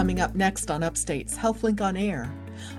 Coming 0.00 0.22
up 0.22 0.34
next 0.34 0.70
on 0.70 0.82
Upstate's 0.82 1.36
HealthLink 1.36 1.82
on 1.82 1.94
Air, 1.94 2.32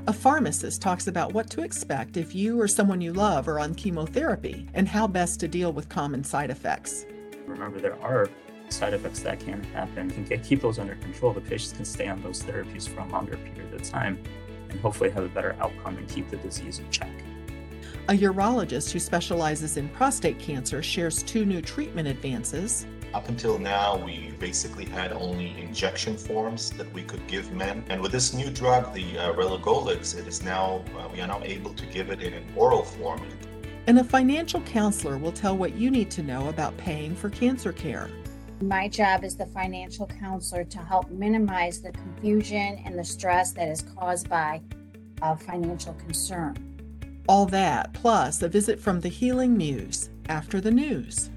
a 0.07 0.11
pharmacist 0.11 0.81
talks 0.81 1.05
about 1.05 1.33
what 1.33 1.51
to 1.51 1.61
expect 1.61 2.17
if 2.17 2.33
you 2.33 2.59
or 2.59 2.67
someone 2.67 2.99
you 2.99 3.13
love 3.13 3.47
are 3.47 3.59
on 3.59 3.75
chemotherapy 3.75 4.67
and 4.73 4.87
how 4.87 5.05
best 5.05 5.39
to 5.41 5.47
deal 5.47 5.71
with 5.71 5.87
common 5.87 6.23
side 6.23 6.49
effects. 6.49 7.05
Remember, 7.45 7.79
there 7.79 8.01
are 8.01 8.27
side 8.69 8.95
effects 8.95 9.19
that 9.19 9.39
can 9.39 9.63
happen. 9.65 10.09
You 10.17 10.25
can 10.25 10.39
keep 10.41 10.61
those 10.61 10.79
under 10.79 10.95
control. 10.95 11.31
The 11.31 11.41
patients 11.41 11.73
can 11.73 11.85
stay 11.85 12.07
on 12.07 12.23
those 12.23 12.41
therapies 12.41 12.89
for 12.89 13.01
a 13.01 13.07
longer 13.09 13.37
period 13.37 13.71
of 13.71 13.83
time 13.83 14.17
and 14.71 14.79
hopefully 14.79 15.11
have 15.11 15.23
a 15.23 15.29
better 15.29 15.55
outcome 15.61 15.97
and 15.97 16.09
keep 16.09 16.27
the 16.31 16.37
disease 16.37 16.79
in 16.79 16.89
check. 16.89 17.11
A 18.09 18.13
urologist 18.13 18.89
who 18.89 18.97
specializes 18.99 19.77
in 19.77 19.89
prostate 19.89 20.39
cancer 20.39 20.81
shares 20.81 21.21
two 21.21 21.45
new 21.45 21.61
treatment 21.61 22.07
advances. 22.07 22.87
Up 23.13 23.27
until 23.27 23.59
now, 23.59 23.97
we 23.97 24.33
basically 24.39 24.85
had 24.85 25.11
only 25.11 25.53
injection 25.59 26.15
forms 26.15 26.69
that 26.71 26.91
we 26.93 27.03
could 27.03 27.27
give 27.27 27.51
men. 27.51 27.83
And 27.89 28.01
with 28.01 28.13
this 28.13 28.33
new 28.33 28.49
drug, 28.49 28.93
the 28.93 29.17
uh, 29.17 29.33
relugolix, 29.33 30.17
it 30.17 30.25
is 30.27 30.41
now, 30.41 30.81
uh, 30.97 31.09
we 31.11 31.19
are 31.19 31.27
now 31.27 31.41
able 31.43 31.73
to 31.73 31.85
give 31.87 32.09
it 32.09 32.21
in 32.21 32.31
an 32.31 32.45
oral 32.55 32.83
form. 32.83 33.21
And 33.87 33.99
a 33.99 34.03
financial 34.03 34.61
counselor 34.61 35.17
will 35.17 35.33
tell 35.33 35.57
what 35.57 35.75
you 35.75 35.91
need 35.91 36.09
to 36.11 36.23
know 36.23 36.47
about 36.47 36.77
paying 36.77 37.13
for 37.13 37.29
cancer 37.29 37.73
care. 37.73 38.09
My 38.61 38.87
job 38.87 39.25
as 39.25 39.35
the 39.35 39.47
financial 39.47 40.07
counselor 40.07 40.63
to 40.63 40.77
help 40.77 41.09
minimize 41.09 41.81
the 41.81 41.91
confusion 41.91 42.81
and 42.85 42.97
the 42.97 43.03
stress 43.03 43.51
that 43.53 43.67
is 43.67 43.81
caused 43.81 44.29
by 44.29 44.61
a 45.21 45.35
financial 45.35 45.95
concern. 45.95 46.55
All 47.27 47.45
that, 47.47 47.91
plus 47.91 48.41
a 48.41 48.47
visit 48.47 48.79
from 48.79 49.01
the 49.01 49.09
Healing 49.09 49.57
Muse 49.57 50.11
after 50.29 50.61
the 50.61 50.71
news. 50.71 51.29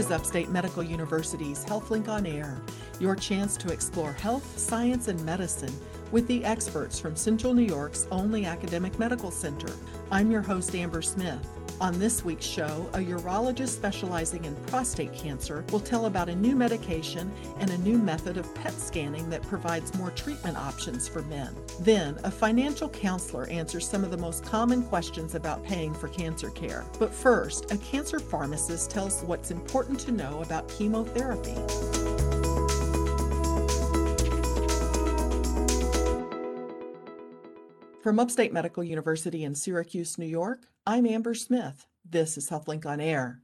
Is 0.00 0.10
Upstate 0.10 0.48
Medical 0.48 0.82
University's 0.82 1.62
HealthLink 1.66 2.08
on 2.08 2.24
Air, 2.24 2.58
your 3.00 3.14
chance 3.14 3.54
to 3.58 3.70
explore 3.70 4.14
health, 4.14 4.58
science, 4.58 5.08
and 5.08 5.22
medicine 5.26 5.74
with 6.10 6.26
the 6.26 6.42
experts 6.42 6.98
from 6.98 7.14
Central 7.14 7.52
New 7.52 7.66
York's 7.66 8.06
only 8.10 8.46
academic 8.46 8.98
medical 8.98 9.30
center. 9.30 9.70
I'm 10.10 10.30
your 10.30 10.40
host, 10.40 10.74
Amber 10.74 11.02
Smith. 11.02 11.46
On 11.80 11.98
this 11.98 12.22
week's 12.22 12.44
show, 12.44 12.90
a 12.92 12.98
urologist 12.98 13.70
specializing 13.70 14.44
in 14.44 14.54
prostate 14.66 15.14
cancer 15.14 15.64
will 15.72 15.80
tell 15.80 16.04
about 16.04 16.28
a 16.28 16.36
new 16.36 16.54
medication 16.54 17.32
and 17.58 17.70
a 17.70 17.78
new 17.78 17.96
method 17.96 18.36
of 18.36 18.54
PET 18.54 18.74
scanning 18.74 19.30
that 19.30 19.40
provides 19.44 19.96
more 19.96 20.10
treatment 20.10 20.58
options 20.58 21.08
for 21.08 21.22
men. 21.22 21.56
Then, 21.80 22.18
a 22.22 22.30
financial 22.30 22.90
counselor 22.90 23.46
answers 23.46 23.88
some 23.88 24.04
of 24.04 24.10
the 24.10 24.18
most 24.18 24.44
common 24.44 24.82
questions 24.82 25.34
about 25.34 25.64
paying 25.64 25.94
for 25.94 26.08
cancer 26.08 26.50
care. 26.50 26.84
But 26.98 27.14
first, 27.14 27.72
a 27.72 27.78
cancer 27.78 28.18
pharmacist 28.18 28.90
tells 28.90 29.22
what's 29.22 29.50
important 29.50 30.00
to 30.00 30.12
know 30.12 30.42
about 30.42 30.68
chemotherapy. 30.68 31.56
From 38.02 38.18
Upstate 38.18 38.52
Medical 38.52 38.84
University 38.84 39.44
in 39.44 39.54
Syracuse, 39.54 40.18
New 40.18 40.26
York, 40.26 40.60
I'm 40.90 41.06
Amber 41.06 41.34
Smith. 41.34 41.86
This 42.04 42.36
is 42.36 42.50
HealthLink 42.50 42.84
on 42.84 43.00
Air. 43.00 43.38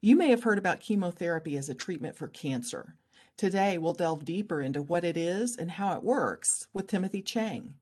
You 0.00 0.16
may 0.16 0.30
have 0.30 0.42
heard 0.42 0.56
about 0.56 0.80
chemotherapy 0.80 1.58
as 1.58 1.68
a 1.68 1.74
treatment 1.74 2.16
for 2.16 2.28
cancer. 2.28 2.94
Today, 3.36 3.76
we'll 3.76 3.92
delve 3.92 4.24
deeper 4.24 4.62
into 4.62 4.80
what 4.80 5.04
it 5.04 5.18
is 5.18 5.58
and 5.58 5.70
how 5.70 5.94
it 5.94 6.02
works 6.02 6.68
with 6.72 6.86
Timothy 6.86 7.20
Chang. 7.20 7.74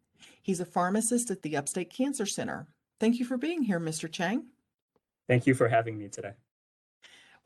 He's 0.43 0.59
a 0.59 0.65
pharmacist 0.65 1.31
at 1.31 1.41
the 1.43 1.57
Upstate 1.57 1.89
Cancer 1.89 2.27
Center. 2.27 2.67
Thank 2.99 3.21
you 3.21 3.25
for 3.25 3.37
being 3.37 3.63
here, 3.63 3.79
Mr. 3.79 4.11
Chang. 4.11 4.47
Thank 5.29 5.47
you 5.47 5.55
for 5.55 5.69
having 5.69 5.97
me 5.97 6.09
today. 6.09 6.33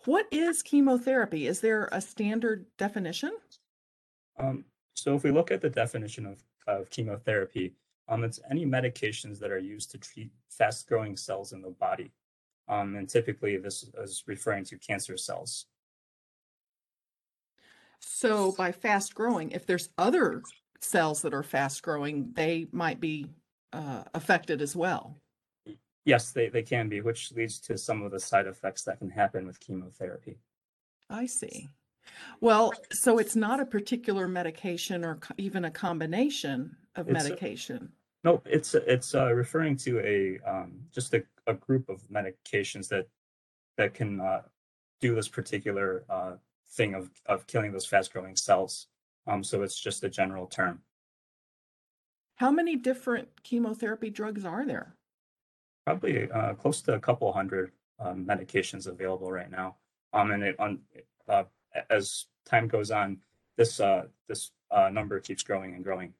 What 0.06 0.25
is 0.31 0.62
chemotherapy? 0.62 1.47
Is 1.47 1.61
there 1.61 1.91
a 1.92 2.01
standard 2.01 2.64
definition? 2.79 3.33
Um, 4.39 4.64
so, 4.95 5.14
if 5.14 5.23
we 5.23 5.30
look 5.30 5.51
at 5.51 5.61
the 5.61 5.68
definition 5.68 6.24
of, 6.24 6.42
of 6.67 6.89
chemotherapy, 6.89 7.74
um, 8.09 8.25
it's 8.25 8.41
any 8.51 8.67
medications 8.67 9.39
that 9.39 9.51
are 9.51 9.59
used 9.59 9.91
to 9.92 9.98
treat 9.98 10.31
fast 10.51 10.87
growing 10.89 11.17
cells 11.17 11.53
in 11.53 11.63
the 11.63 11.70
body. 11.70 12.13
Um, 12.69 12.97
and 12.97 13.09
typically, 13.09 13.57
this 13.57 13.85
is 13.98 14.25
referring 14.27 14.65
to 14.67 14.79
cancer 14.79 15.17
cells. 15.17 15.67
So, 18.01 18.53
by 18.53 18.73
fast 18.73 19.15
growing, 19.15 19.51
if 19.51 19.67
there's 19.67 19.89
other 19.97 20.42
cells 20.81 21.23
that 21.23 21.35
are 21.35 21.42
fast 21.42 21.83
growing, 21.83 22.33
they 22.35 22.67
might 22.73 23.01
be 23.01 23.31
uh, 23.73 24.05
affected 24.13 24.61
as 24.61 24.77
well. 24.77 25.17
Yes, 26.05 26.33
they, 26.33 26.48
they 26.51 26.63
can 26.63 26.89
be, 26.89 27.01
which 27.01 27.33
leads 27.33 27.59
to 27.61 27.79
some 27.79 28.03
of 28.03 28.13
the 28.13 28.21
side 28.21 28.47
effects 28.47 28.83
that 28.85 28.98
can 28.98 29.09
happen 29.09 29.47
with 29.47 29.59
chemotherapy. 29.61 30.39
I 31.09 31.27
see. 31.27 31.69
Well, 32.41 32.73
so 32.92 33.17
it's 33.19 33.36
not 33.36 33.61
a 33.61 33.67
particular 33.67 34.29
medication 34.29 35.05
or 35.05 35.19
even 35.39 35.65
a 35.65 35.71
combination 35.71 36.77
of 36.96 37.08
It's 37.08 37.24
a- 37.24 37.28
medication. 37.28 37.92
No, 38.22 38.40
it's 38.46 38.74
it's 38.74 39.14
uh, 39.14 39.34
referring 39.34 39.77
to 39.78 40.00
a 40.00 40.38
um, 40.48 40.72
just 40.92 41.12
a, 41.12 41.22
a 41.46 41.52
group 41.52 41.90
of 41.90 42.00
medications 42.08 42.88
that 42.88 43.06
that 43.77 43.92
can 43.92 44.18
uh, 44.18 44.40
do 45.02 45.14
this 45.14 45.28
particular 45.28 46.05
uh, 46.08 46.36
thing 46.70 46.94
of 46.94 47.10
of 47.27 47.46
killing 47.46 47.70
those 47.70 47.84
fast 47.84 48.12
growing 48.14 48.34
cells. 48.34 48.86
Um, 49.27 49.44
so 49.44 49.62
it's 49.62 49.78
just 49.78 50.05
a 50.05 50.08
general 50.08 50.46
term. 50.46 50.80
How 52.36 52.50
many 52.50 52.77
different 52.77 53.28
chemotherapy 53.42 54.08
drugs 54.08 54.46
are 54.46 54.64
there? 54.64 54.94
Probably 55.86 56.30
uh, 56.30 56.55
close 56.55 56.80
to 56.82 56.94
a 56.94 57.00
couple 57.00 57.30
hundred 57.30 57.72
um, 57.98 58.24
medications 58.24 58.86
available 58.86 59.30
right 59.30 59.50
now. 59.50 59.76
Um, 60.14 60.30
and 60.30 60.42
it, 60.42 60.58
on 60.58 60.80
uh, 61.28 61.44
as 61.90 62.26
time 62.46 62.68
goes 62.68 62.90
on, 62.90 63.18
this 63.58 63.80
uh, 63.80 64.05
this 64.28 64.52
uh, 64.70 64.88
number 64.90 65.20
keeps 65.20 65.42
growing 65.42 65.74
and 65.74 65.84
growing. 65.84 66.14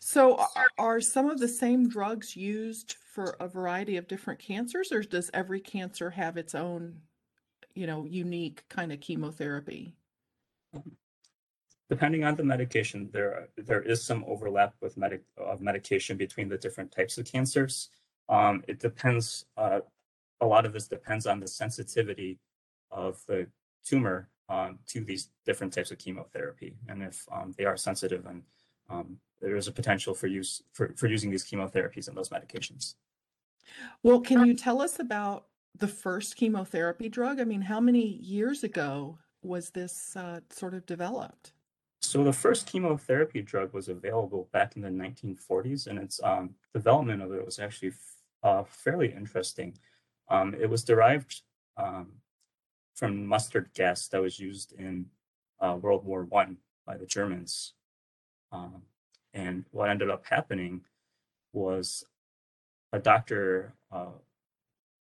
So, 0.00 0.36
are, 0.36 0.68
are 0.78 1.00
some 1.00 1.28
of 1.28 1.38
the 1.38 1.48
same 1.48 1.88
drugs 1.88 2.34
used 2.34 2.96
for 3.12 3.36
a 3.38 3.46
variety 3.46 3.98
of 3.98 4.08
different 4.08 4.40
cancers, 4.40 4.92
or 4.92 5.02
does 5.02 5.30
every 5.34 5.60
cancer 5.60 6.08
have 6.10 6.38
its 6.38 6.54
own, 6.54 6.96
you 7.74 7.86
know, 7.86 8.06
unique 8.06 8.64
kind 8.70 8.92
of 8.92 9.00
chemotherapy? 9.00 9.94
Depending 11.90 12.24
on 12.24 12.36
the 12.36 12.44
medication, 12.44 13.10
there 13.12 13.48
there 13.58 13.82
is 13.82 14.02
some 14.02 14.24
overlap 14.26 14.74
with 14.80 14.96
medic 14.96 15.22
of 15.36 15.60
medication 15.60 16.16
between 16.16 16.48
the 16.48 16.56
different 16.56 16.90
types 16.92 17.18
of 17.18 17.26
cancers. 17.26 17.90
Um, 18.30 18.62
it 18.68 18.78
depends. 18.78 19.44
Uh, 19.56 19.80
a 20.40 20.46
lot 20.46 20.64
of 20.64 20.72
this 20.72 20.88
depends 20.88 21.26
on 21.26 21.40
the 21.40 21.48
sensitivity 21.48 22.38
of 22.90 23.22
the 23.26 23.46
tumor 23.84 24.30
um, 24.48 24.78
to 24.86 25.04
these 25.04 25.28
different 25.44 25.74
types 25.74 25.90
of 25.90 25.98
chemotherapy, 25.98 26.76
and 26.88 27.02
if 27.02 27.26
um, 27.30 27.52
they 27.58 27.66
are 27.66 27.76
sensitive, 27.76 28.24
and 28.24 28.42
um, 28.90 29.18
there 29.40 29.56
is 29.56 29.68
a 29.68 29.72
potential 29.72 30.14
for 30.14 30.26
use 30.26 30.62
for, 30.72 30.92
for 30.96 31.06
using 31.06 31.30
these 31.30 31.44
chemotherapies 31.44 32.08
and 32.08 32.16
those 32.16 32.28
medications. 32.28 32.94
Well, 34.02 34.20
can 34.20 34.44
you 34.44 34.54
tell 34.54 34.82
us 34.82 34.98
about 34.98 35.46
the 35.78 35.88
first 35.88 36.36
chemotherapy 36.36 37.08
drug? 37.08 37.40
I 37.40 37.44
mean, 37.44 37.62
how 37.62 37.80
many 37.80 38.04
years 38.04 38.64
ago 38.64 39.18
was 39.42 39.70
this 39.70 40.16
uh, 40.16 40.40
sort 40.50 40.74
of 40.74 40.84
developed? 40.86 41.52
So 42.02 42.24
the 42.24 42.32
first 42.32 42.66
chemotherapy 42.66 43.42
drug 43.42 43.72
was 43.72 43.88
available 43.88 44.48
back 44.52 44.76
in 44.76 44.82
the 44.82 44.88
1940s, 44.88 45.86
and 45.86 45.98
its 45.98 46.20
um, 46.22 46.54
development 46.74 47.22
of 47.22 47.32
it 47.32 47.44
was 47.44 47.58
actually 47.58 47.92
uh, 48.42 48.64
fairly 48.64 49.12
interesting. 49.12 49.76
Um, 50.28 50.54
it 50.58 50.68
was 50.68 50.82
derived 50.82 51.42
um, 51.76 52.08
from 52.94 53.26
mustard 53.26 53.70
gas 53.74 54.08
that 54.08 54.20
was 54.20 54.40
used 54.40 54.72
in 54.72 55.06
uh, 55.60 55.76
World 55.80 56.04
War 56.04 56.24
One 56.24 56.56
by 56.86 56.96
the 56.96 57.06
Germans. 57.06 57.74
Um, 58.52 58.82
and 59.32 59.64
what 59.70 59.88
ended 59.88 60.10
up 60.10 60.24
happening 60.26 60.82
was 61.52 62.04
a 62.92 62.98
doctor 62.98 63.74
uh, 63.92 64.12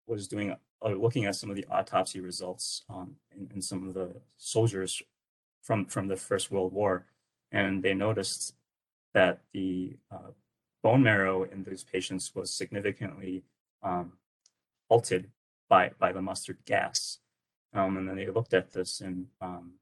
was 0.06 0.28
doing 0.28 0.54
uh, 0.84 0.88
looking 0.88 1.24
at 1.24 1.36
some 1.36 1.50
of 1.50 1.56
the 1.56 1.66
autopsy 1.70 2.20
results 2.20 2.82
um, 2.88 3.16
in, 3.34 3.50
in 3.54 3.62
some 3.62 3.86
of 3.88 3.94
the 3.94 4.14
soldiers 4.36 5.02
from 5.62 5.86
from 5.86 6.08
the 6.08 6.16
First 6.16 6.50
World 6.50 6.72
War, 6.72 7.06
and 7.52 7.82
they 7.82 7.94
noticed 7.94 8.54
that 9.12 9.40
the 9.52 9.96
uh, 10.10 10.32
bone 10.82 11.02
marrow 11.02 11.44
in 11.44 11.64
these 11.64 11.84
patients 11.84 12.34
was 12.34 12.52
significantly 12.52 13.44
um, 13.82 14.12
altered 14.88 15.30
by 15.68 15.90
by 15.98 16.12
the 16.12 16.22
mustard 16.22 16.58
gas. 16.66 17.18
Um, 17.72 17.96
and 17.96 18.08
then 18.08 18.16
they 18.16 18.28
looked 18.28 18.54
at 18.54 18.72
this 18.72 19.00
and 19.00 19.26
um, 19.40 19.72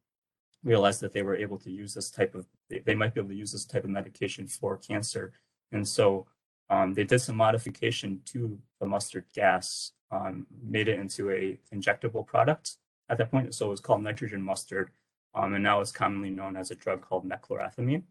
realized 0.64 1.00
that 1.00 1.12
they 1.12 1.22
were 1.22 1.36
able 1.36 1.58
to 1.58 1.70
use 1.70 1.92
this 1.92 2.10
type 2.10 2.34
of 2.34 2.46
they, 2.72 2.82
they 2.84 2.94
might 2.94 3.14
be 3.14 3.20
able 3.20 3.30
to 3.30 3.36
use 3.36 3.52
this 3.52 3.64
type 3.64 3.84
of 3.84 3.90
medication 3.90 4.46
for 4.46 4.78
cancer. 4.78 5.32
And 5.70 5.86
so 5.86 6.26
um, 6.70 6.94
they 6.94 7.04
did 7.04 7.20
some 7.20 7.36
modification 7.36 8.22
to 8.26 8.58
the 8.80 8.86
mustard 8.86 9.26
gas, 9.34 9.92
um, 10.10 10.46
made 10.64 10.88
it 10.88 10.98
into 10.98 11.30
a 11.30 11.58
injectable 11.74 12.26
product 12.26 12.76
at 13.08 13.18
that 13.18 13.30
point. 13.30 13.54
So 13.54 13.66
it 13.66 13.70
was 13.70 13.80
called 13.80 14.02
nitrogen 14.02 14.42
mustard, 14.42 14.90
um, 15.34 15.54
and 15.54 15.62
now 15.62 15.80
it's 15.80 15.92
commonly 15.92 16.30
known 16.30 16.56
as 16.56 16.70
a 16.70 16.74
drug 16.74 17.02
called 17.02 17.28
mechlorethamine. 17.28 18.04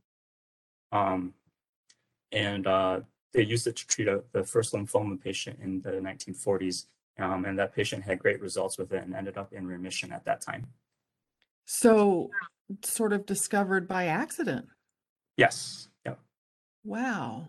Um, 0.91 1.33
and 2.31 2.67
uh, 2.67 3.01
they 3.33 3.43
used 3.43 3.67
it 3.67 3.75
to 3.77 3.87
treat 3.87 4.07
a, 4.07 4.23
the 4.31 4.43
first 4.43 4.73
lymphoma 4.73 5.21
patient 5.21 5.59
in 5.61 5.81
the 5.81 5.91
1940s, 5.91 6.85
um, 7.19 7.45
and 7.45 7.57
that 7.57 7.75
patient 7.75 8.03
had 8.03 8.19
great 8.19 8.41
results 8.41 8.77
with 8.77 8.93
it 8.93 9.03
and 9.03 9.15
ended 9.15 9.37
up 9.37 9.53
in 9.53 9.65
remission 9.65 10.11
at 10.11 10.25
that 10.25 10.41
time. 10.41 10.67
So, 11.65 12.29
sort 12.83 13.13
of 13.13 13.25
discovered 13.25 13.88
by 13.88 14.07
accident. 14.07 14.68
Yes. 15.38 15.89
Yep. 16.06 16.19
Wow. 16.83 17.47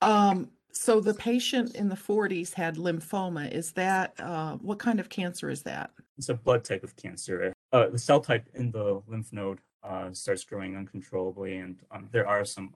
Um, 0.00 0.50
so 0.72 1.00
the 1.00 1.14
patient 1.14 1.74
in 1.74 1.88
the 1.88 1.96
40s 1.96 2.54
had 2.54 2.76
lymphoma. 2.76 3.50
Is 3.52 3.72
that 3.72 4.14
uh, 4.18 4.56
what 4.56 4.78
kind 4.78 5.00
of 5.00 5.08
cancer 5.08 5.50
is 5.50 5.62
that? 5.62 5.90
It's 6.18 6.28
a 6.28 6.34
blood 6.34 6.64
type 6.64 6.82
of 6.82 6.96
cancer. 6.96 7.52
Uh, 7.72 7.88
the 7.88 7.98
cell 7.98 8.20
type 8.20 8.48
in 8.54 8.70
the 8.70 9.02
lymph 9.06 9.32
node 9.32 9.60
uh, 9.82 10.12
starts 10.12 10.44
growing 10.44 10.76
uncontrollably, 10.76 11.56
and 11.56 11.80
um, 11.90 12.08
there 12.12 12.26
are 12.26 12.44
some 12.44 12.74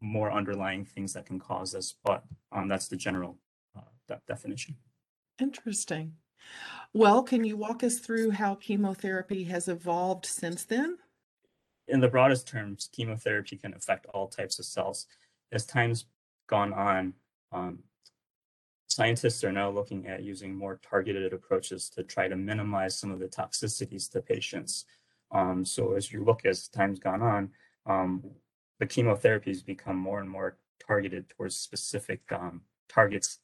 more 0.00 0.30
underlying 0.30 0.84
things 0.84 1.12
that 1.14 1.26
can 1.26 1.38
cause 1.38 1.72
this, 1.72 1.94
but 2.04 2.24
um, 2.52 2.68
that's 2.68 2.88
the 2.88 2.96
general 2.96 3.38
uh, 3.76 3.80
de- 4.08 4.20
definition. 4.26 4.76
Interesting. 5.40 6.12
Well, 6.92 7.22
can 7.22 7.42
you 7.44 7.56
walk 7.56 7.82
us 7.82 7.98
through 7.98 8.30
how 8.30 8.54
chemotherapy 8.54 9.44
has 9.44 9.68
evolved 9.68 10.26
since 10.26 10.64
then? 10.64 10.98
In 11.88 12.00
the 12.00 12.08
broadest 12.08 12.46
terms, 12.46 12.88
chemotherapy 12.92 13.56
can 13.56 13.74
affect 13.74 14.06
all 14.06 14.28
types 14.28 14.58
of 14.58 14.64
cells. 14.64 15.06
As 15.52 15.66
time's 15.66 16.06
gone 16.46 16.72
on, 16.72 17.14
um, 17.52 17.80
scientists 18.86 19.42
are 19.42 19.52
now 19.52 19.70
looking 19.70 20.06
at 20.06 20.22
using 20.22 20.54
more 20.54 20.80
targeted 20.88 21.32
approaches 21.32 21.90
to 21.90 22.04
try 22.04 22.28
to 22.28 22.36
minimize 22.36 22.96
some 22.96 23.10
of 23.10 23.18
the 23.18 23.26
toxicities 23.26 24.10
to 24.12 24.20
patients. 24.20 24.84
Um, 25.32 25.64
so 25.64 25.94
as 25.94 26.12
you 26.12 26.24
look 26.24 26.46
as 26.46 26.68
time's 26.68 27.00
gone 27.00 27.22
on, 27.22 27.50
um, 27.86 28.22
the 28.78 28.86
chemotherapies 28.86 29.64
become 29.64 29.96
more 29.96 30.20
and 30.20 30.30
more 30.30 30.58
targeted 30.86 31.28
towards 31.28 31.56
specific 31.56 32.20
um, 32.30 32.62
targets 32.88 33.40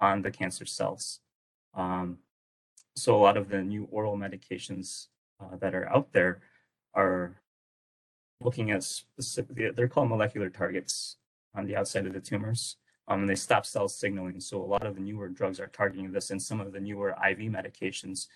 on 0.00 0.22
the 0.22 0.30
cancer 0.30 0.64
cells. 0.64 1.20
Um, 1.74 2.18
so 2.96 3.14
a 3.14 3.22
lot 3.22 3.36
of 3.36 3.48
the 3.48 3.62
new 3.62 3.86
oral 3.90 4.16
medications 4.16 5.06
uh, 5.40 5.56
that 5.60 5.74
are 5.74 5.88
out 5.88 6.12
there 6.12 6.40
are 6.94 7.40
looking 8.40 8.70
at 8.70 8.82
specific, 8.82 9.76
they're 9.76 9.88
called 9.88 10.08
molecular 10.08 10.50
targets 10.50 11.16
on 11.54 11.66
the 11.66 11.76
outside 11.76 12.06
of 12.06 12.12
the 12.12 12.20
tumors. 12.20 12.76
Um, 13.08 13.20
and 13.20 13.30
they 13.30 13.36
stop 13.36 13.64
cell 13.64 13.88
signaling. 13.88 14.40
So 14.40 14.60
a 14.62 14.66
lot 14.66 14.84
of 14.84 14.96
the 14.96 15.00
newer 15.00 15.28
drugs 15.28 15.60
are 15.60 15.68
targeting 15.68 16.10
this, 16.10 16.30
and 16.30 16.42
some 16.42 16.60
of 16.60 16.72
the 16.72 16.80
newer 16.80 17.10
IV 17.10 17.38
medications 17.38 18.26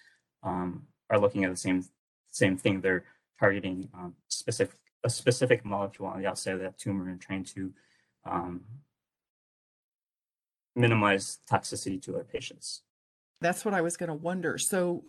um, 0.44 0.86
are 1.10 1.18
looking 1.18 1.44
at 1.44 1.50
the 1.50 1.56
same 1.56 1.84
same 2.30 2.56
thing. 2.56 2.80
They're 2.80 3.04
targeting 3.38 3.88
um, 3.92 4.14
specific 4.28 4.76
a 5.02 5.10
specific 5.10 5.64
molecule 5.64 6.08
on 6.08 6.20
the 6.20 6.28
outside 6.28 6.54
of 6.54 6.60
that 6.60 6.78
tumor 6.78 7.08
and 7.08 7.20
trying 7.20 7.42
to 7.42 7.72
um, 8.24 8.60
minimize 10.76 11.38
toxicity 11.50 12.00
to 12.02 12.12
their 12.12 12.24
patients. 12.24 12.82
That's 13.40 13.64
what 13.64 13.74
I 13.74 13.80
was 13.80 13.96
going 13.96 14.08
to 14.08 14.14
wonder. 14.14 14.58
So, 14.58 15.04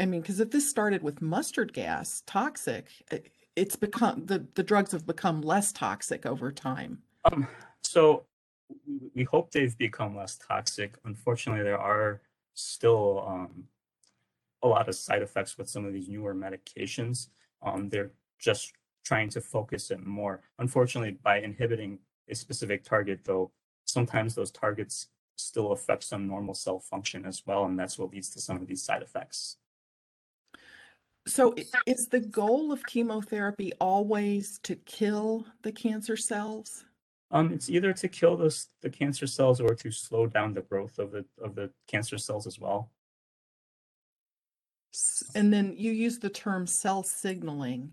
I 0.00 0.06
mean, 0.06 0.20
because 0.20 0.40
if 0.40 0.50
this 0.50 0.68
started 0.68 1.02
with 1.02 1.22
mustard 1.22 1.72
gas, 1.72 2.22
toxic, 2.26 2.86
it's 3.56 3.76
become 3.76 4.26
the 4.26 4.46
the 4.54 4.62
drugs 4.62 4.92
have 4.92 5.06
become 5.06 5.40
less 5.40 5.72
toxic 5.72 6.26
over 6.26 6.50
time. 6.50 7.02
Um, 7.24 7.46
so 7.82 8.24
we 9.14 9.24
hope 9.24 9.50
they've 9.50 9.76
become 9.76 10.16
less 10.16 10.36
toxic. 10.36 10.96
Unfortunately, 11.04 11.62
there 11.62 11.78
are 11.78 12.20
still 12.54 13.24
um, 13.26 13.64
a 14.62 14.68
lot 14.68 14.88
of 14.88 14.94
side 14.94 15.22
effects 15.22 15.56
with 15.58 15.68
some 15.68 15.84
of 15.84 15.92
these 15.92 16.08
newer 16.08 16.34
medications. 16.34 17.28
Um, 17.62 17.88
they're 17.88 18.10
just 18.38 18.72
trying 19.04 19.28
to 19.30 19.40
focus 19.40 19.90
it 19.90 20.04
more. 20.04 20.40
Unfortunately, 20.58 21.18
by 21.22 21.40
inhibiting 21.40 21.98
a 22.28 22.34
specific 22.34 22.84
target, 22.84 23.20
though, 23.24 23.50
sometimes 23.84 24.34
those 24.34 24.50
targets 24.50 25.08
still 25.36 25.72
affect 25.72 26.04
some 26.04 26.26
normal 26.26 26.54
cell 26.54 26.78
function 26.78 27.24
as 27.24 27.42
well, 27.46 27.64
and 27.64 27.78
that's 27.78 27.98
what 27.98 28.12
leads 28.12 28.30
to 28.30 28.40
some 28.40 28.56
of 28.56 28.66
these 28.66 28.82
side 28.82 29.02
effects. 29.02 29.56
So, 31.26 31.54
is 31.86 32.08
the 32.08 32.20
goal 32.20 32.70
of 32.70 32.84
chemotherapy 32.84 33.72
always 33.80 34.58
to 34.64 34.76
kill 34.76 35.46
the 35.62 35.72
cancer 35.72 36.16
cells? 36.16 36.84
Um, 37.30 37.52
it's 37.52 37.70
either 37.70 37.92
to 37.94 38.08
kill 38.08 38.36
those 38.36 38.68
the 38.82 38.90
cancer 38.90 39.26
cells 39.26 39.60
or 39.60 39.74
to 39.74 39.90
slow 39.90 40.26
down 40.26 40.52
the 40.52 40.60
growth 40.62 40.98
of 40.98 41.10
the 41.10 41.24
of 41.42 41.54
the 41.54 41.70
cancer 41.88 42.18
cells 42.18 42.46
as 42.46 42.58
well. 42.60 42.90
And 45.34 45.52
then 45.52 45.74
you 45.76 45.90
use 45.90 46.18
the 46.18 46.30
term 46.30 46.66
cell 46.66 47.02
signaling. 47.02 47.92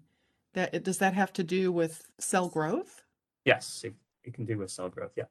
That 0.54 0.84
does 0.84 0.98
that 0.98 1.14
have 1.14 1.32
to 1.34 1.44
do 1.44 1.72
with 1.72 2.12
cell 2.20 2.50
growth? 2.50 3.02
Yes, 3.46 3.84
it, 3.86 3.96
it 4.24 4.34
can 4.34 4.46
do 4.46 4.58
with 4.58 4.70
cell 4.70 4.90
growth. 4.90 5.14
Yeah. 5.16 5.24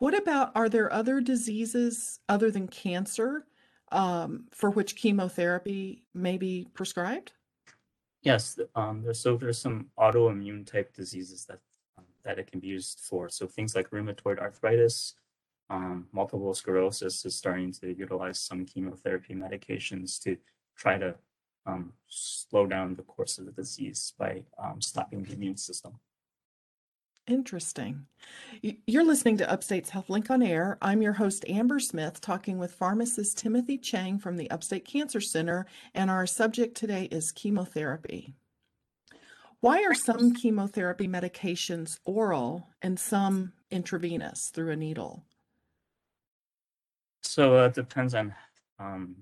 What 0.00 0.16
about 0.16 0.52
are 0.54 0.70
there 0.70 0.90
other 0.90 1.20
diseases 1.20 2.20
other 2.26 2.50
than 2.50 2.68
cancer 2.68 3.44
um, 3.92 4.46
for 4.50 4.70
which 4.70 4.96
chemotherapy 4.96 6.04
may 6.14 6.38
be 6.38 6.68
prescribed? 6.72 7.32
Yes. 8.22 8.58
Um, 8.74 9.02
there's, 9.02 9.20
so 9.20 9.36
there's 9.36 9.58
some 9.58 9.88
autoimmune 9.98 10.66
type 10.66 10.94
diseases 10.94 11.44
that 11.44 11.58
um, 11.98 12.04
that 12.24 12.38
it 12.38 12.50
can 12.50 12.60
be 12.60 12.68
used 12.68 13.00
for. 13.00 13.28
So 13.28 13.46
things 13.46 13.74
like 13.74 13.90
rheumatoid 13.90 14.38
arthritis, 14.38 15.16
um, 15.68 16.06
multiple 16.12 16.54
sclerosis 16.54 17.26
is 17.26 17.36
starting 17.36 17.70
to 17.72 17.92
utilize 17.92 18.40
some 18.40 18.64
chemotherapy 18.64 19.34
medications 19.34 20.18
to 20.22 20.38
try 20.78 20.96
to 20.96 21.14
um, 21.66 21.92
slow 22.08 22.66
down 22.66 22.94
the 22.94 23.02
course 23.02 23.36
of 23.36 23.44
the 23.44 23.52
disease 23.52 24.14
by 24.18 24.44
um, 24.58 24.80
stopping 24.80 25.24
the 25.24 25.34
immune 25.34 25.58
system. 25.58 25.92
Interesting. 27.30 28.06
You're 28.60 29.04
listening 29.04 29.36
to 29.36 29.48
Upstate's 29.48 29.88
HealthLink 29.88 30.30
on 30.30 30.42
Air. 30.42 30.78
I'm 30.82 31.00
your 31.00 31.12
host, 31.12 31.44
Amber 31.48 31.78
Smith, 31.78 32.20
talking 32.20 32.58
with 32.58 32.74
pharmacist 32.74 33.38
Timothy 33.38 33.78
Chang 33.78 34.18
from 34.18 34.36
the 34.36 34.50
Upstate 34.50 34.84
Cancer 34.84 35.20
Center, 35.20 35.66
and 35.94 36.10
our 36.10 36.26
subject 36.26 36.76
today 36.76 37.04
is 37.12 37.30
chemotherapy. 37.30 38.34
Why 39.60 39.84
are 39.84 39.94
some 39.94 40.34
chemotherapy 40.34 41.06
medications 41.06 42.00
oral 42.04 42.66
and 42.82 42.98
some 42.98 43.52
intravenous 43.70 44.50
through 44.52 44.72
a 44.72 44.76
needle? 44.76 45.24
So 47.22 47.64
it 47.64 47.74
depends 47.74 48.16
on 48.16 48.34
um, 48.80 49.14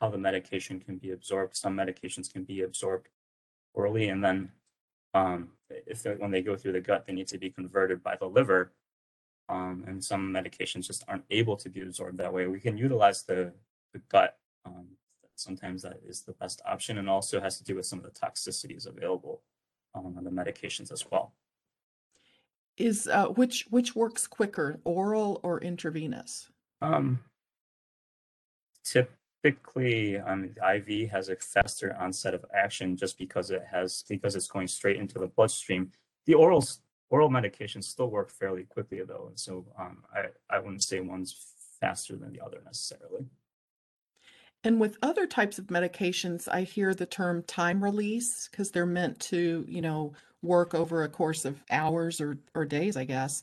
how 0.00 0.08
the 0.08 0.16
medication 0.16 0.80
can 0.80 0.96
be 0.96 1.10
absorbed. 1.10 1.54
Some 1.54 1.76
medications 1.76 2.32
can 2.32 2.44
be 2.44 2.62
absorbed 2.62 3.08
orally, 3.74 4.08
and 4.08 4.24
then 4.24 4.52
um, 5.14 5.48
if 5.68 6.04
when 6.18 6.30
they 6.30 6.42
go 6.42 6.56
through 6.56 6.72
the 6.72 6.80
gut, 6.80 7.06
they 7.06 7.12
need 7.12 7.28
to 7.28 7.38
be 7.38 7.50
converted 7.50 8.02
by 8.02 8.16
the 8.16 8.26
liver. 8.26 8.72
Um, 9.48 9.84
and 9.86 10.02
some 10.02 10.32
medications 10.32 10.86
just 10.86 11.04
aren't 11.08 11.24
able 11.30 11.56
to 11.56 11.68
be 11.68 11.82
absorbed 11.82 12.18
that 12.18 12.32
way. 12.32 12.46
We 12.46 12.60
can 12.60 12.78
utilize 12.78 13.22
the, 13.22 13.52
the 13.92 14.00
gut. 14.08 14.38
Um, 14.64 14.86
sometimes 15.34 15.82
that 15.82 16.00
is 16.06 16.22
the 16.22 16.32
best 16.32 16.62
option, 16.64 16.98
and 16.98 17.08
also 17.08 17.40
has 17.40 17.58
to 17.58 17.64
do 17.64 17.74
with 17.74 17.86
some 17.86 17.98
of 17.98 18.04
the 18.04 18.18
toxicities 18.18 18.86
available 18.86 19.42
um, 19.94 20.14
on 20.16 20.24
the 20.24 20.30
medications 20.30 20.92
as 20.92 21.04
well. 21.10 21.34
Is 22.78 23.06
uh, 23.06 23.26
which 23.26 23.66
which 23.68 23.94
works 23.94 24.26
quicker, 24.26 24.80
oral 24.84 25.40
or 25.42 25.60
intravenous? 25.60 26.48
Um, 26.80 27.20
tip 28.84 29.12
typically 29.42 30.18
um, 30.18 30.50
IV 30.74 31.10
has 31.10 31.28
a 31.28 31.36
faster 31.36 31.96
onset 31.98 32.34
of 32.34 32.44
action 32.54 32.96
just 32.96 33.18
because 33.18 33.50
it 33.50 33.64
has 33.70 34.04
because 34.08 34.36
it's 34.36 34.48
going 34.48 34.68
straight 34.68 34.96
into 34.96 35.18
the 35.18 35.26
bloodstream. 35.26 35.90
The 36.26 36.34
oral 36.34 36.64
oral 37.10 37.30
medications 37.30 37.84
still 37.84 38.10
work 38.10 38.30
fairly 38.30 38.64
quickly 38.64 39.02
though, 39.02 39.26
and 39.28 39.38
so 39.38 39.66
um, 39.78 39.98
I 40.14 40.26
I 40.50 40.58
wouldn't 40.58 40.82
say 40.82 41.00
one's 41.00 41.34
faster 41.80 42.16
than 42.16 42.32
the 42.32 42.44
other 42.44 42.62
necessarily. 42.64 43.26
And 44.64 44.78
with 44.78 44.96
other 45.02 45.26
types 45.26 45.58
of 45.58 45.66
medications, 45.66 46.46
I 46.48 46.62
hear 46.62 46.94
the 46.94 47.06
term 47.06 47.42
time 47.42 47.82
release 47.82 48.48
because 48.48 48.70
they're 48.70 48.86
meant 48.86 49.18
to, 49.20 49.64
you 49.68 49.80
know, 49.80 50.12
work 50.40 50.72
over 50.72 51.02
a 51.02 51.08
course 51.08 51.44
of 51.44 51.60
hours 51.68 52.20
or, 52.20 52.38
or 52.54 52.64
days, 52.64 52.96
I 52.96 53.04
guess. 53.04 53.42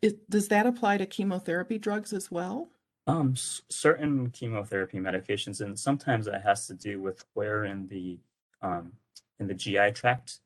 It, 0.00 0.30
does 0.30 0.46
that 0.48 0.64
apply 0.64 0.98
to 0.98 1.06
chemotherapy 1.06 1.76
drugs 1.76 2.12
as 2.12 2.30
well? 2.30 2.68
Um, 3.08 3.34
certain 3.36 4.30
chemotherapy 4.30 4.98
medications, 4.98 5.62
and 5.62 5.78
sometimes 5.78 6.26
that 6.26 6.42
has 6.42 6.66
to 6.66 6.74
do 6.74 7.00
with 7.00 7.24
where 7.32 7.64
in 7.64 7.88
the 7.88 8.18
um, 8.60 8.92
in 9.40 9.46
the 9.46 9.54
GI 9.54 9.92
tract 9.92 10.40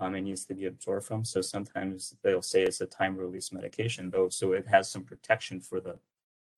um, 0.00 0.14
it 0.14 0.22
needs 0.22 0.44
to 0.46 0.54
be 0.54 0.66
absorbed 0.66 1.06
from. 1.06 1.24
So 1.24 1.40
sometimes 1.40 2.16
they'll 2.22 2.42
say 2.42 2.62
it's 2.62 2.80
a 2.80 2.86
time 2.86 3.16
release 3.16 3.52
medication, 3.52 4.10
though, 4.10 4.28
so 4.28 4.52
it 4.52 4.66
has 4.66 4.90
some 4.90 5.04
protection 5.04 5.60
for 5.60 5.80
the 5.80 5.98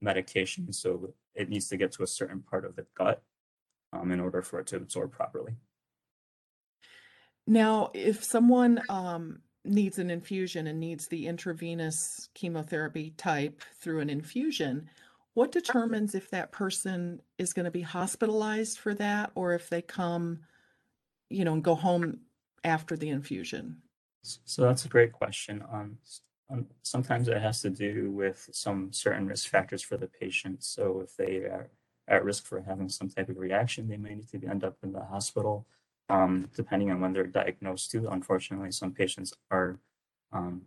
medication. 0.01 0.73
So 0.73 1.13
it 1.35 1.49
needs 1.49 1.69
to 1.69 1.77
get 1.77 1.93
to 1.93 2.05
a 2.05 2.07
certain 2.07 2.41
part 2.41 2.65
of 2.65 2.77
the 2.77 2.87
gut 2.95 3.23
um, 3.93 4.13
in 4.13 4.21
order 4.21 4.43
for 4.43 4.61
it 4.61 4.67
to 4.69 4.77
absorb 4.77 5.13
properly. 5.13 5.55
Now, 7.47 7.91
if 7.93 8.23
someone 8.23 8.81
um, 8.89 9.41
needs 9.65 9.99
an 9.99 10.11
infusion 10.11 10.69
and 10.69 10.79
needs 10.79 11.09
the 11.09 11.27
intravenous 11.27 12.29
chemotherapy 12.35 13.13
type 13.17 13.63
through 13.81 14.01
an 14.01 14.09
infusion, 14.09 14.89
what 15.35 15.53
determines 15.53 16.15
if 16.15 16.31
that 16.31 16.53
person 16.53 17.21
is 17.39 17.53
going 17.53 17.65
to 17.65 17.71
be 17.71 17.83
hospitalized 17.83 18.79
for 18.79 18.95
that 18.95 19.31
or 19.35 19.55
if 19.55 19.69
they 19.69 19.83
come, 19.83 20.41
you 21.31 21.45
know, 21.45 21.55
and 21.55 21.65
go 21.65 21.75
home 21.75 22.21
after 22.65 22.97
the 22.97 23.09
infusion? 23.09 23.83
So 24.23 24.63
that's 24.63 24.85
a 24.85 24.89
great 24.89 25.13
question. 25.13 25.65
Um, 25.73 25.99
Um, 26.53 26.67
sometimes 26.83 27.29
it 27.29 27.41
has 27.41 27.63
to 27.63 27.71
do 27.71 28.11
with 28.11 28.51
some 28.53 28.93
certain 28.93 29.27
risk 29.27 29.49
factors 29.49 29.83
for 29.83 29.97
the 29.97 30.07
patient. 30.07 30.63
So 30.63 31.01
if 31.01 31.17
they 31.17 31.49
are 31.49 31.71
at 32.09 32.25
risk 32.25 32.45
for 32.45 32.61
having 32.61 32.91
some 32.91 33.09
type 33.09 33.31
of 33.31 33.39
reaction, 33.39 33.89
they 33.89 33.97
may 33.97 34.15
need 34.17 34.29
to 34.33 34.47
end 34.47 34.63
up 34.63 34.77
in 34.83 34.93
the 34.93 35.05
hospital. 35.15 35.67
Um, 36.11 36.51
depending 36.55 36.91
on 36.91 37.01
when 37.01 37.15
they're 37.15 37.39
diagnosed 37.43 37.91
too. 37.91 38.07
Unfortunately, 38.11 38.71
some 38.71 38.93
patients 38.93 39.33
are 39.51 39.79
um, 40.31 40.67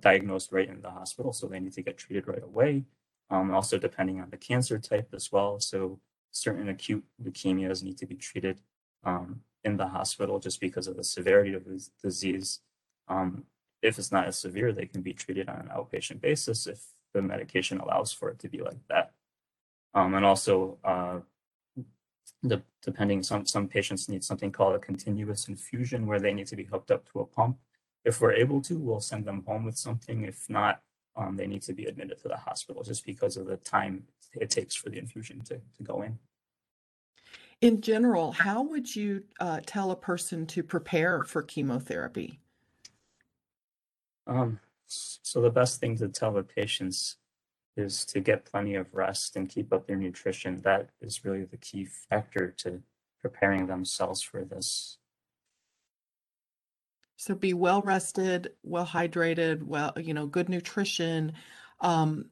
diagnosed 0.00 0.52
right 0.52 0.68
in 0.68 0.82
the 0.82 0.90
hospital, 0.90 1.32
so 1.32 1.46
they 1.46 1.60
need 1.60 1.72
to 1.72 1.82
get 1.82 1.96
treated 1.96 2.28
right 2.28 2.42
away. 2.42 2.84
Um, 3.30 3.52
also, 3.52 3.78
depending 3.78 4.20
on 4.20 4.30
the 4.30 4.36
cancer 4.36 4.78
type 4.78 5.08
as 5.12 5.32
well. 5.32 5.58
So 5.58 5.98
certain 6.30 6.68
acute 6.68 7.04
leukemias 7.22 7.82
need 7.82 7.98
to 7.98 8.06
be 8.06 8.14
treated 8.14 8.60
um, 9.04 9.40
in 9.64 9.76
the 9.76 9.88
hospital 9.88 10.38
just 10.38 10.60
because 10.60 10.86
of 10.86 10.96
the 10.96 11.04
severity 11.04 11.54
of 11.54 11.64
the 11.64 11.84
disease. 12.02 12.60
Um, 13.08 13.44
if 13.82 13.98
it's 13.98 14.12
not 14.12 14.26
as 14.26 14.38
severe, 14.38 14.72
they 14.72 14.86
can 14.86 15.02
be 15.02 15.12
treated 15.12 15.48
on 15.48 15.56
an 15.56 15.70
outpatient 15.76 16.20
basis 16.20 16.66
if 16.66 16.84
the 17.14 17.22
medication 17.22 17.78
allows 17.78 18.12
for 18.12 18.30
it 18.30 18.38
to 18.40 18.48
be 18.48 18.60
like 18.60 18.78
that. 18.88 19.12
Um, 19.94 20.14
and 20.14 20.24
also, 20.24 20.78
uh, 20.84 21.20
the, 22.42 22.62
depending, 22.82 23.22
some, 23.22 23.46
some 23.46 23.66
patients 23.66 24.08
need 24.08 24.22
something 24.22 24.52
called 24.52 24.74
a 24.74 24.78
continuous 24.78 25.48
infusion 25.48 26.06
where 26.06 26.20
they 26.20 26.34
need 26.34 26.46
to 26.48 26.56
be 26.56 26.64
hooked 26.64 26.90
up 26.90 27.10
to 27.12 27.20
a 27.20 27.26
pump. 27.26 27.58
If 28.04 28.20
we're 28.20 28.32
able 28.32 28.60
to, 28.62 28.78
we'll 28.78 29.00
send 29.00 29.24
them 29.24 29.42
home 29.46 29.64
with 29.64 29.78
something. 29.78 30.22
If 30.22 30.48
not, 30.48 30.82
um, 31.16 31.36
they 31.36 31.46
need 31.46 31.62
to 31.62 31.72
be 31.72 31.86
admitted 31.86 32.20
to 32.22 32.28
the 32.28 32.36
hospital 32.36 32.82
just 32.82 33.04
because 33.04 33.36
of 33.36 33.46
the 33.46 33.56
time 33.58 34.04
it 34.34 34.50
takes 34.50 34.74
for 34.74 34.90
the 34.90 34.98
infusion 34.98 35.40
to, 35.42 35.60
to 35.76 35.82
go 35.82 36.02
in. 36.02 36.18
In 37.60 37.80
general, 37.80 38.32
how 38.32 38.62
would 38.62 38.94
you 38.94 39.24
uh, 39.40 39.60
tell 39.64 39.90
a 39.90 39.96
person 39.96 40.46
to 40.48 40.62
prepare 40.62 41.22
for 41.24 41.42
chemotherapy? 41.42 42.38
Um, 44.26 44.60
so 44.86 45.40
the 45.40 45.50
best 45.50 45.80
thing 45.80 45.96
to 45.98 46.08
tell 46.08 46.32
the 46.32 46.42
patients 46.42 47.16
is 47.76 48.04
to 48.06 48.20
get 48.20 48.44
plenty 48.44 48.74
of 48.74 48.92
rest 48.92 49.36
and 49.36 49.48
keep 49.48 49.72
up 49.72 49.86
their 49.86 49.96
nutrition. 49.96 50.60
That 50.62 50.90
is 51.00 51.24
really 51.24 51.44
the 51.44 51.56
key 51.56 51.84
factor 51.84 52.50
to 52.58 52.82
preparing 53.20 53.66
themselves 53.66 54.20
for 54.22 54.44
this. 54.44 54.98
So 57.16 57.34
be 57.34 57.54
well 57.54 57.82
rested, 57.82 58.52
well 58.62 58.86
hydrated, 58.86 59.62
well, 59.62 59.92
you 59.96 60.14
know, 60.14 60.26
good 60.26 60.48
nutrition. 60.48 61.32
Um, 61.80 62.26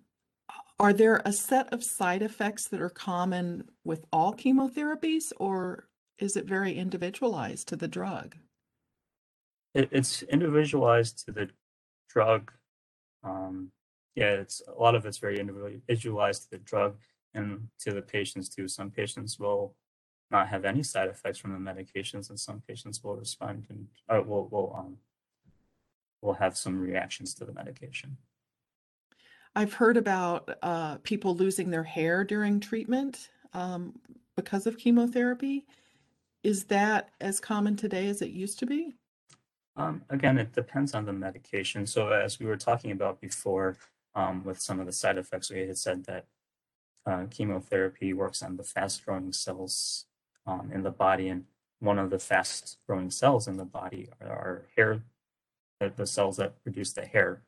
are 0.79 0.93
there 0.93 1.23
a 1.25 1.33
set 1.33 1.73
of 1.73 1.83
side 1.83 2.23
effects 2.23 2.69
that 2.69 2.81
are 2.81 2.91
common 2.91 3.65
with 3.85 4.05
all 4.13 4.35
chemotherapies, 4.35 5.33
or 5.39 5.89
is 6.19 6.37
it 6.37 6.47
very 6.47 6.75
individualized 6.75 7.69
to 7.69 7.77
the 7.77 7.89
drug? 7.89 8.37
It, 9.73 9.89
it's 9.93 10.23
individualized 10.23 11.25
to 11.25 11.33
the 11.33 11.49
drug. 12.09 12.53
Um, 13.23 13.71
yeah, 14.15 14.33
it's 14.35 14.63
a 14.69 14.81
lot 14.81 14.95
of 14.95 15.07
it's 15.07 15.19
very 15.19 15.41
individualized 15.41 16.45
to 16.45 16.51
the 16.51 16.59
drug 16.59 16.99
and 17.33 17.69
to 17.81 17.93
the 17.93 18.03
patients 18.03 18.49
too. 18.49 18.69
Some 18.69 18.91
patients 18.91 19.39
will 19.39 19.75
not 20.35 20.49
have 20.49 20.65
any 20.65 20.83
side 20.83 21.09
effects 21.09 21.39
from 21.39 21.53
the 21.53 21.71
medications, 21.71 22.29
and 22.29 22.39
some 22.39 22.61
patients 22.67 23.03
will 23.03 23.17
respond 23.17 23.67
and 23.71 23.87
uh, 24.09 24.21
will 24.21 24.49
will 24.49 24.75
um 24.77 24.97
will 26.21 26.35
have 26.35 26.57
some 26.57 26.79
reactions 26.79 27.35
to 27.35 27.45
the 27.45 27.53
medication. 27.53 28.17
I've 29.55 29.75
heard 29.75 29.97
about 29.97 30.59
uh, 30.63 30.97
people 31.05 31.37
losing 31.37 31.71
their 31.71 31.85
hair 31.85 32.25
during 32.25 32.59
treatment 32.59 33.31
um, 33.53 33.93
because 34.35 34.67
of 34.67 34.77
chemotherapy. 34.79 35.67
Is 36.43 36.65
that 36.65 37.11
as 37.21 37.39
common 37.39 37.77
today 37.77 38.09
as 38.09 38.21
it 38.21 38.31
used 38.31 38.59
to 38.59 38.67
be? 38.67 38.97
Um, 39.77 40.03
again, 40.11 40.39
it 40.39 40.53
depends 40.53 40.95
on 40.95 41.05
the 41.05 41.13
medication. 41.13 41.87
So 41.87 42.09
as 42.09 42.41
we 42.41 42.47
were 42.47 42.57
talking 42.57 42.91
about 42.91 43.21
before, 43.21 43.77
um, 44.15 44.45
with 44.45 44.61
some 44.61 44.81
of 44.81 44.87
the 44.87 44.93
side 44.93 45.19
effects, 45.19 45.51
we 45.51 45.61
had 45.61 45.79
said 45.79 46.05
that 46.05 46.27
uh, 47.07 47.25
chemotherapy 47.31 48.13
works 48.13 48.43
on 48.43 48.57
the 48.57 48.65
fast 48.65 49.05
growing 49.05 49.33
cells 49.33 50.07
um, 50.47 50.71
in 50.73 50.83
the 50.83 50.91
body. 50.91 51.29
And 51.29 51.45
one 51.81 51.99
of 51.99 52.11
the 52.11 52.19
fast 52.19 52.79
growing 52.87 53.11
cells 53.11 53.49
in 53.49 53.57
the 53.57 53.65
body 53.65 54.09
are, 54.21 54.29
are 54.29 54.67
hair, 54.77 55.03
the, 55.81 55.93
the, 55.95 56.07
cells 56.07 56.37
that 56.37 56.63
produce 56.63 56.93
the 56.93 57.05
hair. 57.05 57.43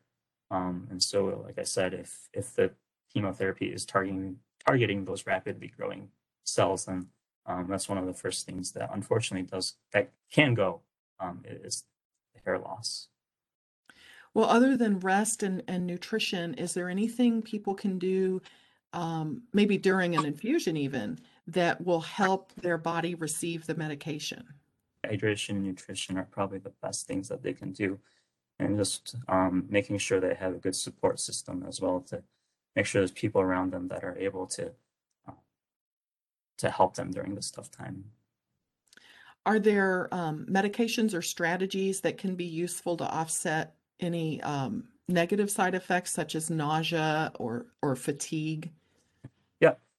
Um, 0.50 0.86
and 0.90 1.02
so, 1.02 1.42
like 1.44 1.58
I 1.58 1.64
said, 1.64 1.94
if, 1.94 2.28
if 2.32 2.54
the 2.54 2.70
chemotherapy 3.12 3.66
is 3.66 3.84
targeting, 3.84 4.38
targeting 4.64 5.04
those 5.04 5.26
rapidly 5.26 5.72
growing 5.76 6.08
cells, 6.44 6.84
then 6.84 7.08
um, 7.46 7.66
that's 7.68 7.88
one 7.88 7.98
of 7.98 8.06
the 8.06 8.14
first 8.14 8.46
things 8.46 8.72
that 8.72 8.90
unfortunately 8.92 9.48
does, 9.48 9.74
that 9.92 10.10
can 10.30 10.54
go, 10.54 10.80
um, 11.20 11.42
is 11.46 11.84
hair 12.44 12.58
loss. 12.58 13.08
Well, 14.34 14.50
other 14.50 14.76
than 14.76 15.00
rest 15.00 15.42
and, 15.42 15.62
and 15.66 15.86
nutrition, 15.86 16.54
is 16.54 16.74
there 16.74 16.90
anything 16.90 17.42
people 17.42 17.74
can 17.74 17.98
do, 17.98 18.42
um, 18.92 19.42
maybe 19.52 19.78
during 19.78 20.14
an 20.14 20.26
infusion 20.26 20.76
even, 20.76 21.18
that 21.46 21.84
will 21.84 22.00
help 22.00 22.52
their 22.54 22.78
body 22.78 23.14
receive 23.14 23.66
the 23.66 23.74
medication? 23.74 24.44
Hydration 25.04 25.50
and 25.50 25.62
nutrition 25.62 26.18
are 26.18 26.28
probably 26.30 26.58
the 26.58 26.72
best 26.82 27.06
things 27.06 27.28
that 27.28 27.42
they 27.42 27.52
can 27.52 27.72
do. 27.72 27.98
And 28.58 28.78
just 28.78 29.16
um, 29.28 29.66
making 29.68 29.98
sure 29.98 30.18
they 30.18 30.34
have 30.34 30.54
a 30.54 30.58
good 30.58 30.74
support 30.74 31.20
system 31.20 31.64
as 31.68 31.80
well 31.80 32.00
to 32.08 32.22
make 32.74 32.86
sure 32.86 33.00
there's 33.00 33.10
people 33.10 33.40
around 33.40 33.72
them 33.72 33.88
that 33.88 34.02
are 34.02 34.16
able 34.18 34.46
to 34.46 34.72
uh, 35.28 35.32
to 36.58 36.70
help 36.70 36.94
them 36.94 37.10
during 37.10 37.34
this 37.34 37.50
tough 37.50 37.70
time. 37.70 38.04
Are 39.44 39.58
there 39.58 40.12
um, 40.12 40.46
medications 40.50 41.14
or 41.14 41.22
strategies 41.22 42.00
that 42.00 42.18
can 42.18 42.34
be 42.34 42.44
useful 42.44 42.96
to 42.96 43.04
offset 43.04 43.76
any 44.00 44.42
um, 44.42 44.84
negative 45.08 45.50
side 45.50 45.74
effects 45.74 46.12
such 46.12 46.34
as 46.34 46.50
nausea 46.50 47.32
or 47.38 47.66
or 47.82 47.94
fatigue? 47.94 48.72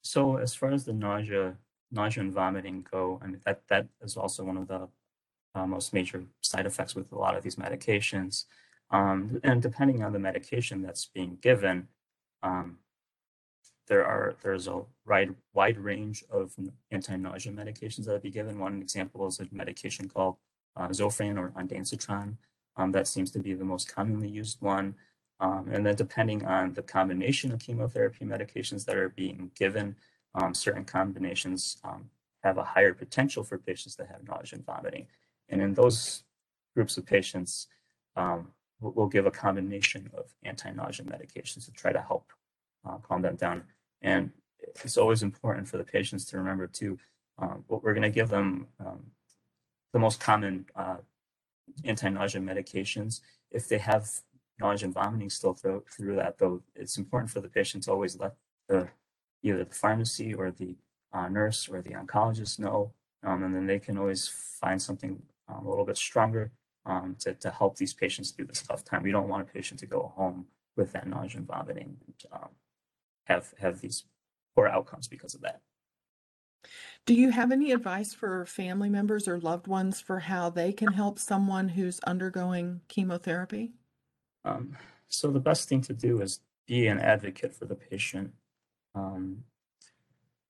So 0.08 0.38
as 0.38 0.56
far 0.56 0.72
as 0.72 0.86
the 0.86 0.94
nausea, 0.94 1.58
nausea 1.92 2.24
and 2.24 2.34
vomiting 2.34 2.86
go, 2.90 3.20
I 3.22 3.28
mean 3.28 3.42
that 3.46 3.68
that 3.68 3.88
is 4.02 4.16
also 4.16 4.44
one 4.44 4.58
of 4.58 4.68
the 4.68 4.88
uh, 5.54 5.68
most 5.68 5.94
major 5.94 6.24
side 6.42 6.66
effects 6.66 6.96
with 6.96 7.12
a 7.12 7.18
lot 7.18 7.36
of 7.36 7.44
these 7.44 7.58
medications. 7.58 8.46
Um, 8.90 9.42
and 9.44 9.62
depending 9.62 10.04
on 10.04 10.14
the 10.14 10.20
medication 10.20 10.82
that's 10.82 11.06
being 11.06 11.38
given, 11.42 11.90
um, 12.42 12.78
there 13.88 14.06
are 14.06 14.36
there's 14.44 14.68
a 14.68 14.82
wide 15.06 15.36
wide 15.54 15.78
range 15.78 16.24
of 16.30 16.56
anti-nausea 16.92 17.52
medications 17.52 18.06
that 18.06 18.24
be 18.24 18.32
given. 18.32 18.60
One 18.60 18.82
example 18.82 19.28
is 19.28 19.40
a 19.40 19.48
medication 19.52 20.08
called 20.08 20.38
uh, 20.78 20.88
Zofran 20.90 21.38
or 21.38 21.50
ondansetron. 21.50 22.38
Um, 22.78 22.92
that 22.92 23.08
seems 23.08 23.32
to 23.32 23.40
be 23.40 23.54
the 23.54 23.66
most 23.66 23.94
commonly 23.94 24.30
used 24.30 24.62
one. 24.62 24.96
Um, 25.40 25.70
and 25.72 25.86
then 25.86 25.96
depending 25.96 26.46
on 26.46 26.74
the 26.74 26.82
combination 26.82 27.52
of 27.52 27.60
chemotherapy 27.60 28.26
medications 28.26 28.86
that 28.86 28.98
are 28.98 29.10
being 29.10 29.52
given, 29.56 29.96
um, 30.36 30.54
certain 30.54 30.86
combinations 30.86 31.78
um, 31.84 32.10
have 32.44 32.58
a 32.58 32.64
higher 32.64 32.94
potential 32.94 33.44
for 33.44 33.58
patients 33.58 33.96
that 33.96 34.08
have 34.08 34.28
nausea 34.28 34.58
and 34.58 34.66
vomiting. 34.66 35.08
And 35.50 35.62
in 35.62 35.74
those 35.74 36.24
groups 36.76 36.98
of 36.98 37.06
patients, 37.06 37.68
um, 38.16 38.50
we'll, 38.80 39.08
give 39.08 39.26
a 39.26 39.32
combination 39.32 40.10
of 40.18 40.26
anti-nausea 40.44 41.06
medications 41.06 41.66
to 41.66 41.72
try 41.72 41.92
to 41.92 42.02
help 42.02 42.32
uh, 42.88 42.98
calm 42.98 43.22
them 43.22 43.36
down. 43.36 43.64
And 44.02 44.32
it's 44.60 44.98
always 44.98 45.24
important 45.24 45.68
for 45.68 45.78
the 45.78 45.84
patients 45.84 46.26
to 46.26 46.38
remember 46.38 46.68
too, 46.68 46.98
um, 47.40 47.64
we're 47.68 47.94
going 47.94 48.02
to 48.02 48.10
give 48.10 48.30
them 48.30 48.68
um, 48.80 49.06
the 49.94 50.00
most 50.00 50.20
common 50.20 50.66
uh, 50.76 50.98
anti-nausea 51.84 52.42
medications. 52.42 53.22
If 53.52 53.68
they 53.68 53.78
have 53.78 54.10
nausea 54.60 54.86
and 54.86 54.94
vomiting 54.94 55.30
still 55.30 55.54
through, 55.54 55.84
through 55.90 56.16
that, 56.16 56.38
though, 56.38 56.62
it's 56.76 56.98
important 56.98 57.32
for 57.32 57.42
the 57.42 57.50
patient 57.50 57.84
to 57.84 57.92
always 57.92 58.20
let 58.20 58.34
the 58.68 58.88
either 59.44 59.64
the 59.64 59.76
pharmacy 59.76 60.34
or 60.34 60.52
the 60.52 60.76
uh, 61.14 61.30
nurse 61.30 61.70
or 61.70 61.82
the 61.82 61.92
oncologist 61.92 62.60
know, 62.60 62.92
um, 63.24 63.44
and 63.44 63.56
then 63.56 63.68
they 63.68 63.80
can 63.80 63.98
always 63.98 64.28
find 64.28 64.82
something 64.82 65.22
um, 65.48 65.66
a 65.66 65.70
little 65.70 65.86
bit 65.86 65.98
stronger 65.98 66.52
um, 66.86 67.16
to, 67.20 67.34
to 67.36 67.52
help 67.52 67.78
these 67.78 67.94
patients 67.94 68.32
through 68.32 68.46
this 68.46 68.64
tough 68.64 68.84
time. 68.84 69.04
We 69.04 69.12
don't 69.12 69.30
want 69.30 69.48
a 69.48 69.54
patient 69.54 69.80
to 69.82 69.86
go 69.86 70.12
home 70.16 70.48
with 70.76 70.92
that 70.94 71.08
nausea 71.08 71.38
and 71.40 71.48
vomiting 71.48 71.98
and 72.06 72.16
um, 72.32 72.50
have 73.26 73.54
have 73.60 73.82
these 73.82 74.06
poor 74.56 74.68
outcomes 74.68 75.08
because 75.08 75.34
of 75.34 75.42
that. 75.42 75.62
Do 77.06 77.14
you 77.14 77.30
have 77.32 77.52
any 77.52 77.72
advice 77.72 78.14
for 78.14 78.46
family 78.46 78.90
members 78.90 79.28
or 79.28 79.40
loved 79.40 79.68
ones 79.68 80.02
for 80.02 80.20
how 80.20 80.50
they 80.50 80.74
can 80.74 80.92
help 80.92 81.20
someone 81.20 81.70
who's 81.70 82.00
undergoing 82.02 82.82
chemotherapy? 82.88 83.72
Um, 84.48 84.78
so 85.08 85.30
the 85.30 85.40
best 85.40 85.68
thing 85.68 85.82
to 85.82 85.94
do 85.94 86.22
is 86.22 86.40
be 86.68 86.88
an 86.88 87.00
advocate 87.00 87.54
for 87.54 87.66
the 87.66 87.76
patient. 87.76 88.34
Um, 88.96 89.44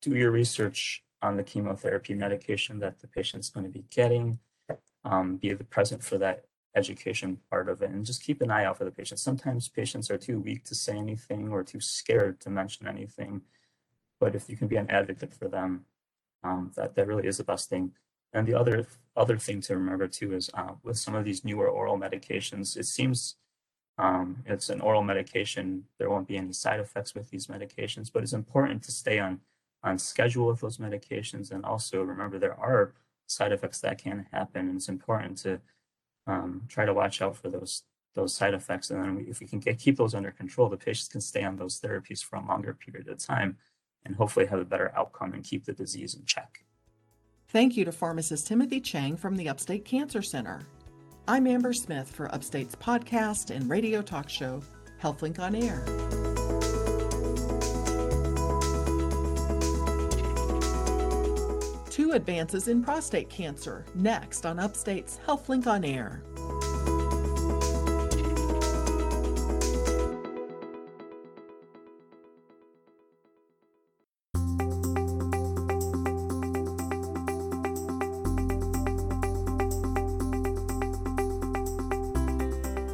do 0.02 0.12
your 0.12 0.32
research 0.32 1.04
on 1.22 1.36
the 1.36 1.44
chemotherapy 1.44 2.14
medication 2.14 2.80
that 2.80 3.00
the 3.00 3.08
patient's 3.08 3.50
going 3.50 3.66
to 3.66 3.72
be 3.72 3.86
getting. 3.90 4.40
Um, 5.04 5.38
be 5.38 5.56
present 5.56 6.04
for 6.04 6.18
that 6.18 6.46
education 6.76 7.40
part 7.50 7.70
of 7.70 7.82
it 7.82 7.90
and 7.90 8.06
just 8.06 8.22
keep 8.22 8.42
an 8.42 8.52
eye 8.52 8.66
out 8.66 8.78
for 8.78 8.84
the 8.86 8.92
patient. 8.92 9.20
Sometimes 9.20 9.70
patients 9.70 10.12
are 10.12 10.18
too 10.18 10.40
weak 10.40 10.64
to 10.66 10.76
say 10.76 10.98
anything 10.98 11.50
or 11.50 11.64
too 11.64 11.80
scared 11.80 12.40
to 12.42 12.50
mention 12.50 12.88
anything. 12.88 13.42
But 14.20 14.36
if 14.36 14.50
you 14.50 14.58
can 14.58 14.68
be 14.68 14.76
an 14.76 14.90
advocate 14.90 15.34
for 15.34 15.48
them, 15.48 15.86
um, 16.44 16.72
that, 16.76 16.96
that 16.96 17.08
really 17.08 17.28
is 17.28 17.38
the 17.38 17.44
best 17.44 17.70
thing. 17.70 17.94
And 18.34 18.46
the 18.46 18.54
other 18.54 18.86
other 19.16 19.38
thing 19.38 19.62
to 19.62 19.78
remember 19.78 20.08
too 20.08 20.34
is 20.36 20.50
uh, 20.54 20.74
with 20.84 20.98
some 20.98 21.16
of 21.16 21.24
these 21.24 21.46
newer 21.46 21.70
oral 21.70 21.98
medications, 21.98 22.78
it 22.78 22.86
seems 22.86 23.36
Um, 23.98 24.44
it's 24.46 24.70
an 24.70 24.82
oral 24.82 25.04
medication. 25.04 25.86
There 25.98 26.10
won't 26.10 26.28
be 26.28 26.38
any 26.38 26.54
side 26.54 26.80
effects 26.80 27.16
with 27.16 27.30
these 27.30 27.48
medications, 27.48 28.12
but 28.12 28.24
it's 28.24 28.34
important 28.34 28.84
to 28.84 28.92
stay 28.92 29.20
on 29.20 29.42
on 29.84 29.98
schedule 29.98 30.48
with 30.48 30.60
those 30.60 30.78
medications. 30.78 31.52
And 31.52 31.64
also 31.64 32.02
remember 32.02 32.40
there 32.40 32.60
are 32.60 32.94
side 33.28 33.52
effects 33.52 33.80
that 33.82 34.00
can 34.00 34.28
happen, 34.32 34.68
and 34.68 34.78
it's 34.78 34.90
important 34.90 35.38
to 35.40 35.62
um, 36.26 36.64
try 36.68 36.86
to 36.86 36.94
watch 36.94 37.22
out 37.22 37.38
for 37.38 37.50
those 37.50 37.84
those 38.14 38.34
side 38.34 38.54
effects. 38.54 38.90
And 38.90 39.04
then 39.04 39.26
if 39.30 39.40
we 39.40 39.48
can 39.48 39.60
get, 39.60 39.78
keep 39.78 39.96
those 39.96 40.16
under 40.16 40.32
control, 40.32 40.70
the 40.70 40.78
patients 40.78 41.08
can 41.08 41.22
stay 41.22 41.44
on 41.44 41.56
those 41.56 41.80
therapies 41.80 42.24
for 42.24 42.36
a 42.36 42.46
longer 42.46 42.74
period 42.74 43.08
of 43.08 43.20
time 43.20 43.58
and 44.06 44.16
hopefully 44.16 44.48
have 44.48 44.60
a 44.60 44.66
better 44.66 44.92
outcome 44.98 45.34
and 45.34 45.44
keep 45.44 45.66
the 45.66 45.74
disease 45.74 46.16
in 46.16 46.26
check. 46.26 46.66
Thank 47.50 47.78
you 47.78 47.86
to 47.86 47.92
pharmacist 47.92 48.48
Timothy 48.48 48.82
Chang 48.82 49.16
from 49.16 49.38
the 49.38 49.48
Upstate 49.48 49.86
Cancer 49.86 50.22
Center. 50.22 50.66
I'm 51.30 51.46
Amber 51.46 51.74
Smith 51.74 52.10
for 52.10 52.34
Upstate's 52.34 52.76
podcast 52.76 53.54
and 53.54 53.70
radio 53.70 54.02
talk 54.02 54.30
show, 54.30 54.62
HealthLink 55.04 55.40
on 55.40 55.56
Air. 55.56 55.84
Two 61.90 62.14
advances 62.14 62.70
in 62.70 62.82
prostate 62.82 63.30
cancer 63.30 63.86
next 63.94 64.46
on 64.46 64.58
Upstate's 64.58 65.20
HealthLink 65.28 65.68
on 65.68 65.84
Air. 65.84 66.24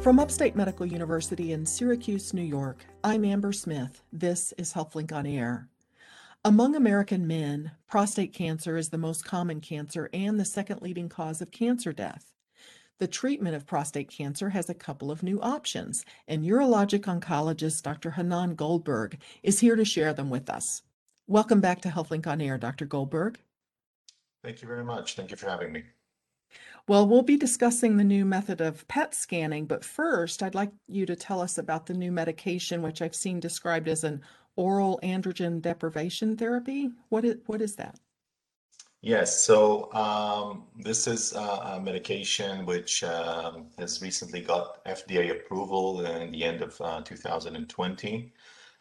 From 0.04 0.18
Upstate 0.18 0.54
Medical 0.54 0.84
University 0.84 1.52
in 1.52 1.64
Syracuse, 1.64 2.34
New 2.34 2.42
York, 2.42 2.84
I'm 3.02 3.24
Amber 3.24 3.54
Smith. 3.54 4.02
This 4.12 4.52
is 4.58 4.74
HealthLink 4.74 5.12
on 5.12 5.24
Air. 5.24 5.70
Among 6.44 6.76
American 6.76 7.26
men, 7.26 7.70
prostate 7.88 8.34
cancer 8.34 8.76
is 8.76 8.90
the 8.90 8.98
most 8.98 9.24
common 9.24 9.62
cancer 9.62 10.10
and 10.12 10.38
the 10.38 10.44
second 10.44 10.82
leading 10.82 11.08
cause 11.08 11.40
of 11.40 11.50
cancer 11.50 11.90
death. 11.94 12.34
The 12.98 13.06
treatment 13.06 13.56
of 13.56 13.64
prostate 13.64 14.10
cancer 14.10 14.50
has 14.50 14.68
a 14.68 14.74
couple 14.74 15.10
of 15.10 15.22
new 15.22 15.40
options, 15.40 16.04
and 16.28 16.44
urologic 16.44 17.04
oncologist 17.04 17.82
Dr. 17.82 18.10
Hanan 18.10 18.56
Goldberg 18.56 19.18
is 19.42 19.60
here 19.60 19.74
to 19.74 19.86
share 19.86 20.12
them 20.12 20.28
with 20.28 20.50
us. 20.50 20.82
Welcome 21.26 21.62
back 21.62 21.80
to 21.80 21.88
HealthLink 21.88 22.26
on 22.26 22.42
Air, 22.42 22.58
Dr. 22.58 22.84
Goldberg. 22.84 23.38
Thank 24.42 24.60
you 24.60 24.68
very 24.68 24.84
much. 24.84 25.16
Thank 25.16 25.30
you 25.30 25.38
for 25.38 25.48
having 25.48 25.72
me. 25.72 25.84
Well, 26.86 27.06
we'll 27.06 27.22
be 27.22 27.38
discussing 27.38 27.96
the 27.96 28.04
new 28.04 28.26
method 28.26 28.60
of 28.60 28.86
PET 28.88 29.14
scanning, 29.14 29.64
but 29.64 29.82
first, 29.82 30.42
I'd 30.42 30.54
like 30.54 30.70
you 30.86 31.06
to 31.06 31.16
tell 31.16 31.40
us 31.40 31.56
about 31.56 31.86
the 31.86 31.94
new 31.94 32.12
medication, 32.12 32.82
which 32.82 33.00
I've 33.00 33.14
seen 33.14 33.40
described 33.40 33.88
as 33.88 34.04
an 34.04 34.20
oral 34.56 35.00
androgen 35.02 35.62
deprivation 35.62 36.36
therapy. 36.36 36.90
What 37.08 37.24
is, 37.24 37.36
what 37.46 37.62
is 37.62 37.74
that? 37.76 37.98
Yes, 39.00 39.42
so 39.42 39.92
um, 39.94 40.64
this 40.78 41.06
is 41.06 41.32
a 41.32 41.80
medication 41.82 42.66
which 42.66 43.02
um, 43.02 43.66
has 43.78 44.02
recently 44.02 44.42
got 44.42 44.84
FDA 44.84 45.30
approval 45.30 46.04
in 46.04 46.32
the 46.32 46.44
end 46.44 46.60
of 46.60 46.78
uh, 46.82 47.00
2020, 47.02 48.32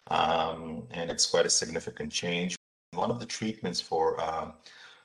um, 0.08 0.88
and 0.92 1.10
it's 1.10 1.26
quite 1.26 1.46
a 1.46 1.50
significant 1.50 2.12
change. 2.12 2.56
One 2.92 3.12
of 3.12 3.20
the 3.20 3.26
treatments 3.26 3.80
for 3.80 4.20
uh, 4.22 4.52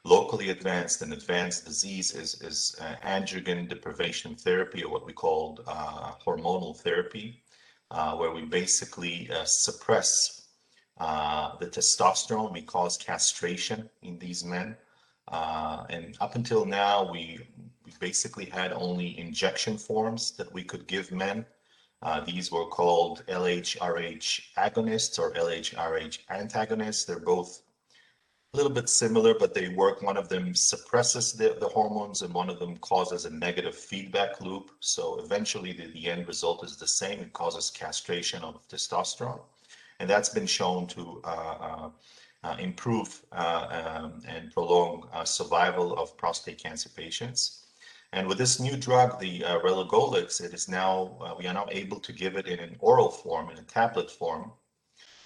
locally 0.09 0.49
advanced 0.49 1.03
and 1.03 1.13
advanced 1.13 1.67
disease 1.67 2.15
is, 2.15 2.41
is 2.41 2.75
uh, 2.81 2.95
androgen 3.07 3.69
deprivation 3.69 4.35
therapy, 4.35 4.83
or 4.83 4.91
what 4.91 5.05
we 5.05 5.13
call 5.13 5.61
uh, 5.67 6.13
hormonal 6.27 6.75
therapy, 6.79 7.43
uh, 7.91 8.17
where 8.17 8.33
we 8.33 8.43
basically 8.43 9.31
uh, 9.31 9.45
suppress 9.45 10.49
uh, 10.99 11.57
the 11.61 11.67
testosterone. 11.67 12.53
We 12.53 12.63
cause 12.63 12.97
castration 12.97 13.91
in 14.03 14.19
these 14.19 14.45
men. 14.45 14.77
Uh, 15.29 15.85
and 15.91 16.17
up 16.23 16.35
until 16.37 16.65
now, 16.65 17.11
we, 17.13 17.41
we 17.85 17.93
basically 18.01 18.47
had 18.47 18.73
only 18.73 19.19
injection 19.19 19.77
forms 19.77 20.31
that 20.39 20.51
we 20.55 20.65
could 20.65 20.87
give 20.87 21.13
men. 21.13 21.45
these 22.25 22.51
were 22.51 22.67
called 22.67 23.25
LHRH 23.29 24.41
agonists 24.57 25.19
or 25.19 25.35
LHRH 25.35 26.21
antagonists. 26.31 27.05
They're 27.05 27.21
both 27.21 27.61
a 28.55 28.57
little 28.57 28.73
bit 28.73 28.89
similar, 28.89 29.35
but 29.35 29.53
they 29.53 29.69
work. 29.69 30.01
One 30.01 30.17
of 30.17 30.31
them 30.31 30.55
suppresses 30.55 31.35
the, 31.35 31.57
the 31.61 31.69
hormones 31.69 32.23
and 32.23 32.33
one 32.33 32.49
of 32.49 32.59
them 32.59 32.79
causes 32.79 33.27
a 33.27 33.31
negative 33.31 33.75
feedback 33.75 34.41
loop. 34.41 34.71
So 34.81 35.21
eventually 35.21 35.73
the, 35.73 35.89
the 35.89 36.09
end 36.09 36.27
result 36.27 36.65
is 36.65 36.77
the 36.77 36.89
same. 36.89 37.21
It 37.21 37.35
causes 37.35 37.71
castration 37.71 38.43
of 38.43 38.67
testosterone. 38.69 39.41
And 40.01 40.09
that's 40.09 40.31
been 40.31 40.47
shown 40.47 40.87
to 40.89 41.21
uh, 41.25 41.29
uh, 41.61 41.91
uh, 42.43 42.57
improve 42.59 43.21
uh, 43.33 44.03
um, 44.03 44.23
and 44.27 44.51
prolong 44.53 45.07
uh, 45.13 45.25
survival 45.25 45.99
of 45.99 46.17
prostate 46.17 46.63
cancer 46.63 46.89
patients. 46.89 47.67
And 48.15 48.27
with 48.27 48.39
this 48.39 48.59
new 48.59 48.79
drug, 48.79 49.21
the 49.21 49.45
uh, 49.45 49.59
relugolix, 49.61 50.43
it 50.43 50.55
is 50.55 50.69
now, 50.69 51.37
we 51.39 51.47
are 51.47 51.53
now 51.53 51.67
able 51.71 52.01
to 52.01 52.13
give 52.15 52.37
it 52.37 52.47
in 52.47 52.59
an 52.61 52.77
oral 52.79 53.11
form, 53.11 53.51
in 53.51 53.59
a 53.59 53.63
tablet 53.63 54.11
form, 54.11 54.53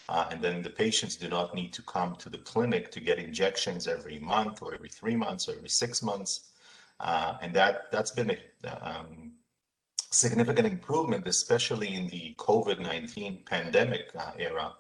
uh, 0.08 0.26
and 0.30 0.42
then 0.42 0.62
the 0.62 0.70
patients 0.70 1.16
do 1.16 1.28
not 1.28 1.54
need 1.54 1.72
to 1.72 1.82
come 1.82 2.16
to 2.16 2.28
the 2.28 2.38
clinic 2.38 2.90
to 2.90 3.00
get 3.00 3.18
injections 3.18 3.86
every 3.86 4.18
month 4.18 4.62
or 4.62 4.74
every 4.74 4.88
three 4.88 5.16
months 5.16 5.48
or 5.48 5.52
every 5.52 5.68
six 5.68 6.02
months. 6.02 6.50
Uh, 7.00 7.34
and 7.40 7.54
that, 7.54 7.90
that's 7.90 8.10
been 8.10 8.30
a 8.30 8.38
um, 8.86 9.32
significant 10.10 10.66
improvement, 10.66 11.26
especially 11.26 11.94
in 11.94 12.06
the 12.08 12.34
COVID-19 12.38 13.44
pandemic 13.46 14.10
uh, 14.18 14.32
era, 14.38 14.74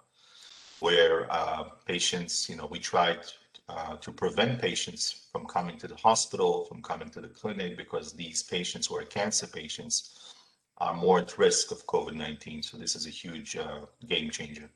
where 0.80 1.30
uh, 1.32 1.64
patients, 1.86 2.48
you 2.48 2.56
know, 2.56 2.66
we 2.66 2.78
tried 2.78 3.20
uh, 3.68 3.96
to 3.96 4.12
prevent 4.12 4.60
patients 4.60 5.28
from 5.32 5.46
coming 5.46 5.78
to 5.78 5.88
the 5.88 5.96
hospital, 5.96 6.64
from 6.64 6.82
coming 6.82 7.08
to 7.10 7.20
the 7.20 7.28
clinic, 7.28 7.76
because 7.76 8.12
these 8.12 8.42
patients 8.42 8.88
who 8.88 8.96
are 8.96 9.04
cancer 9.04 9.46
patients 9.46 10.34
are 10.78 10.94
more 10.94 11.20
at 11.20 11.38
risk 11.38 11.70
of 11.70 11.86
COVID-19. 11.86 12.64
So 12.64 12.76
this 12.76 12.96
is 12.96 13.06
a 13.06 13.10
huge 13.10 13.56
uh, 13.56 13.80
game 14.08 14.30
changer. 14.30 14.68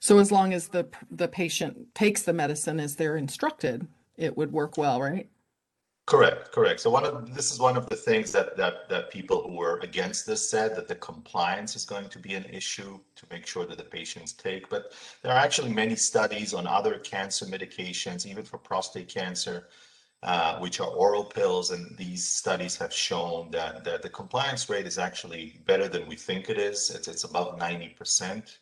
So 0.00 0.18
as 0.18 0.32
long 0.32 0.52
as 0.52 0.68
the 0.68 0.88
the 1.10 1.28
patient 1.28 1.94
takes 1.94 2.22
the 2.22 2.32
medicine 2.32 2.80
as 2.80 2.96
they're 2.96 3.16
instructed, 3.16 3.86
it 4.16 4.36
would 4.36 4.52
work 4.52 4.76
well, 4.76 5.00
right? 5.00 5.28
Correct, 6.06 6.50
correct. 6.50 6.80
So 6.80 6.90
one 6.90 7.04
of 7.04 7.34
this 7.34 7.52
is 7.52 7.60
one 7.60 7.76
of 7.76 7.88
the 7.88 7.94
things 7.94 8.32
that 8.32 8.56
that 8.56 8.88
that 8.88 9.10
people 9.12 9.42
who 9.42 9.54
were 9.56 9.78
against 9.78 10.26
this 10.26 10.48
said 10.50 10.74
that 10.74 10.88
the 10.88 10.96
compliance 10.96 11.76
is 11.76 11.84
going 11.84 12.08
to 12.08 12.18
be 12.18 12.34
an 12.34 12.46
issue 12.46 12.98
to 13.14 13.26
make 13.30 13.46
sure 13.46 13.64
that 13.66 13.78
the 13.78 13.84
patients 13.84 14.32
take. 14.32 14.68
But 14.68 14.92
there 15.22 15.32
are 15.32 15.38
actually 15.38 15.72
many 15.72 15.94
studies 15.94 16.52
on 16.52 16.66
other 16.66 16.98
cancer 16.98 17.46
medications, 17.46 18.26
even 18.26 18.44
for 18.44 18.58
prostate 18.58 19.08
cancer, 19.08 19.68
uh, 20.24 20.58
which 20.58 20.80
are 20.80 20.88
oral 20.88 21.24
pills, 21.24 21.70
and 21.70 21.96
these 21.96 22.26
studies 22.26 22.76
have 22.76 22.92
shown 22.92 23.50
that 23.52 23.84
that 23.84 24.02
the 24.02 24.10
compliance 24.10 24.68
rate 24.68 24.86
is 24.88 24.98
actually 24.98 25.62
better 25.64 25.86
than 25.86 26.08
we 26.08 26.16
think 26.16 26.50
it 26.50 26.58
is. 26.58 26.90
It's 26.90 27.06
it's 27.06 27.24
about 27.24 27.56
ninety 27.58 27.90
percent. 27.90 28.59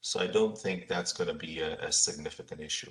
So 0.00 0.20
I 0.20 0.26
don't 0.26 0.56
think 0.56 0.88
that's 0.88 1.12
going 1.12 1.28
to 1.28 1.34
be 1.34 1.60
a, 1.60 1.76
a 1.80 1.92
significant 1.92 2.60
issue. 2.60 2.90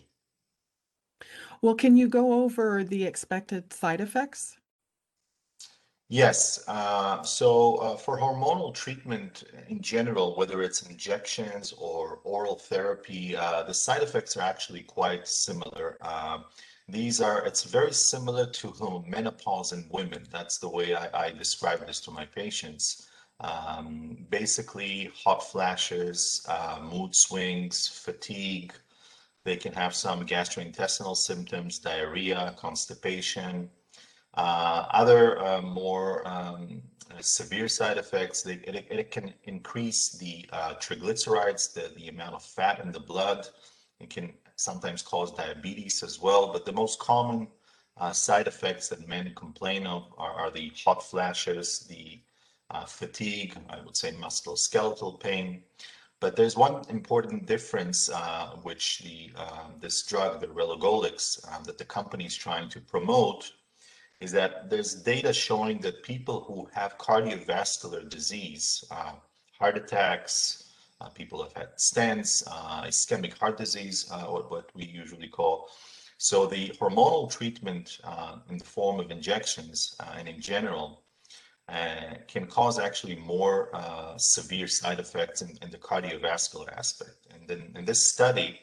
Well, 1.62 1.76
can 1.76 1.98
you 1.98 2.08
go 2.08 2.44
over 2.44 2.84
the 2.84 3.04
expected 3.04 3.74
side 3.74 4.02
effects? 4.02 4.58
Yes. 6.08 6.64
Uh, 6.68 7.22
so 7.22 7.76
uh, 7.76 7.96
for 7.96 8.18
hormonal 8.18 8.74
treatment 8.74 9.44
in 9.68 9.80
general, 9.82 10.36
whether 10.36 10.64
it's 10.64 10.82
injections 10.82 11.74
or 11.78 12.20
oral 12.24 12.56
therapy, 12.56 13.36
uh, 13.36 13.64
the 13.64 13.74
side 13.74 14.02
effects 14.02 14.36
are 14.36 14.42
actually 14.42 14.82
quite 14.82 15.28
similar. 15.28 15.98
Uh, 16.02 16.40
these 16.88 17.22
are, 17.22 17.46
it's 17.46 17.64
very 17.64 17.94
similar 17.94 18.48
to 18.48 19.04
menopause 19.08 19.72
in 19.72 19.88
women. 19.92 20.26
That's 20.32 20.58
the 20.58 20.70
way 20.70 20.96
I, 20.96 21.26
I 21.26 21.32
describe 21.32 21.86
this 21.86 22.02
to 22.02 22.12
my 22.12 22.26
patients 22.26 23.09
um, 23.42 24.18
basically 24.30 25.12
hot 25.16 25.44
flashes, 25.44 26.46
uh, 26.50 26.80
mood 26.92 27.16
swings, 27.16 27.88
fatigue. 27.88 28.74
They 29.46 29.56
can 29.56 29.74
have 29.74 29.96
some 29.96 30.26
gastrointestinal 30.26 31.16
symptoms, 31.16 31.80
diarrhea, 31.80 32.56
constipation. 32.58 33.70
Uh, 34.36 34.86
other 34.92 35.44
uh, 35.44 35.62
more 35.62 36.28
um, 36.28 36.82
severe 37.20 37.68
side 37.68 37.98
effects, 37.98 38.42
they, 38.42 38.54
it, 38.54 38.86
it, 38.90 39.12
can 39.12 39.34
increase 39.46 40.10
the 40.12 40.46
uh, 40.52 40.74
triglycerides, 40.76 41.74
the, 41.74 41.92
the 41.96 42.10
amount 42.10 42.36
of 42.36 42.44
fat 42.44 42.80
in 42.80 42.92
the 42.92 43.00
blood. 43.00 43.48
It 44.00 44.10
can 44.10 44.34
sometimes 44.56 45.02
cause 45.02 45.32
diabetes 45.32 46.04
as 46.04 46.20
well, 46.22 46.52
but 46.52 46.66
the 46.66 46.72
most 46.72 47.00
common 47.00 47.48
uh, 47.98 48.12
side 48.12 48.48
effects 48.48 48.88
that 48.90 49.08
men 49.08 49.34
complain 49.36 49.88
of 49.88 50.14
are, 50.18 50.32
are 50.34 50.52
the 50.52 50.72
hot 50.86 51.04
flashes, 51.04 51.86
the 51.90 52.20
uh, 52.72 52.86
fatigue, 52.86 53.56
I 53.70 53.80
would 53.82 53.98
say 53.98 54.12
musculoskeletal 54.12 55.20
pain. 55.20 55.64
But 56.20 56.36
there's 56.36 56.58
one 56.58 56.84
important 56.90 57.46
difference 57.46 58.10
uh, 58.10 58.50
which 58.64 59.00
the 59.00 59.32
uh, 59.38 59.70
this 59.80 60.04
drug, 60.04 60.42
the 60.42 60.48
relugolix, 60.48 61.40
um, 61.52 61.64
that 61.64 61.78
the 61.78 61.86
company 61.86 62.26
is 62.26 62.36
trying 62.36 62.70
to 62.70 62.82
promote, 62.82 63.54
is 64.20 64.32
that 64.34 64.70
there's 64.70 64.96
data 64.96 65.32
showing 65.32 65.80
that 65.80 66.04
people 66.04 66.42
who 66.42 66.68
have 66.74 66.98
cardiovascular 66.98 68.10
disease, 68.10 68.84
uh, 68.92 69.14
heart 69.58 69.78
attacks, 69.78 70.66
uh, 71.00 71.08
people 71.08 71.42
have 71.42 71.54
had 71.54 71.74
stents, 71.78 72.44
uh, 72.48 72.84
ischemic 72.84 73.38
heart 73.38 73.58
disease, 73.58 74.10
uh, 74.12 74.26
what, 74.26 74.70
we 74.76 74.84
usually 74.84 75.30
call. 75.30 75.70
So 76.18 76.46
the 76.46 76.70
hormonal 76.82 77.32
treatment 77.32 78.00
in 78.50 78.58
the 78.58 78.66
form 78.66 79.00
of 79.00 79.10
injections 79.10 79.96
and 80.18 80.28
in 80.28 80.42
general 80.42 81.04
can 82.28 82.46
cause 82.48 82.80
actually 82.80 83.16
more 83.16 83.70
severe 84.18 84.68
side 84.68 85.00
effects 85.00 85.42
in, 85.42 85.58
in, 85.62 85.70
the 85.70 85.78
cardiovascular 85.78 86.72
aspect. 86.78 87.28
And 87.34 87.48
then 87.48 87.72
in 87.76 87.86
this 87.86 88.12
study, 88.12 88.60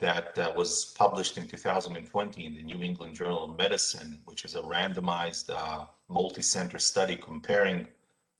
that 0.00 0.36
uh, 0.38 0.52
was 0.56 0.94
published 0.96 1.36
in 1.36 1.46
2020 1.46 2.46
in 2.46 2.54
the 2.54 2.62
New 2.62 2.82
England 2.82 3.14
Journal 3.14 3.44
of 3.44 3.56
Medicine, 3.56 4.18
which 4.24 4.44
is 4.44 4.54
a 4.54 4.62
randomized 4.62 5.50
uh, 5.50 5.84
multi-center 6.08 6.78
study 6.78 7.16
comparing 7.16 7.86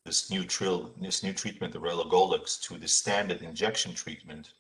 this 0.05 0.31
new, 0.31 0.45
this 1.01 1.23
new 1.23 1.33
treatment, 1.33 1.73
the 1.73 1.79
relugolix, 1.79 2.61
to 2.63 2.79
the 2.79 2.89
standard 2.89 3.43
injection 3.43 3.95
treatment. 3.95 4.55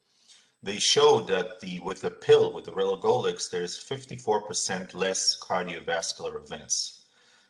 They 0.62 0.78
showed 0.78 1.26
that 1.28 1.60
the 1.60 1.80
with 1.80 2.02
the 2.02 2.10
pill, 2.10 2.52
with 2.52 2.66
the 2.66 2.72
relugolix, 2.72 3.50
there's 3.50 3.82
54% 3.82 4.94
less 4.94 5.38
cardiovascular 5.40 6.36
events. 6.36 7.04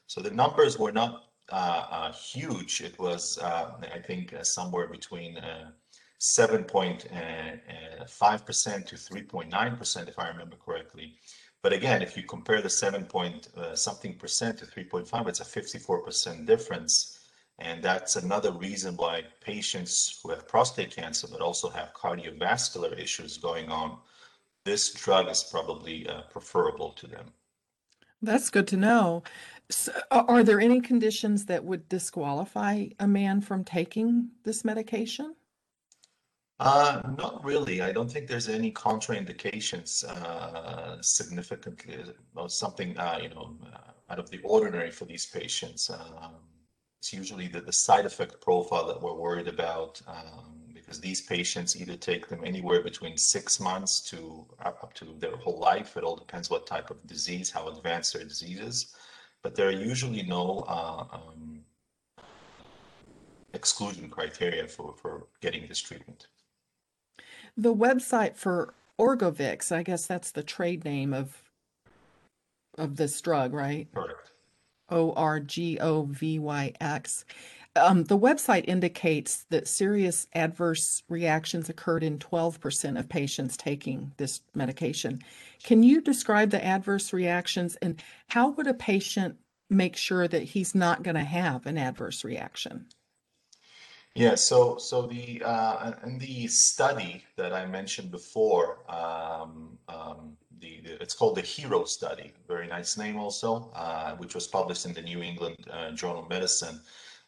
So 0.07 0.21
the 0.21 0.31
numbers 0.31 0.79
were 0.79 0.93
not 0.93 1.13
uh, 1.13 1.17
uh 1.17 1.30
huge. 2.13 2.81
It 2.81 2.99
was, 2.99 3.39
uh, 3.39 3.73
I 3.95 3.99
think, 3.99 4.33
uh, 4.33 4.43
somewhere 4.43 4.87
between 4.87 5.39
7.5% 6.21 8.87
to 8.87 8.97
3.9%, 8.97 10.09
if 10.09 10.19
I 10.19 10.29
remember 10.29 10.57
correctly. 10.57 11.19
But 11.63 11.73
again, 11.73 12.03
if 12.03 12.17
you 12.17 12.23
compare 12.23 12.63
the 12.63 12.71
7 12.71 13.05
point 13.05 13.49
uh, 13.57 13.75
something 13.75 14.17
percent 14.17 14.59
to 14.59 14.67
3.5, 14.67 15.29
it's 15.29 15.41
a 15.41 15.45
54% 15.45 16.47
difference. 16.47 17.19
And 17.59 17.83
that's 17.83 18.17
another 18.17 18.53
reason 18.53 18.97
why 18.97 19.25
patients 19.41 20.19
who 20.23 20.31
have 20.31 20.49
prostate 20.49 20.97
cancer, 20.97 21.29
but 21.31 21.43
also 21.43 21.69
have 21.69 21.93
cardiovascular 21.93 22.99
issues 22.99 23.37
going 23.37 23.69
on, 23.69 23.99
this 24.65 24.93
drug 24.93 25.29
is 25.29 25.45
probably 25.45 26.09
uh, 26.09 26.23
preferable 26.31 26.93
to 26.93 27.07
them. 27.07 27.33
That's 28.23 28.51
good 28.51 28.69
to 28.69 28.77
know. 28.77 29.23
So, 29.71 29.93
are 30.11 30.43
there 30.43 30.61
any 30.61 30.81
conditions 30.81 31.47
that 31.47 31.65
would 31.65 31.89
disqualify 31.89 32.87
a 32.99 33.07
man 33.07 33.41
from 33.41 33.63
taking 33.65 34.31
this 34.45 34.65
medication? 34.65 35.37
Uh, 36.59 37.01
not 37.17 37.43
really. 37.43 37.81
I 37.81 37.91
don't 37.91 38.11
think 38.11 38.27
there's 38.27 38.49
any 38.49 38.71
contraindications 38.71 40.05
uh, 40.05 41.01
significantly 41.01 42.05
or 42.37 42.51
something 42.51 42.99
uh, 42.99 43.19
you 43.23 43.31
know 43.31 43.57
uh, 43.73 44.13
out 44.13 44.19
of 44.19 44.29
the 44.29 44.41
ordinary 44.43 44.91
for 44.91 45.07
these 45.07 45.25
patients. 45.25 45.89
Um, 45.89 46.35
it's 46.99 47.15
usually 47.15 47.47
the, 47.47 47.63
the 47.63 47.73
side 47.73 48.05
effect 48.05 48.43
profile 48.43 48.87
that 48.89 49.01
we're 49.01 49.15
worried 49.15 49.49
about 49.49 50.03
um, 50.07 50.60
because 50.91 51.01
these 51.01 51.21
patients 51.21 51.81
either 51.81 51.95
take 51.95 52.29
them 52.29 52.41
anywhere 52.45 52.83
between 52.83 53.17
six 53.17 53.61
months 53.61 54.01
to 54.01 54.45
up 54.65 54.93
to 54.93 55.05
their 55.21 55.37
whole 55.37 55.61
life. 55.61 55.97
It 55.97 56.03
all 56.03 56.17
depends 56.17 56.51
what 56.51 56.67
type 56.67 56.91
of 56.91 57.07
disease, 57.07 57.49
how 57.49 57.69
advanced 57.69 58.13
their 58.13 58.25
disease 58.25 58.59
is. 58.59 58.95
But 59.45 59.55
there 59.55 59.69
are 59.69 59.83
usually 59.93 60.25
no 60.25 60.65
uh, 60.67 61.05
um, 61.13 61.61
exclusion 63.55 64.11
criteria 64.11 64.67
for, 64.67 64.97
for 65.01 65.29
getting 65.41 65.69
this 65.69 65.79
treatment. 65.79 66.27
The 67.57 67.73
website 67.73 68.35
for 68.35 68.75
Orgovyx, 68.99 69.71
I 69.71 69.85
guess 69.85 70.09
that's 70.09 70.33
the 70.33 70.43
trade 70.43 70.85
name 70.85 71.15
of 71.15 71.41
of 72.79 72.97
this 72.97 73.21
drug, 73.21 73.53
right? 73.53 73.87
Correct. 73.95 74.33
O 74.89 75.13
R 75.13 75.39
G 75.39 75.79
O 75.81 76.03
V 76.11 76.41
Y 76.41 76.73
X. 76.81 77.25
Um, 77.77 78.05
the 78.05 78.19
website 78.19 78.65
indicates 78.67 79.45
that 79.51 79.69
serious 79.69 80.27
adverse 80.35 81.05
reactions 81.09 81.69
occurred 81.69 82.03
in 82.03 82.19
12% 82.19 82.99
of 82.99 83.09
patients 83.09 83.57
taking 83.57 84.13
this 84.17 84.41
medication. 84.55 85.23
Can 85.63 85.85
you 85.85 86.01
describe 86.01 86.51
the 86.51 86.65
adverse 86.65 87.13
reactions 87.13 87.77
and 87.77 88.03
how 88.29 88.51
would 88.51 88.67
a 88.67 88.75
patient 88.75 89.37
make 89.69 89.97
sure 89.97 90.27
that 90.27 90.43
he's 90.43 90.75
not 90.75 91.05
going 91.05 91.15
to 91.15 91.23
have 91.23 91.65
an 91.67 91.79
adverse 91.79 92.25
reaction? 92.25 92.87
Yeah, 94.17 94.35
so 94.35 94.77
so 94.77 95.03
the 95.07 95.41
uh, 95.45 95.93
in 96.05 96.19
the 96.19 96.49
study 96.49 97.25
that 97.37 97.53
I 97.53 97.65
mentioned 97.67 98.11
before, 98.11 98.79
um, 98.89 99.79
um, 99.89 100.37
the, 100.59 100.81
the, 100.85 101.01
it's 101.01 101.15
called 101.15 101.37
the 101.37 101.43
HERO 101.43 101.85
study, 101.85 102.33
very 102.49 102.67
nice 102.67 102.99
name 102.99 103.17
also, 103.17 103.71
uh, 103.73 104.17
which 104.17 104.35
was 104.35 104.49
published 104.49 104.85
in 104.85 104.93
the 104.93 105.03
New 105.03 105.23
England 105.23 105.59
uh, 105.71 105.93
Journal 105.93 106.25
of 106.25 106.29
Medicine. 106.29 106.81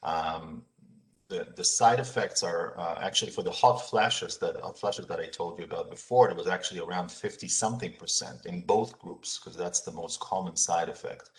Um, 0.02 0.64
the, 1.28 1.48
the 1.56 1.64
side 1.64 1.98
effects 1.98 2.42
are 2.42 2.78
uh, 2.78 2.98
actually 3.00 3.30
for 3.30 3.42
the 3.42 3.50
hot 3.50 3.78
flashes 3.78 4.36
that 4.38 4.60
hot 4.60 4.78
flashes 4.78 5.06
that 5.06 5.18
I 5.18 5.26
told 5.26 5.58
you 5.58 5.64
about 5.64 5.90
before. 5.90 6.28
It 6.30 6.36
was 6.36 6.46
actually 6.46 6.80
around 6.80 7.10
50 7.10 7.48
something 7.48 7.94
percent 7.98 8.44
in 8.44 8.60
both 8.60 8.98
groups 8.98 9.38
because 9.38 9.56
that's 9.56 9.80
the 9.80 9.92
most 9.92 10.20
common 10.20 10.56
side 10.56 10.88
effect. 10.90 11.30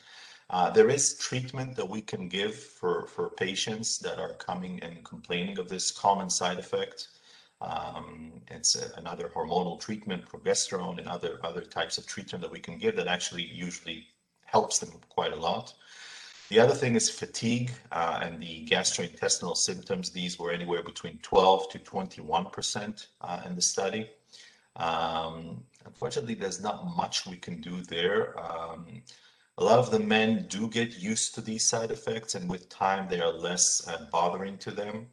Uh, 0.49 0.69
there 0.69 0.89
is 0.89 1.17
treatment 1.17 1.75
that 1.75 1.87
we 1.87 2.01
can 2.01 2.27
give 2.27 2.55
for, 2.55 3.07
for 3.07 3.29
patients 3.29 3.99
that 3.99 4.19
are 4.19 4.33
coming 4.33 4.79
and 4.81 5.03
complaining 5.03 5.59
of 5.59 5.69
this 5.69 5.91
common 5.91 6.29
side 6.29 6.59
effect. 6.59 7.07
Um, 7.61 8.41
it's 8.49 8.75
a, 8.75 8.91
another 8.97 9.31
hormonal 9.33 9.79
treatment, 9.79 10.25
progesterone, 10.25 10.97
and 10.97 11.07
other 11.07 11.39
other 11.43 11.61
types 11.61 11.97
of 11.97 12.05
treatment 12.05 12.41
that 12.41 12.51
we 12.51 12.59
can 12.59 12.77
give 12.77 12.95
that 12.97 13.07
actually 13.07 13.43
usually 13.43 14.07
helps 14.43 14.79
them 14.79 14.91
quite 15.07 15.33
a 15.33 15.35
lot. 15.35 15.73
The 16.53 16.59
other 16.59 16.75
thing 16.75 16.95
is 16.95 17.09
fatigue 17.09 17.71
uh, 17.91 18.19
and 18.21 18.39
the 18.39 18.63
gastrointestinal 18.69 19.57
symptoms. 19.57 20.11
These 20.11 20.37
were 20.37 20.51
anywhere 20.51 20.83
between 20.83 21.17
12 21.23 21.69
to 21.71 21.79
21 21.79 22.45
percent 22.51 23.07
uh, 23.21 23.41
in 23.47 23.55
the 23.55 23.61
study. 23.63 24.11
Um, 24.75 25.63
unfortunately, 25.83 26.35
there's 26.35 26.61
not 26.61 26.95
much 26.95 27.25
we 27.25 27.37
can 27.37 27.59
do 27.59 27.81
there. 27.81 28.39
Um, 28.39 29.01
a 29.57 29.63
lot 29.63 29.79
of 29.79 29.89
the 29.89 29.97
men 29.97 30.45
do 30.47 30.67
get 30.67 30.95
used 30.99 31.33
to 31.33 31.41
these 31.41 31.65
side 31.65 31.89
effects 31.89 32.35
and 32.35 32.47
with 32.47 32.69
time 32.69 33.09
they 33.09 33.19
are 33.19 33.33
less 33.33 33.87
uh, 33.87 34.05
bothering 34.11 34.59
to 34.59 34.69
them. 34.69 35.07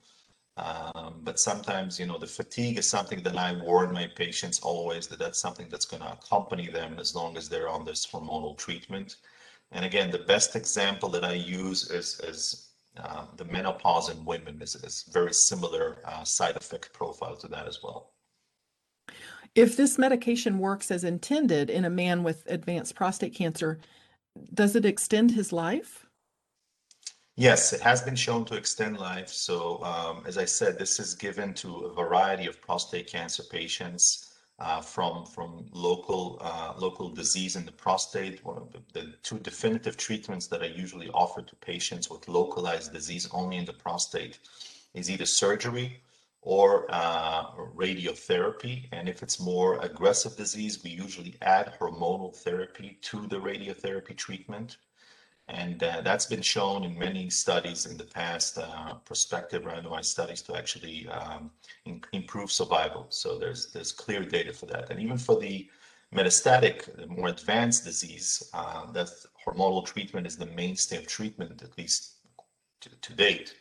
Um, 0.59 1.23
but 1.23 1.41
sometimes, 1.41 1.99
you 1.99 2.05
know, 2.05 2.19
the 2.19 2.27
fatigue 2.27 2.77
is 2.77 2.87
something 2.87 3.23
that 3.23 3.39
I 3.39 3.55
warn 3.55 3.95
my 3.95 4.09
patients 4.15 4.61
always 4.61 5.07
that 5.07 5.19
that's 5.19 5.41
something 5.41 5.69
that's 5.71 5.87
going 5.87 6.03
to 6.03 6.13
accompany 6.13 6.69
them 6.69 6.99
as 6.99 7.15
long 7.15 7.39
as 7.39 7.49
they're 7.49 7.71
on 7.71 7.87
this 7.87 8.07
hormonal 8.07 8.59
treatment. 8.59 9.17
And 9.73 9.85
again, 9.85 10.11
the 10.11 10.19
best 10.19 10.57
example 10.57 11.09
that 11.11 11.25
I 11.25 11.35
use 11.35 11.91
is, 11.91 12.21
is 12.21 12.71
uh, 12.97 13.27
the 13.37 13.45
menopause 13.45 14.11
in 14.11 14.25
women 14.25 14.61
is, 14.61 14.75
is 14.75 15.05
very 15.13 15.33
similar 15.33 15.99
uh, 16.05 16.25
side 16.25 16.57
effect 16.57 16.93
profile 16.93 17.37
to 17.37 17.49
that 17.49 17.69
as 17.69 17.81
well. 17.83 18.13
If 19.55 19.77
this 19.77 19.99
medication 19.99 20.59
works 20.59 20.91
as 20.91 21.05
intended 21.05 21.71
in 21.71 21.85
a 21.85 21.91
man 21.91 22.23
with 22.23 22.45
advanced 22.47 22.95
prostate 22.95 23.35
cancer, 23.35 23.79
does 24.55 24.77
it 24.77 24.85
extend 24.85 25.33
his 25.33 25.53
life? 25.53 26.07
Yes, 27.37 27.73
it 27.73 27.81
has 27.81 28.03
been 28.03 28.17
shown 28.17 28.45
to 28.47 28.55
extend 28.55 28.99
life. 28.99 29.29
So, 29.29 29.83
um, 29.83 30.25
as 30.27 30.37
I 30.37 30.45
said, 30.45 30.79
this 30.79 31.01
is 31.01 31.15
given 31.15 31.55
to 31.55 31.77
a 31.87 31.95
variety 31.95 32.47
of 32.47 32.61
prostate 32.61 33.07
cancer 33.07 33.43
patients 33.43 34.30
uh, 34.61 34.81
from 34.81 35.25
from 35.25 35.67
local 35.73 36.39
uh, 36.41 36.75
local 36.77 37.09
disease 37.09 37.57
in 37.57 37.65
the 37.65 37.73
prostate. 37.73 38.45
One 38.45 38.59
of 38.59 38.73
the, 38.73 38.81
the, 38.93 39.15
two 39.23 39.39
definitive 39.39 39.97
treatments 39.97 40.47
that 40.49 40.63
are 40.63 40.75
usually 40.85 41.09
offered 41.11 41.49
to 41.49 41.57
patients 41.57 42.11
with 42.11 42.29
localized 42.29 42.93
disease 42.93 43.29
only 43.33 43.57
in 43.57 43.65
the 43.65 43.73
prostate 43.73 44.39
is 44.95 45.11
either 45.11 45.27
surgery 45.27 46.01
or 46.43 46.87
uh, 46.91 47.45
radiotherapy. 47.77 48.89
And 48.93 49.09
if 49.09 49.23
it's 49.23 49.41
more 49.41 49.79
aggressive 49.81 50.37
disease, 50.37 50.83
we 50.83 50.91
usually 50.91 51.37
add 51.43 51.75
hormonal 51.79 52.35
therapy 52.35 52.99
to 53.03 53.27
the 53.27 53.37
radiotherapy 53.37 54.17
treatment. 54.17 54.79
And 55.51 55.83
uh, 55.83 56.01
that's 56.03 56.27
been 56.27 56.43
shown 56.43 56.85
in 56.85 56.99
many 56.99 57.29
studies 57.29 57.87
in 57.87 57.97
the 57.97 58.05
past, 58.05 58.59
uh, 58.59 58.95
prospective 59.05 59.63
randomized 59.65 60.07
studies 60.07 60.43
to 60.43 60.57
actually 60.57 61.09
um, 61.09 61.51
in, 61.85 62.01
improve 62.13 62.51
survival. 62.53 63.07
So 63.11 63.39
there's 63.39 63.73
there's 63.73 63.93
clear 63.93 64.25
data 64.25 64.53
for 64.53 64.67
that. 64.67 64.91
And 64.91 65.01
even 65.01 65.19
for 65.19 65.41
the 65.41 65.69
metastatic, 66.15 66.97
the 66.97 67.07
more 67.07 67.29
advanced 67.29 67.85
disease, 67.85 68.51
uh, 68.55 68.91
that 68.93 69.11
hormonal 69.45 69.85
treatment 69.85 70.27
is 70.27 70.37
the 70.37 70.47
mainstay 70.47 70.99
of 70.99 71.07
treatment, 71.07 71.63
at 71.63 71.77
least 71.77 72.17
to, 72.81 72.89
to 72.89 73.13
date 73.13 73.55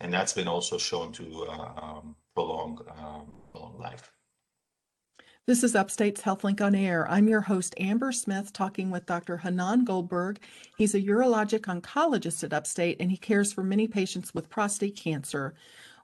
and 0.00 0.12
that's 0.12 0.32
been 0.32 0.48
also 0.48 0.78
shown 0.78 1.12
to 1.12 1.46
uh, 1.48 1.70
um, 1.80 2.16
prolong, 2.34 2.78
um, 2.98 3.26
prolong 3.52 3.78
life. 3.78 4.12
This 5.46 5.62
is 5.62 5.74
Upstate's 5.74 6.22
HealthLink 6.22 6.62
on 6.62 6.74
Air. 6.74 7.06
I'm 7.10 7.28
your 7.28 7.42
host, 7.42 7.74
Amber 7.78 8.12
Smith, 8.12 8.50
talking 8.54 8.90
with 8.90 9.04
Dr. 9.04 9.36
Hanan 9.36 9.84
Goldberg. 9.84 10.38
He's 10.78 10.94
a 10.94 11.02
urologic 11.02 11.66
oncologist 11.66 12.42
at 12.44 12.54
Upstate, 12.54 12.96
and 12.98 13.10
he 13.10 13.18
cares 13.18 13.52
for 13.52 13.62
many 13.62 13.86
patients 13.86 14.32
with 14.32 14.48
prostate 14.48 14.96
cancer. 14.96 15.52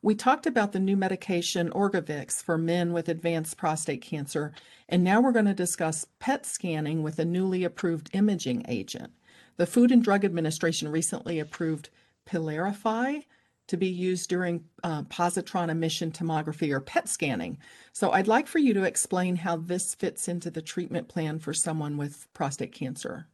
We 0.02 0.14
talked 0.14 0.44
about 0.44 0.72
the 0.72 0.78
new 0.78 0.94
medication 0.94 1.70
Orgovyx 1.70 2.42
for 2.42 2.58
men 2.58 2.92
with 2.92 3.08
advanced 3.08 3.56
prostate 3.56 4.02
cancer, 4.02 4.52
and 4.90 5.02
now 5.02 5.22
we're 5.22 5.32
going 5.32 5.46
to 5.46 5.54
discuss 5.54 6.06
PET 6.18 6.44
scanning 6.44 7.02
with 7.02 7.18
a 7.18 7.24
newly 7.24 7.64
approved 7.64 8.10
imaging 8.12 8.66
agent. 8.68 9.10
The 9.56 9.64
Food 9.64 9.90
and 9.90 10.04
Drug 10.04 10.22
Administration 10.22 10.88
recently 10.88 11.38
approved 11.38 11.88
Pylarify 12.26 13.24
to 13.70 13.76
be 13.76 13.86
used 13.86 14.28
during 14.28 14.64
uh, 14.82 15.02
positron 15.04 15.70
emission 15.70 16.10
tomography 16.10 16.72
or 16.72 16.80
PET 16.80 17.08
scanning. 17.08 17.56
So 17.92 18.10
I'd 18.10 18.26
like 18.26 18.48
for 18.48 18.58
you 18.58 18.74
to 18.74 18.82
explain 18.82 19.36
how 19.36 19.58
this 19.58 19.94
fits 19.94 20.26
into 20.26 20.50
the 20.50 20.60
treatment 20.60 21.06
plan 21.06 21.38
for 21.38 21.54
someone 21.54 21.96
with 21.96 22.26
prostate 22.34 22.72
cancer. 22.72 23.28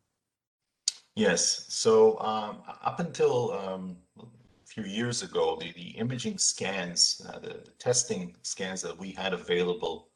Yes. 1.15 1.65
So 1.69 2.21
um, 2.21 2.59
up 2.85 3.01
until 3.01 3.53
um, 3.53 3.97
a 4.21 4.67
few 4.67 4.85
years 4.85 5.23
ago, 5.23 5.57
the, 5.59 5.73
the 5.73 5.97
imaging 5.97 6.37
scans, 6.37 7.23
uh, 7.31 7.39
the, 7.39 7.49
the 7.65 7.73
testing 7.79 8.37
scans 8.43 8.83
that 8.83 8.97
we 8.97 9.13
had 9.13 9.33
available 9.33 10.09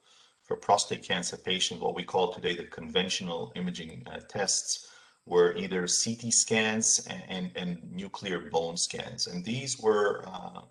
for 0.42 0.54
prostate 0.54 1.02
cancer 1.02 1.38
patients, 1.38 1.80
what 1.80 1.94
we 1.94 2.02
call 2.02 2.30
today 2.30 2.54
the 2.54 2.64
conventional 2.64 3.52
imaging 3.56 4.06
uh, 4.12 4.20
tests, 4.28 4.88
were 5.26 5.54
either 5.56 5.80
CT 5.82 6.32
scans 6.32 7.06
and, 7.08 7.22
and, 7.28 7.50
and, 7.56 7.92
nuclear 7.92 8.50
bone 8.50 8.76
scans. 8.76 9.26
And 9.26 9.44
these 9.44 9.78
were 9.78 10.24
uh, 10.26 10.62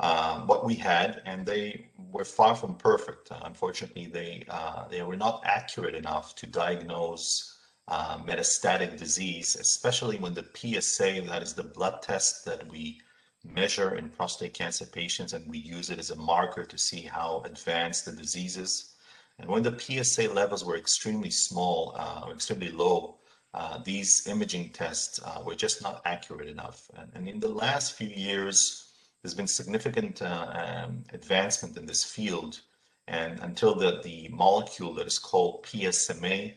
uh, 0.00 0.40
what 0.40 0.64
we 0.64 0.74
had, 0.74 1.22
and 1.26 1.46
they 1.46 1.88
were 2.10 2.24
far 2.24 2.56
from 2.56 2.74
perfect. 2.74 3.30
unfortunately, 3.44 4.06
they, 4.06 4.44
uh, 4.48 4.88
they 4.88 5.02
were 5.02 5.16
not 5.16 5.42
accurate 5.44 5.94
enough 5.94 6.34
to 6.36 6.46
diagnose 6.46 7.58
uh, 7.88 8.18
metastatic 8.18 8.98
disease, 8.98 9.56
especially 9.56 10.18
when 10.18 10.34
the 10.34 10.46
PSA, 10.54 11.22
that 11.28 11.42
is 11.42 11.52
the 11.52 11.62
blood 11.62 12.02
test 12.02 12.44
that 12.44 12.66
we 12.68 13.00
measure 13.44 13.96
in 13.96 14.08
prostate 14.08 14.54
cancer 14.54 14.86
patients, 14.86 15.34
and 15.34 15.46
we 15.46 15.58
use 15.58 15.90
it 15.90 15.98
as 15.98 16.10
a 16.10 16.16
marker 16.16 16.64
to 16.64 16.78
see 16.78 17.02
how 17.02 17.42
advanced 17.44 18.06
the 18.06 18.12
disease 18.12 18.56
is. 18.56 18.94
And 19.38 19.48
when 19.48 19.62
the 19.62 19.78
PSA 19.78 20.28
levels 20.32 20.64
were 20.64 20.76
extremely 20.76 21.30
small 21.30 21.94
uh, 21.98 22.30
extremely 22.30 22.70
low, 22.70 23.18
uh, 23.54 23.78
these 23.84 24.26
imaging 24.26 24.68
tests 24.70 25.20
uh, 25.24 25.40
were 25.46 25.54
just 25.54 25.80
not 25.80 26.02
accurate 26.04 26.48
enough. 26.48 26.90
And, 26.98 27.08
and, 27.14 27.28
in 27.28 27.38
the 27.38 27.48
last 27.48 27.92
few 27.92 28.08
years, 28.08 28.90
there's 29.22 29.34
been 29.34 29.46
significant 29.46 30.22
uh, 30.22 30.82
um, 30.86 31.04
advancement 31.12 31.76
in 31.76 31.86
this 31.86 32.02
field. 32.02 32.60
And 33.06 33.38
until 33.40 33.76
the, 33.76 34.00
the 34.02 34.28
molecule 34.32 34.92
that 34.94 35.06
is 35.06 35.20
called 35.20 35.62
PSMA 35.62 36.54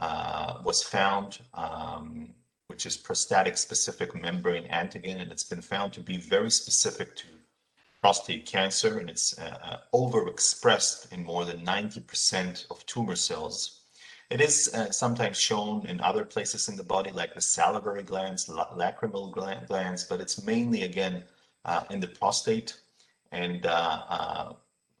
uh, 0.00 0.62
was 0.64 0.82
found, 0.82 1.40
um, 1.52 2.30
which 2.68 2.86
is 2.86 2.96
prostatic 2.96 3.58
specific 3.58 4.14
membrane 4.14 4.66
antigen, 4.68 5.20
and 5.20 5.30
it's 5.30 5.44
been 5.44 5.62
found 5.62 5.92
to 5.92 6.00
be 6.00 6.16
very 6.16 6.50
specific 6.50 7.14
to 7.16 7.26
prostate 8.00 8.46
cancer, 8.46 9.00
and 9.00 9.10
it's 9.10 9.34
overexpressed 9.92 11.12
in 11.12 11.24
more 11.24 11.44
than 11.44 11.66
90% 11.66 12.70
of 12.70 12.86
tumor 12.86 13.16
cells. 13.16 13.77
It 14.30 14.42
is 14.42 14.70
uh, 14.74 14.90
sometimes 14.90 15.38
shown 15.38 15.86
in 15.86 16.00
other 16.00 16.24
places 16.24 16.68
in 16.68 16.76
the 16.76 16.84
body, 16.84 17.10
like 17.10 17.34
the 17.34 17.40
salivary 17.40 18.02
glands, 18.02 18.46
lacrimal 18.46 19.32
glands, 19.66 20.04
but 20.04 20.20
it's 20.20 20.44
mainly, 20.44 20.82
again, 20.82 21.24
uh, 21.64 21.84
in 21.90 22.00
the 22.00 22.08
prostate. 22.08 22.76
And 23.32 23.64
uh, 23.64 24.02
uh, 24.08 24.52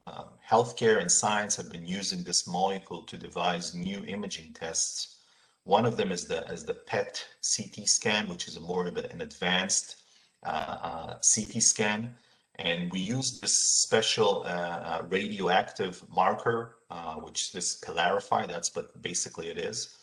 uh, 0.06 0.24
healthcare 0.48 1.00
and 1.00 1.10
science 1.10 1.56
have 1.56 1.70
been 1.70 1.86
using 1.86 2.22
this 2.22 2.46
molecule 2.46 3.02
to 3.02 3.18
devise 3.18 3.74
new 3.74 4.02
imaging 4.06 4.54
tests. 4.54 5.16
One 5.64 5.84
of 5.84 5.98
them 5.98 6.10
is 6.10 6.24
the, 6.24 6.46
is 6.46 6.64
the 6.64 6.74
PET 6.74 7.22
CT 7.42 7.86
scan, 7.86 8.28
which 8.28 8.48
is 8.48 8.56
a 8.56 8.60
more 8.60 8.86
of 8.86 8.96
an 8.96 9.20
advanced 9.20 9.96
uh, 10.42 11.16
CT 11.16 11.62
scan. 11.62 12.14
And 12.58 12.90
we 12.90 12.98
use 12.98 13.38
this 13.40 13.54
special 13.54 14.42
uh, 14.44 14.48
uh, 14.48 15.02
radioactive 15.08 16.02
marker, 16.08 16.78
uh, 16.90 17.14
which 17.14 17.54
is 17.54 17.80
Pylarify, 17.84 18.48
that's 18.48 18.74
what 18.74 19.00
basically 19.00 19.48
it 19.48 19.58
is. 19.58 19.96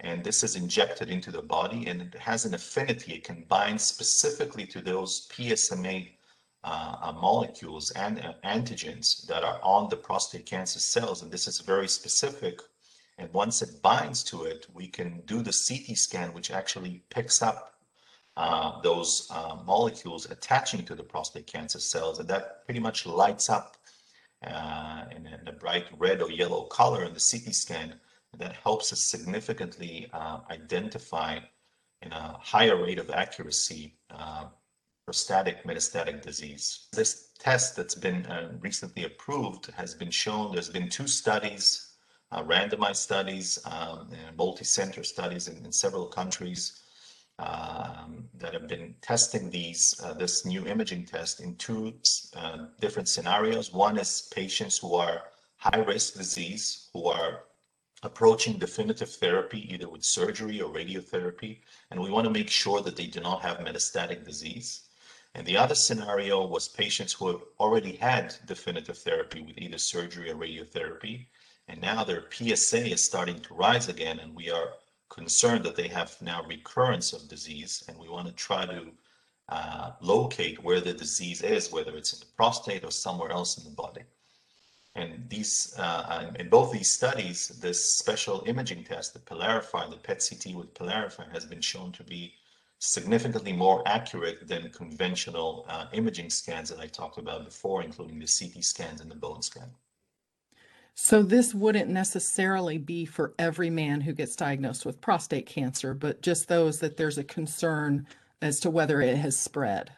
And 0.00 0.22
this 0.22 0.44
is 0.44 0.56
injected 0.56 1.10
into 1.10 1.32
the 1.32 1.42
body 1.42 1.86
and 1.86 2.02
it 2.02 2.14
has 2.14 2.44
an 2.44 2.54
affinity. 2.54 3.14
It 3.14 3.24
can 3.24 3.44
bind 3.48 3.80
specifically 3.80 4.66
to 4.66 4.80
those 4.80 5.26
PSMA 5.28 6.10
uh, 6.62 6.96
uh, 7.00 7.12
molecules 7.12 7.90
and 7.92 8.18
uh, 8.20 8.34
antigens 8.44 9.26
that 9.26 9.42
are 9.42 9.60
on 9.62 9.88
the 9.88 9.96
prostate 9.96 10.46
cancer 10.46 10.80
cells. 10.80 11.22
And 11.22 11.30
this 11.30 11.48
is 11.48 11.60
very 11.60 11.88
specific. 11.88 12.60
And 13.18 13.32
once 13.32 13.62
it 13.62 13.80
binds 13.82 14.22
to 14.24 14.44
it, 14.44 14.66
we 14.74 14.88
can 14.88 15.22
do 15.26 15.42
the 15.42 15.52
CT 15.52 15.96
scan, 15.96 16.34
which 16.34 16.50
actually 16.50 17.02
picks 17.08 17.40
up 17.40 17.75
uh, 18.36 18.80
those 18.82 19.28
uh, 19.30 19.56
molecules 19.64 20.30
attaching 20.30 20.84
to 20.84 20.94
the 20.94 21.02
prostate 21.02 21.46
cancer 21.46 21.80
cells, 21.80 22.18
and 22.18 22.28
that 22.28 22.64
pretty 22.66 22.80
much 22.80 23.06
lights 23.06 23.48
up 23.48 23.76
uh, 24.46 25.04
in, 25.10 25.26
in, 25.26 25.48
a 25.48 25.52
bright 25.52 25.86
red 25.98 26.20
or 26.20 26.30
yellow 26.30 26.64
color 26.64 27.04
in 27.04 27.14
the 27.14 27.30
CT 27.30 27.54
scan. 27.54 27.94
That 28.36 28.52
helps 28.52 28.92
us 28.92 29.00
significantly 29.00 30.10
uh, 30.12 30.40
identify 30.50 31.38
in 32.02 32.12
a 32.12 32.36
higher 32.42 32.76
rate 32.76 32.98
of 32.98 33.08
accuracy 33.08 33.94
uh, 34.10 34.48
prostatic 35.06 35.64
metastatic 35.64 36.20
disease. 36.20 36.88
This 36.92 37.30
test 37.38 37.76
that's 37.76 37.94
been 37.94 38.26
uh, 38.26 38.52
recently 38.60 39.04
approved 39.04 39.70
has 39.74 39.94
been 39.94 40.10
shown, 40.10 40.52
there's 40.52 40.68
been 40.68 40.90
two 40.90 41.06
studies, 41.06 41.94
randomized 42.30 42.96
studies, 42.96 43.58
um, 43.64 44.10
multi-center 44.36 45.02
studies 45.02 45.48
in, 45.48 45.64
in 45.64 45.72
several 45.72 46.06
countries 46.06 46.82
that 48.38 48.52
have 48.52 48.68
been 48.68 48.94
testing 49.00 49.50
these 49.50 50.00
uh, 50.04 50.12
this 50.12 50.44
new 50.44 50.66
imaging 50.66 51.04
test 51.04 51.40
in 51.40 51.56
two 51.56 51.94
uh, 52.34 52.66
different 52.80 53.08
scenarios. 53.08 53.72
One 53.72 53.98
is 53.98 54.28
patients 54.34 54.78
who 54.78 54.94
are 54.94 55.22
high 55.56 55.78
risk 55.78 56.14
disease 56.14 56.88
who 56.92 57.06
are 57.06 57.44
approaching 58.02 58.58
definitive 58.58 59.10
therapy 59.10 59.72
either 59.72 59.88
with 59.88 60.04
surgery 60.04 60.60
or 60.60 60.72
radiotherapy, 60.72 61.58
and 61.90 62.00
we 62.00 62.10
want 62.10 62.24
to 62.24 62.30
make 62.30 62.50
sure 62.50 62.80
that 62.82 62.96
they 62.96 63.06
do 63.06 63.20
not 63.20 63.42
have 63.42 63.58
metastatic 63.58 64.24
disease. 64.24 64.82
And 65.34 65.46
the 65.46 65.56
other 65.56 65.74
scenario 65.74 66.46
was 66.46 66.68
patients 66.68 67.12
who 67.12 67.28
have 67.28 67.42
already 67.58 67.96
had 67.96 68.34
definitive 68.46 68.98
therapy 68.98 69.42
with 69.42 69.58
either 69.58 69.78
surgery 69.78 70.30
or 70.30 70.36
radiotherapy, 70.36 71.26
and 71.68 71.80
now 71.80 72.04
their 72.04 72.24
PSA 72.30 72.92
is 72.92 73.02
starting 73.04 73.40
to 73.40 73.54
rise 73.54 73.88
again, 73.88 74.20
and 74.20 74.34
we 74.34 74.50
are 74.50 74.74
concerned 75.08 75.64
that 75.64 75.76
they 75.76 75.88
have 75.88 76.16
now 76.20 76.42
recurrence 76.44 77.12
of 77.12 77.28
disease, 77.28 77.84
and 77.88 77.98
we 77.98 78.08
want 78.08 78.26
to 78.26 78.32
try 78.34 78.66
to 78.66 78.90
uh, 79.48 79.92
locate 80.00 80.62
where 80.62 80.80
the 80.80 80.92
disease 80.92 81.42
is, 81.42 81.72
whether 81.72 81.96
it's 81.96 82.12
in 82.12 82.20
the 82.20 82.26
prostate 82.36 82.84
or 82.84 82.90
somewhere 82.90 83.30
else 83.30 83.58
in 83.58 83.64
the 83.64 83.70
body. 83.70 84.02
And 84.96 85.28
these, 85.28 85.74
uh, 85.78 86.32
in 86.38 86.48
both 86.48 86.72
these 86.72 86.90
studies, 86.90 87.48
this 87.60 87.84
special 87.84 88.42
imaging 88.46 88.84
test, 88.84 89.12
the 89.12 89.20
Pylarify, 89.20 89.90
the 89.90 89.98
PET-CT 89.98 90.54
with 90.54 90.72
Pylarify, 90.74 91.30
has 91.32 91.44
been 91.44 91.60
shown 91.60 91.92
to 91.92 92.02
be 92.02 92.32
significantly 92.78 93.52
more 93.52 93.82
accurate 93.86 94.48
than 94.48 94.70
conventional 94.70 95.66
uh, 95.68 95.86
imaging 95.92 96.30
scans 96.30 96.70
that 96.70 96.80
I 96.80 96.86
talked 96.86 97.18
about 97.18 97.44
before, 97.44 97.82
including 97.82 98.18
the 98.18 98.26
CT 98.26 98.64
scans 98.64 99.00
and 99.00 99.10
the 99.10 99.16
bone 99.16 99.42
scan. 99.42 99.70
So 100.98 101.22
this 101.22 101.52
wouldn't 101.52 101.90
necessarily 101.90 102.78
be 102.78 103.04
for 103.04 103.34
every 103.38 103.68
man 103.68 104.00
who 104.00 104.14
gets 104.14 104.34
diagnosed 104.34 104.86
with 104.86 105.02
prostate 105.02 105.44
cancer, 105.44 105.92
but 105.92 106.22
just 106.22 106.48
those 106.48 106.80
that 106.80 106.96
there's 106.96 107.18
a 107.18 107.24
concern 107.24 108.06
as 108.40 108.60
to 108.60 108.70
whether 108.70 109.02
it 109.02 109.18
has 109.18 109.38
spread. 109.38 109.92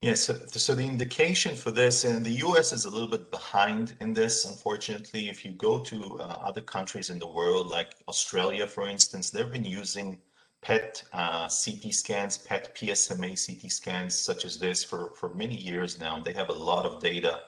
Yes, 0.00 0.22
so, 0.22 0.34
so 0.50 0.74
the 0.74 0.84
indication 0.84 1.54
for 1.54 1.70
this, 1.70 2.04
and 2.04 2.26
the 2.26 2.42
US 2.48 2.72
is 2.72 2.84
a 2.84 2.90
little 2.90 3.06
bit 3.06 3.30
behind 3.30 3.94
in 4.00 4.12
this, 4.12 4.44
unfortunately. 4.44 5.28
If 5.28 5.44
you 5.44 5.52
go 5.52 5.78
to 5.78 6.18
uh, 6.18 6.36
other 6.44 6.62
countries 6.62 7.08
in 7.08 7.20
the 7.20 7.28
world, 7.28 7.68
like 7.68 7.94
Australia, 8.08 8.66
for 8.66 8.88
instance, 8.88 9.30
they've 9.30 9.52
been 9.52 9.64
using 9.64 10.18
PET 10.62 11.04
uh, 11.12 11.48
CT 11.48 11.94
scans, 11.94 12.38
PET 12.38 12.74
PSMA 12.74 13.46
CT 13.46 13.70
scans, 13.70 14.18
such 14.18 14.44
as 14.44 14.58
this, 14.58 14.82
for, 14.82 15.12
for 15.14 15.32
many 15.34 15.56
years 15.56 16.00
now. 16.00 16.18
They 16.18 16.32
have 16.32 16.48
a 16.48 16.52
lot 16.52 16.86
of 16.86 17.00
data 17.00 17.42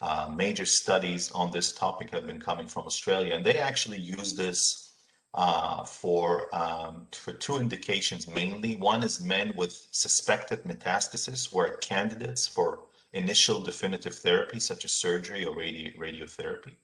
uh, 0.00 0.30
major 0.34 0.66
studies 0.66 1.30
on 1.32 1.50
this 1.50 1.72
topic 1.72 2.10
have 2.10 2.26
been 2.26 2.40
coming 2.40 2.66
from 2.66 2.84
Australia, 2.84 3.34
and 3.34 3.44
they 3.44 3.58
actually 3.58 3.98
use 3.98 4.34
this 4.34 4.92
uh, 5.34 5.84
for 5.84 6.54
um, 6.54 7.06
for 7.12 7.32
two 7.32 7.56
indications 7.56 8.28
mainly. 8.28 8.76
One 8.76 9.02
is 9.02 9.20
men 9.20 9.52
with 9.56 9.88
suspected 9.90 10.62
metastasis 10.64 11.50
who 11.50 11.58
are 11.58 11.76
candidates 11.78 12.46
for 12.46 12.80
initial 13.12 13.60
definitive 13.60 14.14
therapy, 14.14 14.60
such 14.60 14.84
as 14.84 14.92
surgery 14.92 15.44
or 15.44 15.56
radi 15.56 15.96
radiotherapy. 15.96 16.74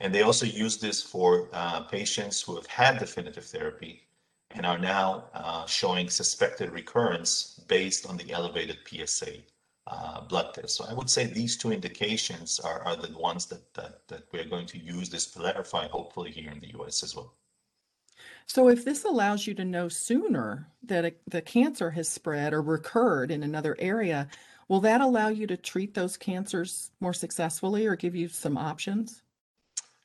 And 0.00 0.14
they 0.14 0.22
also 0.22 0.44
use 0.44 0.78
this 0.78 1.02
for 1.02 1.48
uh, 1.52 1.80
patients 1.82 2.42
who 2.42 2.54
have 2.56 2.66
had 2.66 2.98
definitive 2.98 3.46
therapy 3.46 4.02
and 4.50 4.66
are 4.66 4.78
now 4.78 5.24
uh, 5.34 5.66
showing 5.66 6.10
suspected 6.10 6.70
recurrence 6.70 7.60
based 7.68 8.06
on 8.06 8.16
the 8.16 8.30
elevated 8.30 8.78
PSA 8.86 9.38
uh, 9.86 10.20
blood 10.22 10.54
test. 10.54 10.76
So 10.76 10.84
I 10.88 10.94
would 10.94 11.08
say 11.08 11.26
these 11.26 11.56
two 11.56 11.72
indications 11.72 12.58
are, 12.60 12.82
are 12.82 12.96
the 12.96 13.16
ones 13.16 13.46
that, 13.46 13.72
that, 13.74 14.08
that 14.08 14.24
we're 14.32 14.44
going 14.44 14.66
to 14.66 14.78
use 14.78 15.08
this 15.08 15.32
Pylarify 15.32 15.88
hopefully 15.90 16.30
here 16.30 16.50
in 16.50 16.60
the 16.60 16.74
US 16.80 17.02
as 17.02 17.14
well. 17.14 17.34
So 18.46 18.68
if 18.68 18.84
this 18.84 19.04
allows 19.04 19.46
you 19.46 19.54
to 19.54 19.64
know 19.64 19.88
sooner 19.88 20.68
that 20.84 21.04
a, 21.04 21.14
the 21.28 21.42
cancer 21.42 21.90
has 21.90 22.08
spread 22.08 22.52
or 22.52 22.62
recurred 22.62 23.30
in 23.30 23.42
another 23.42 23.76
area, 23.78 24.28
will 24.68 24.80
that 24.80 25.00
allow 25.00 25.28
you 25.28 25.46
to 25.48 25.56
treat 25.56 25.94
those 25.94 26.16
cancers 26.16 26.90
more 27.00 27.12
successfully 27.12 27.86
or 27.86 27.96
give 27.96 28.14
you 28.14 28.28
some 28.28 28.56
options? 28.56 29.22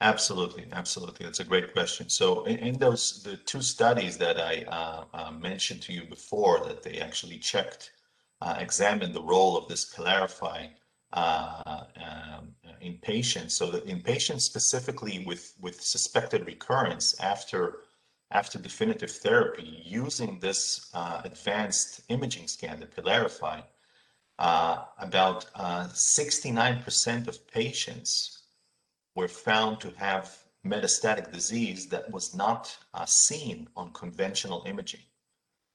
Absolutely, 0.01 0.65
absolutely. 0.71 1.23
That's 1.23 1.41
a 1.41 1.43
great 1.43 1.73
question. 1.73 2.09
So 2.09 2.43
in, 2.45 2.57
in 2.57 2.77
those 2.79 3.21
the 3.21 3.37
two 3.37 3.61
studies 3.61 4.17
that 4.17 4.41
I 4.41 4.63
uh, 4.67 5.03
uh, 5.13 5.31
mentioned 5.31 5.83
to 5.83 5.93
you 5.93 6.05
before, 6.05 6.65
that 6.65 6.81
they 6.81 6.97
actually 6.97 7.37
checked, 7.37 7.91
uh, 8.41 8.55
examined 8.59 9.13
the 9.13 9.21
role 9.21 9.57
of 9.57 9.67
this 9.67 9.93
Pylarify 9.93 10.69
uh, 11.13 11.83
um, 11.97 12.55
in 12.79 12.97
patients. 12.97 13.55
So 13.55 13.69
that 13.71 13.85
in 13.85 14.01
patients 14.01 14.45
specifically 14.45 15.23
with 15.25 15.53
with 15.59 15.81
suspected 15.81 16.45
recurrence 16.45 17.19
after 17.19 17.79
after 18.31 18.57
definitive 18.57 19.11
therapy, 19.11 19.81
using 19.85 20.39
this 20.39 20.89
uh, 20.93 21.21
advanced 21.25 22.01
imaging 22.07 22.47
scan, 22.47 22.79
the 22.79 22.85
Pylarify, 22.85 23.61
uh, 24.39 24.85
about 24.99 25.45
69% 25.53 27.27
of 27.27 27.47
patients 27.47 28.43
were 29.15 29.27
found 29.27 29.81
to 29.81 29.91
have 29.97 30.37
metastatic 30.65 31.31
disease 31.31 31.87
that 31.87 32.09
was 32.09 32.33
not 32.35 32.77
uh, 32.93 33.05
seen 33.05 33.67
on 33.75 33.91
conventional 33.91 34.63
imaging. 34.65 35.01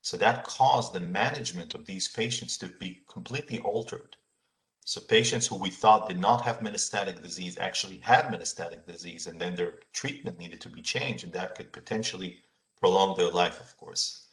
So 0.07 0.17
that 0.19 0.45
caused 0.45 0.93
the 0.93 1.01
management 1.01 1.75
of 1.75 1.85
these 1.85 2.07
patients 2.07 2.57
to 2.59 2.69
be 2.69 3.03
completely 3.09 3.59
altered. 3.59 4.15
So 4.85 5.01
patients 5.01 5.49
who 5.49 5.57
we 5.57 5.69
thought 5.69 6.07
did 6.09 6.21
not 6.21 6.43
have 6.43 6.61
metastatic 6.61 7.21
disease 7.21 7.59
actually 7.59 7.99
had 7.99 8.27
metastatic 8.27 8.87
disease, 8.87 9.27
and 9.27 9.41
then 9.41 9.57
their 9.57 9.81
treatment 9.93 10.39
needed 10.39 10.61
to 10.61 10.69
be 10.69 10.81
changed, 10.81 11.25
and 11.25 11.33
that 11.33 11.57
could 11.57 11.73
potentially 11.73 12.45
prolong 12.79 13.17
their 13.17 13.33
life, 13.33 13.59
of 13.59 13.77
course. 13.79 14.29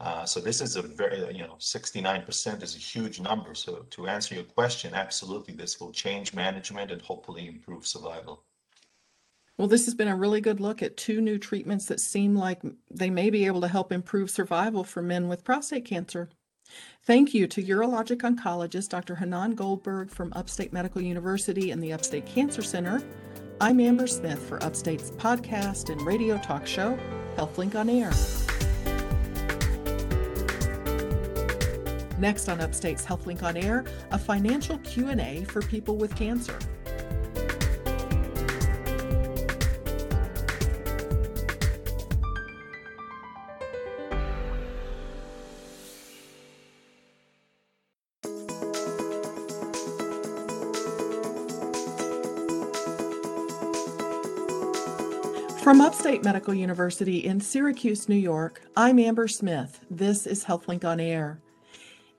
Uh, 0.00 0.24
so 0.24 0.40
this 0.40 0.60
is 0.60 0.74
a 0.74 0.82
very, 0.82 1.20
you 1.32 1.46
know, 1.46 1.54
69% 1.60 2.62
is 2.64 2.74
a 2.74 2.78
huge 2.78 3.20
number. 3.20 3.54
So 3.54 3.86
to 3.88 4.08
answer 4.08 4.34
your 4.34 4.42
question, 4.42 4.92
absolutely, 4.92 5.54
this 5.54 5.78
will 5.78 5.92
change 5.92 6.34
management 6.34 6.90
and 6.90 7.00
hopefully 7.00 7.46
improve 7.46 7.86
survival. 7.86 8.42
Well, 9.58 9.68
this 9.68 9.86
has 9.86 9.94
been 9.94 10.08
a 10.08 10.16
really 10.16 10.42
good 10.42 10.60
look 10.60 10.82
at 10.82 10.98
two 10.98 11.22
new 11.22 11.38
treatments 11.38 11.86
that 11.86 11.98
seem 11.98 12.36
like 12.36 12.60
they 12.90 13.08
may 13.08 13.30
be 13.30 13.46
able 13.46 13.62
to 13.62 13.68
help 13.68 13.90
improve 13.90 14.30
survival 14.30 14.84
for 14.84 15.00
men 15.00 15.28
with 15.28 15.44
prostate 15.44 15.86
cancer. 15.86 16.28
Thank 17.04 17.32
you 17.32 17.46
to 17.46 17.62
urologic 17.62 18.18
oncologist 18.18 18.90
Dr. 18.90 19.14
Hanan 19.14 19.54
Goldberg 19.54 20.10
from 20.10 20.32
Upstate 20.36 20.74
Medical 20.74 21.00
University 21.00 21.70
and 21.70 21.82
the 21.82 21.92
Upstate 21.94 22.26
Cancer 22.26 22.60
Center. 22.60 23.02
I'm 23.58 23.80
Amber 23.80 24.06
Smith 24.06 24.42
for 24.46 24.62
Upstate's 24.62 25.10
podcast 25.12 25.88
and 25.90 26.02
radio 26.02 26.36
talk 26.36 26.66
show, 26.66 26.98
HealthLink 27.36 27.76
on 27.76 27.88
Air. 27.88 28.10
Next 32.18 32.50
on 32.50 32.60
Upstate's 32.60 33.06
HealthLink 33.06 33.42
on 33.42 33.56
Air, 33.56 33.84
a 34.10 34.18
financial 34.18 34.76
Q&A 34.78 35.44
for 35.44 35.62
people 35.62 35.96
with 35.96 36.14
cancer. 36.14 36.58
From 55.66 55.80
Upstate 55.80 56.22
Medical 56.22 56.54
University 56.54 57.24
in 57.24 57.40
Syracuse, 57.40 58.08
New 58.08 58.14
York, 58.14 58.62
I'm 58.76 59.00
Amber 59.00 59.26
Smith. 59.26 59.80
This 59.90 60.24
is 60.24 60.44
HealthLink 60.44 60.84
on 60.84 61.00
Air. 61.00 61.40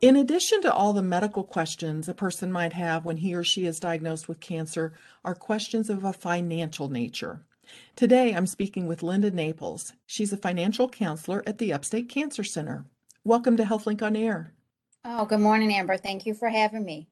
In 0.02 0.18
addition 0.18 0.62
to 0.64 0.74
all 0.74 0.92
the 0.92 1.02
medical 1.02 1.46
questions 1.46 2.10
a 2.10 2.14
person 2.14 2.52
might 2.52 2.74
have 2.74 3.06
when 3.06 3.16
he 3.16 3.34
or 3.34 3.46
she 3.46 3.66
is 3.66 3.80
diagnosed 3.80 4.28
with 4.28 4.42
cancer, 4.42 4.92
are 5.24 5.34
questions 5.34 5.90
of 5.90 6.04
a 6.04 6.12
financial 6.12 6.90
nature. 6.90 7.40
Today, 7.96 8.36
I'm 8.36 8.48
speaking 8.48 8.86
with 8.86 9.02
Linda 9.02 9.32
Naples. 9.32 9.94
She's 10.06 10.34
a 10.34 10.38
financial 10.38 10.90
counselor 10.90 11.42
at 11.48 11.58
the 11.58 11.72
Upstate 11.72 12.10
Cancer 12.10 12.44
Center. 12.44 12.84
Welcome 13.24 13.56
to 13.56 13.64
HealthLink 13.64 14.02
on 14.02 14.18
Air. 14.18 14.56
Oh, 15.06 15.24
good 15.24 15.40
morning, 15.40 15.74
Amber. 15.74 15.96
Thank 15.96 16.26
you 16.26 16.34
for 16.34 16.50
having 16.50 16.84
me. 16.84 17.08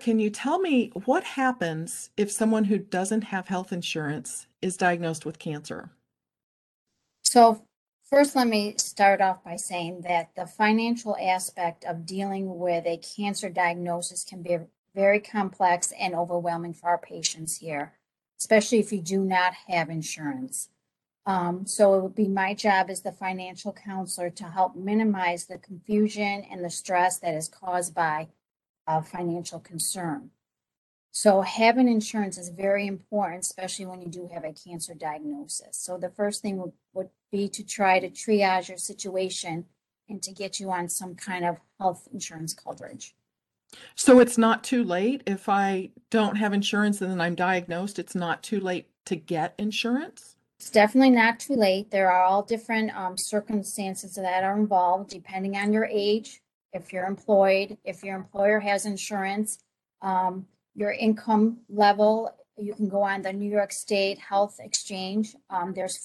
Can 0.00 0.18
you 0.18 0.28
tell 0.28 0.58
me 0.58 0.90
what 1.04 1.24
happens 1.24 2.10
if 2.16 2.30
someone 2.30 2.64
who 2.64 2.78
doesn't 2.78 3.24
have 3.24 3.48
health 3.48 3.72
insurance 3.72 4.46
is 4.60 4.76
diagnosed 4.76 5.24
with 5.24 5.38
cancer? 5.38 5.90
So, 7.22 7.64
First, 8.14 8.36
let 8.36 8.46
me 8.46 8.74
start 8.76 9.20
off 9.22 9.42
by 9.42 9.56
saying 9.56 10.02
that 10.02 10.30
the 10.36 10.46
financial 10.46 11.16
aspect 11.16 11.84
of 11.84 12.04
dealing 12.04 12.58
with 12.58 12.86
a 12.86 12.98
cancer 12.98 13.48
diagnosis 13.48 14.24
can 14.24 14.42
be 14.42 14.58
very 14.94 15.18
complex 15.18 15.92
and 15.98 16.14
overwhelming 16.14 16.74
for 16.74 16.90
our 16.90 16.98
patients 16.98 17.56
here, 17.56 17.94
especially 18.38 18.78
if 18.78 18.92
you 18.92 19.00
do 19.00 19.24
not 19.24 19.54
have 19.68 19.88
insurance. 19.88 20.68
Um, 21.26 21.66
so 21.66 21.94
it 21.94 22.02
would 22.02 22.14
be 22.14 22.28
my 22.28 22.52
job 22.52 22.90
as 22.90 23.00
the 23.00 23.10
financial 23.10 23.72
counselor 23.72 24.28
to 24.30 24.44
help 24.44 24.76
minimize 24.76 25.46
the 25.46 25.58
confusion 25.58 26.46
and 26.48 26.62
the 26.62 26.70
stress 26.70 27.18
that 27.18 27.34
is 27.34 27.48
caused 27.48 27.94
by 27.94 28.28
a 28.86 29.02
financial 29.02 29.60
concern. 29.60 30.30
So 31.12 31.42
having 31.42 31.88
insurance 31.88 32.38
is 32.38 32.48
very 32.48 32.86
important, 32.86 33.42
especially 33.42 33.86
when 33.86 34.00
you 34.00 34.08
do 34.08 34.28
have 34.34 34.44
a 34.44 34.52
cancer 34.52 34.94
diagnosis. 34.94 35.76
So 35.76 35.96
the 35.96 36.10
first 36.10 36.42
thing 36.42 36.56
would, 36.56 36.72
would 36.92 37.10
be 37.30 37.48
to 37.50 37.62
try 37.62 38.00
to 38.00 38.10
triage 38.10 38.68
your 38.68 38.78
situation 38.78 39.66
and 40.08 40.22
to 40.22 40.32
get 40.32 40.58
you 40.58 40.72
on 40.72 40.88
some 40.88 41.14
kind 41.14 41.44
of 41.44 41.58
health 41.78 42.08
insurance 42.12 42.52
coverage. 42.52 43.14
So 43.94 44.20
it's 44.20 44.38
not 44.38 44.64
too 44.64 44.84
late 44.84 45.22
if 45.26 45.48
I 45.48 45.90
don't 46.10 46.36
have 46.36 46.52
insurance 46.52 47.00
and 47.00 47.10
then 47.10 47.20
I'm 47.20 47.34
diagnosed, 47.34 47.98
it's 47.98 48.14
not 48.14 48.42
too 48.42 48.60
late 48.60 48.88
to 49.06 49.16
get 49.16 49.54
insurance? 49.58 50.36
It's 50.58 50.70
definitely 50.70 51.10
not 51.10 51.40
too 51.40 51.56
late. 51.56 51.90
There 51.90 52.10
are 52.10 52.22
all 52.22 52.42
different 52.42 52.96
um, 52.96 53.18
circumstances 53.18 54.14
that 54.14 54.44
are 54.44 54.56
involved 54.56 55.10
depending 55.10 55.56
on 55.56 55.72
your 55.72 55.84
age, 55.84 56.42
if 56.74 56.92
you're 56.92 57.06
employed, 57.06 57.78
if 57.84 58.04
your 58.04 58.16
employer 58.16 58.60
has 58.60 58.84
insurance. 58.84 59.58
Um, 60.02 60.46
your 60.74 60.92
income 60.92 61.58
level. 61.68 62.34
You 62.56 62.74
can 62.74 62.88
go 62.88 63.02
on 63.02 63.22
the 63.22 63.32
New 63.32 63.50
York 63.50 63.72
State 63.72 64.18
Health 64.18 64.60
Exchange. 64.60 65.34
Um, 65.50 65.72
there's 65.74 65.98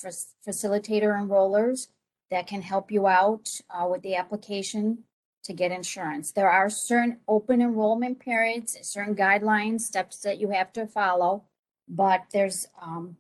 facilitator 0.48 1.20
enrollers 1.20 1.88
that 2.32 2.48
can 2.48 2.62
help 2.62 2.92
you 2.92 3.08
out 3.08 3.50
uh, 3.70 3.88
with 3.88 4.02
the 4.02 4.16
application 4.16 5.00
to 5.44 5.54
get 5.54 5.72
insurance. 5.72 6.32
There 6.32 6.50
are 6.50 6.70
certain 6.70 7.20
open 7.28 7.62
enrollment 7.62 8.20
periods, 8.20 8.78
certain 8.82 9.16
guidelines, 9.16 9.82
steps 9.82 10.20
that 10.20 10.40
you 10.40 10.50
have 10.50 10.74
to 10.74 10.86
follow, 10.86 11.44
but 11.88 12.26
there's 12.34 12.68
um, 12.82 13.18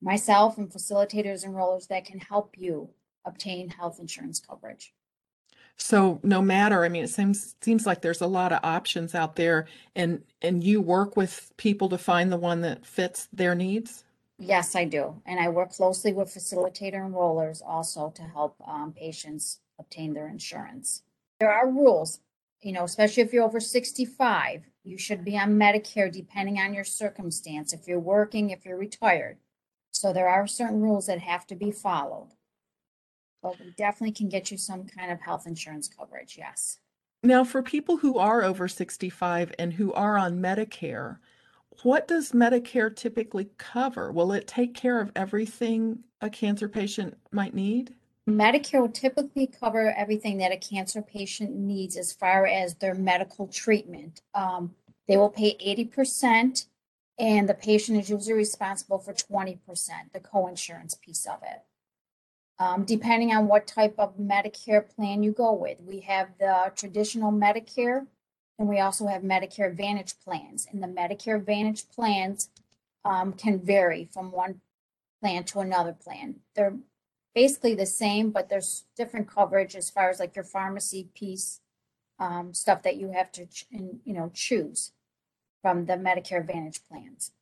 myself 0.00 0.58
and 0.58 0.70
facilitators 0.70 1.44
enrollers 1.44 1.88
that 1.88 2.04
can 2.04 2.18
help 2.18 2.56
you 2.56 2.90
obtain 3.24 3.68
health 3.68 3.98
insurance 4.00 4.40
coverage. 4.40 4.92
So 5.80 6.20
no 6.22 6.42
matter, 6.42 6.84
I 6.84 6.88
mean, 6.90 7.04
it 7.04 7.10
seems 7.10 7.56
seems 7.62 7.86
like 7.86 8.02
there's 8.02 8.20
a 8.20 8.26
lot 8.26 8.52
of 8.52 8.60
options 8.62 9.14
out 9.14 9.36
there, 9.36 9.66
and 9.96 10.22
and 10.42 10.62
you 10.62 10.80
work 10.80 11.16
with 11.16 11.50
people 11.56 11.88
to 11.88 11.98
find 11.98 12.30
the 12.30 12.36
one 12.36 12.60
that 12.60 12.84
fits 12.84 13.28
their 13.32 13.54
needs. 13.54 14.04
Yes, 14.38 14.76
I 14.76 14.84
do, 14.84 15.22
and 15.24 15.40
I 15.40 15.48
work 15.48 15.72
closely 15.72 16.12
with 16.12 16.32
facilitator 16.32 17.04
enrollers 17.04 17.62
also 17.66 18.10
to 18.14 18.22
help 18.22 18.56
um, 18.66 18.92
patients 18.92 19.60
obtain 19.78 20.12
their 20.12 20.28
insurance. 20.28 21.02
There 21.40 21.52
are 21.52 21.68
rules, 21.68 22.20
you 22.60 22.72
know, 22.72 22.84
especially 22.84 23.22
if 23.22 23.32
you're 23.32 23.44
over 23.44 23.60
65, 23.60 24.64
you 24.84 24.98
should 24.98 25.24
be 25.24 25.38
on 25.38 25.58
Medicare 25.58 26.12
depending 26.12 26.58
on 26.58 26.74
your 26.74 26.84
circumstance. 26.84 27.72
If 27.72 27.88
you're 27.88 27.98
working, 27.98 28.50
if 28.50 28.66
you're 28.66 28.78
retired, 28.78 29.38
so 29.90 30.12
there 30.12 30.28
are 30.28 30.46
certain 30.46 30.82
rules 30.82 31.06
that 31.06 31.20
have 31.20 31.46
to 31.48 31.54
be 31.54 31.70
followed 31.70 32.28
but 33.42 33.58
we 33.60 33.70
definitely 33.76 34.12
can 34.12 34.28
get 34.28 34.50
you 34.50 34.58
some 34.58 34.84
kind 34.84 35.10
of 35.10 35.20
health 35.20 35.46
insurance 35.46 35.88
coverage. 35.88 36.36
Yes. 36.38 36.78
Now, 37.22 37.44
for 37.44 37.62
people 37.62 37.98
who 37.98 38.18
are 38.18 38.42
over 38.42 38.66
65 38.66 39.52
and 39.58 39.74
who 39.74 39.92
are 39.92 40.16
on 40.16 40.40
Medicare, 40.40 41.18
what 41.82 42.08
does 42.08 42.32
Medicare 42.32 42.94
typically 42.94 43.50
cover? 43.58 44.10
Will 44.10 44.32
it 44.32 44.46
take 44.46 44.74
care 44.74 45.00
of 45.00 45.12
everything 45.14 46.04
a 46.20 46.30
cancer 46.30 46.68
patient 46.68 47.16
might 47.30 47.54
need? 47.54 47.94
Medicare 48.28 48.80
will 48.80 48.88
typically 48.88 49.46
cover 49.46 49.92
everything 49.92 50.38
that 50.38 50.52
a 50.52 50.56
cancer 50.56 51.02
patient 51.02 51.54
needs 51.54 51.96
as 51.96 52.12
far 52.12 52.46
as 52.46 52.74
their 52.74 52.94
medical 52.94 53.46
treatment. 53.48 54.22
Um, 54.34 54.74
they 55.08 55.16
will 55.16 55.30
pay 55.30 55.56
80%, 55.56 56.66
and 57.18 57.48
the 57.48 57.54
patient 57.54 57.98
is 57.98 58.08
usually 58.08 58.34
responsible 58.34 58.98
for 58.98 59.12
20%, 59.12 59.58
the 60.12 60.20
co-insurance 60.20 60.94
piece 60.94 61.26
of 61.26 61.42
it 61.42 61.62
um, 62.60 62.84
depending 62.84 63.32
on 63.34 63.48
what 63.48 63.66
type 63.66 63.94
of 63.98 64.18
Medicare 64.18 64.86
plan 64.86 65.22
you 65.22 65.32
go 65.32 65.52
with. 65.52 65.78
We 65.80 66.00
have 66.00 66.28
the 66.38 66.70
traditional 66.76 67.32
Medicare, 67.32 68.06
and 68.58 68.68
we 68.68 68.80
also 68.80 69.06
have 69.06 69.22
Medicare 69.22 69.70
Advantage 69.70 70.20
plans. 70.22 70.68
And 70.70 70.82
the 70.82 70.86
Medicare 70.86 71.36
Advantage 71.36 71.88
plans 71.88 72.50
um, 73.02 73.32
can 73.32 73.58
vary 73.58 74.10
from 74.12 74.30
one 74.30 74.60
plan 75.22 75.44
to 75.44 75.60
another 75.60 75.94
plan. 75.94 76.36
They're 76.54 76.76
basically 77.34 77.74
the 77.74 77.86
same, 77.86 78.30
but 78.30 78.50
there's 78.50 78.84
different 78.94 79.26
coverage 79.26 79.74
as 79.74 79.88
far 79.88 80.10
as 80.10 80.20
like 80.20 80.36
your 80.36 80.44
pharmacy 80.44 81.08
piece, 81.14 81.60
um, 82.18 82.52
stuff 82.52 82.82
that 82.82 82.96
you 82.96 83.10
have 83.12 83.32
to, 83.32 83.46
ch- 83.46 83.66
you 83.70 84.12
know, 84.12 84.30
choose 84.34 84.92
from 85.62 85.86
the 85.86 85.94
Medicare 85.94 86.40
Advantage 86.40 86.80
plans. 86.86 87.32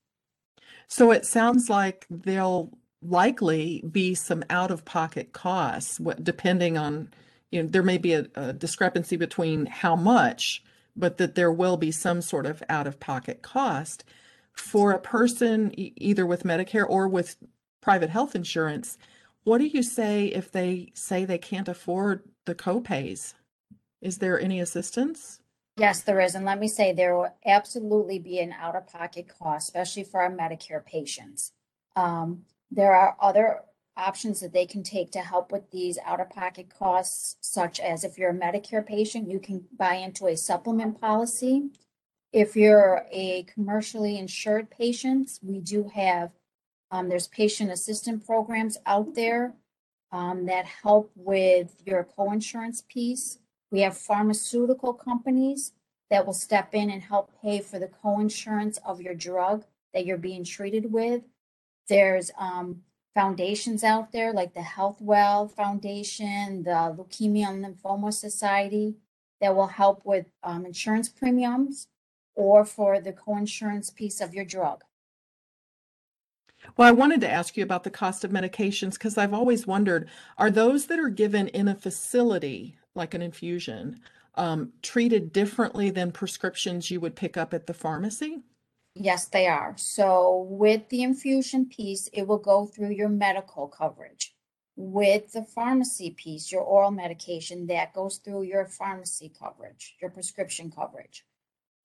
So 0.87 1.11
it 1.11 1.27
sounds 1.27 1.69
like 1.69 2.07
there'll 2.09 2.79
likely 3.03 3.82
be 3.90 4.14
some 4.14 4.42
out-of-pocket 4.51 5.32
costs, 5.32 6.01
what, 6.01 6.24
depending 6.24 6.76
on, 6.76 7.11
you 7.51 7.62
know, 7.62 7.68
there 7.68 7.82
may 7.82 7.99
be 7.99 8.14
a, 8.14 8.26
a 8.34 8.53
discrepancy 8.53 9.16
between 9.16 9.66
how 9.66 9.94
much, 9.94 10.62
but 10.96 11.18
that 11.18 11.34
there 11.34 11.53
will 11.53 11.76
be 11.76 11.92
some 11.92 12.20
sort 12.20 12.44
of 12.44 12.62
out-of-pocket 12.68 13.42
cost 13.42 14.05
for 14.53 14.90
a 14.90 14.99
person 14.99 15.72
either 15.76 16.26
with 16.26 16.42
Medicare 16.42 16.88
or 16.88 17.07
with 17.07 17.36
private 17.80 18.11
health 18.11 18.34
insurance. 18.34 18.99
What 19.44 19.59
do 19.59 19.66
you 19.66 19.82
say 19.84 20.26
if 20.26 20.51
they 20.51 20.90
say 20.94 21.24
they 21.24 21.38
can't 21.38 21.68
afford 21.68 22.24
the 22.44 22.57
copays? 22.57 23.34
Is 24.03 24.18
there 24.18 24.40
any 24.40 24.61
assistance? 24.61 25.40
Yes, 25.76 26.03
there 26.03 26.20
is. 26.20 26.34
And 26.34 26.44
let 26.44 26.59
me 26.59 26.66
say, 26.66 26.92
there 26.92 27.16
will 27.16 27.32
absolutely 27.46 28.18
be 28.18 28.40
an 28.40 28.53
out-of-pocket 28.53 29.28
cost, 29.38 29.68
especially 29.68 30.03
for 30.03 30.20
our 30.20 30.30
Medicare 30.30 30.84
patients. 30.84 31.53
Um, 31.94 32.42
there 32.71 32.95
are 32.95 33.16
other 33.21 33.61
options 33.97 34.41
that 34.41 34.53
they 34.53 34.66
can 34.66 34.83
take 34.83 35.11
to 35.11 35.19
help 35.19 35.51
with 35.51 35.71
these 35.71 35.99
out-of-pocket 36.05 36.69
costs, 36.79 37.37
such 37.41 37.81
as 37.81 38.05
if 38.05 38.16
you're 38.16 38.31
a 38.31 38.35
Medicare 38.35 38.87
patient, 38.87 39.29
you 39.29 39.41
can 39.41 39.64
buy 39.77 39.95
into 39.95 40.29
a 40.29 40.37
supplement 40.37 41.01
policy. 41.01 41.71
If 42.33 42.55
you're 42.55 43.07
a 43.11 43.45
commercially 43.45 44.19
insured 44.19 44.71
patient, 44.71 45.39
we 45.43 45.59
do 45.59 45.91
have, 45.95 46.31
um, 46.91 47.09
there's 47.09 47.27
patient 47.27 47.73
assistant 47.73 48.25
programs 48.25 48.79
out 48.87 49.14
there 49.14 49.55
um, 50.12 50.47
that 50.47 50.66
help 50.66 51.11
with 51.16 51.75
your 51.85 52.05
co-insurance 52.05 52.85
piece. 52.89 53.39
We 53.71 53.81
have 53.81 53.97
pharmaceutical 53.97 54.95
companies 54.95 55.73
that 56.11 56.25
will 56.25 56.33
step 56.33 56.75
in 56.75 56.91
and 56.91 57.03
help 57.03 57.31
pay 57.43 57.61
for 57.61 57.79
the 57.79 57.89
co-insurance 57.89 58.79
of 58.87 59.01
your 59.01 59.14
drug 59.14 59.64
that 59.93 60.07
you're 60.07 60.16
being 60.16 60.45
treated 60.45 60.93
with. 60.93 61.23
There's 61.89 62.30
um, 62.39 62.82
foundations 63.14 63.82
out 63.82 64.12
there 64.12 64.32
like 64.32 64.55
the 64.55 64.61
HealthWell 64.61 65.51
Foundation, 65.51 66.62
the 66.62 66.95
Leukemia 66.97 67.49
and 67.49 67.64
Lymphoma 67.64 68.12
Society 68.12 68.97
that 69.41 69.55
will 69.55 69.66
help 69.68 70.05
with 70.05 70.26
um, 70.43 70.66
insurance 70.66 71.09
premiums 71.09 71.89
or 72.34 72.64
for 72.64 73.01
the 73.01 73.12
co-insurance 73.12 73.91
piece 73.91 74.20
of 74.20 74.34
your 74.34 74.45
drug. 74.45 74.84
Well, 76.76 76.89
I 76.89 76.93
wanted 76.93 77.20
to 77.22 77.30
ask 77.30 77.57
you 77.57 77.62
about 77.62 77.84
the 77.84 77.91
cost 77.91 78.24
of 78.24 78.30
medications 78.30 78.95
because 78.95 79.16
I've 79.16 79.34
always 79.34 79.66
wondered, 79.66 80.09
are 80.36 80.51
those 80.51 80.86
that 80.86 80.99
are 80.99 81.09
given 81.09 81.49
in 81.49 81.68
a 81.68 81.74
facility, 81.74 82.76
like 82.95 83.14
an 83.14 83.22
infusion, 83.22 84.01
um, 84.34 84.72
treated 84.82 85.32
differently 85.32 85.91
than 85.91 86.12
prescriptions 86.12 86.91
you 86.91 87.01
would 87.01 87.16
pick 87.16 87.36
up 87.36 87.55
at 87.55 87.66
the 87.66 87.74
pharmacy? 87.74 88.43
Yes, 89.01 89.26
they 89.26 89.46
are. 89.46 89.74
So 89.76 90.49
with 90.51 90.88
the 90.88 91.05
infusion 91.05 91.66
piece, 91.66 92.09
it 92.12 92.26
will 92.26 92.38
go 92.38 92.66
through 92.66 92.90
your 92.90 93.09
medical 93.09 93.68
coverage. 93.68 94.34
With 94.74 95.32
the 95.32 95.44
pharmacy 95.44 96.11
piece, 96.11 96.51
your 96.51 96.62
oral 96.62 96.90
medication, 96.90 97.68
that 97.68 97.94
goes 97.94 98.16
through 98.16 98.42
your 98.42 98.66
pharmacy 98.66 99.32
coverage, 99.38 99.94
your 100.03 100.11
prescription 100.11 100.72
coverage. 100.72 101.24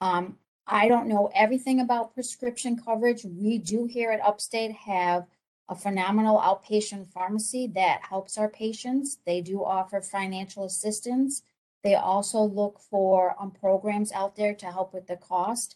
Um, 0.01 0.37
I 0.65 0.87
don't 0.87 1.07
know 1.07 1.29
everything 1.35 1.79
about 1.81 2.15
prescription 2.15 2.81
coverage. 2.83 3.23
We 3.25 3.59
do 3.59 3.85
here 3.85 4.11
at 4.11 4.21
Upstate 4.21 4.71
have 4.71 5.27
a 5.69 5.75
phenomenal 5.75 6.39
outpatient 6.39 7.11
pharmacy 7.11 7.67
that 7.75 8.01
helps 8.09 8.39
our 8.39 8.49
patients. 8.49 9.19
They 9.23 9.41
do 9.41 9.63
offer 9.63 10.01
financial 10.01 10.65
assistance. 10.65 11.43
They 11.83 11.93
also 11.93 12.39
look 12.39 12.79
for 12.79 13.35
um, 13.39 13.51
programs 13.51 14.11
out 14.11 14.35
there 14.35 14.55
to 14.55 14.65
help 14.67 14.95
with 14.95 15.05
the 15.05 15.17
cost 15.17 15.75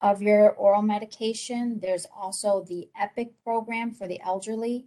of 0.00 0.22
your 0.22 0.50
oral 0.52 0.82
medication. 0.82 1.78
There's 1.80 2.06
also 2.14 2.64
the 2.66 2.88
EPIC 2.98 3.34
program 3.44 3.92
for 3.92 4.06
the 4.08 4.20
elderly. 4.20 4.86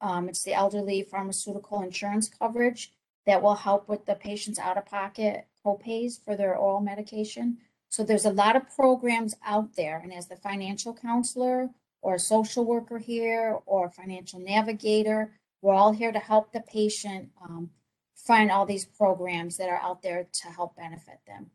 Um, 0.00 0.28
it's 0.28 0.42
the 0.42 0.54
elderly 0.54 1.02
pharmaceutical 1.02 1.82
insurance 1.82 2.28
coverage 2.28 2.92
that 3.26 3.42
will 3.42 3.54
help 3.54 3.88
with 3.88 4.06
the 4.06 4.14
patient's 4.14 4.58
out-of-pocket 4.58 5.46
copays 5.64 6.24
for 6.24 6.36
their 6.36 6.56
oral 6.56 6.80
medication. 6.80 7.58
So 7.90 8.02
there's 8.02 8.24
a 8.24 8.32
lot 8.32 8.56
of 8.56 8.70
programs 8.74 9.36
out 9.44 9.76
there, 9.76 9.98
and 9.98 10.12
as 10.12 10.28
the 10.28 10.36
financial 10.36 10.94
counselor 10.94 11.70
or 12.02 12.14
a 12.14 12.20
social 12.20 12.64
worker 12.64 12.98
here 12.98 13.58
or 13.66 13.86
a 13.86 13.90
financial 13.90 14.40
navigator, 14.40 15.32
we're 15.60 15.74
all 15.74 15.92
here 15.92 16.12
to 16.12 16.18
help 16.18 16.52
the 16.52 16.60
patient 16.60 17.28
um, 17.42 17.70
find 18.14 18.50
all 18.50 18.64
these 18.64 18.86
programs 18.86 19.56
that 19.58 19.68
are 19.68 19.80
out 19.82 20.02
there 20.02 20.26
to 20.32 20.48
help 20.48 20.76
benefit 20.76 21.20
them. 21.26 21.50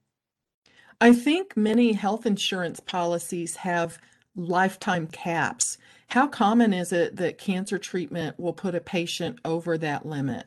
I 1.02 1.14
think 1.14 1.58
many 1.58 1.94
health 1.94 2.26
insurance 2.26 2.80
policies 2.80 3.58
have 3.58 3.98
lifetime 4.36 5.08
caps. 5.08 5.78
How 6.08 6.28
common 6.28 6.74
is 6.74 6.94
it 6.94 7.16
that 7.18 7.38
cancer 7.38 7.78
treatment 7.78 8.40
will 8.40 8.54
put 8.54 8.76
a 8.76 8.80
patient 8.80 9.40
over 9.44 9.78
that 9.78 10.06
limit? 10.06 10.46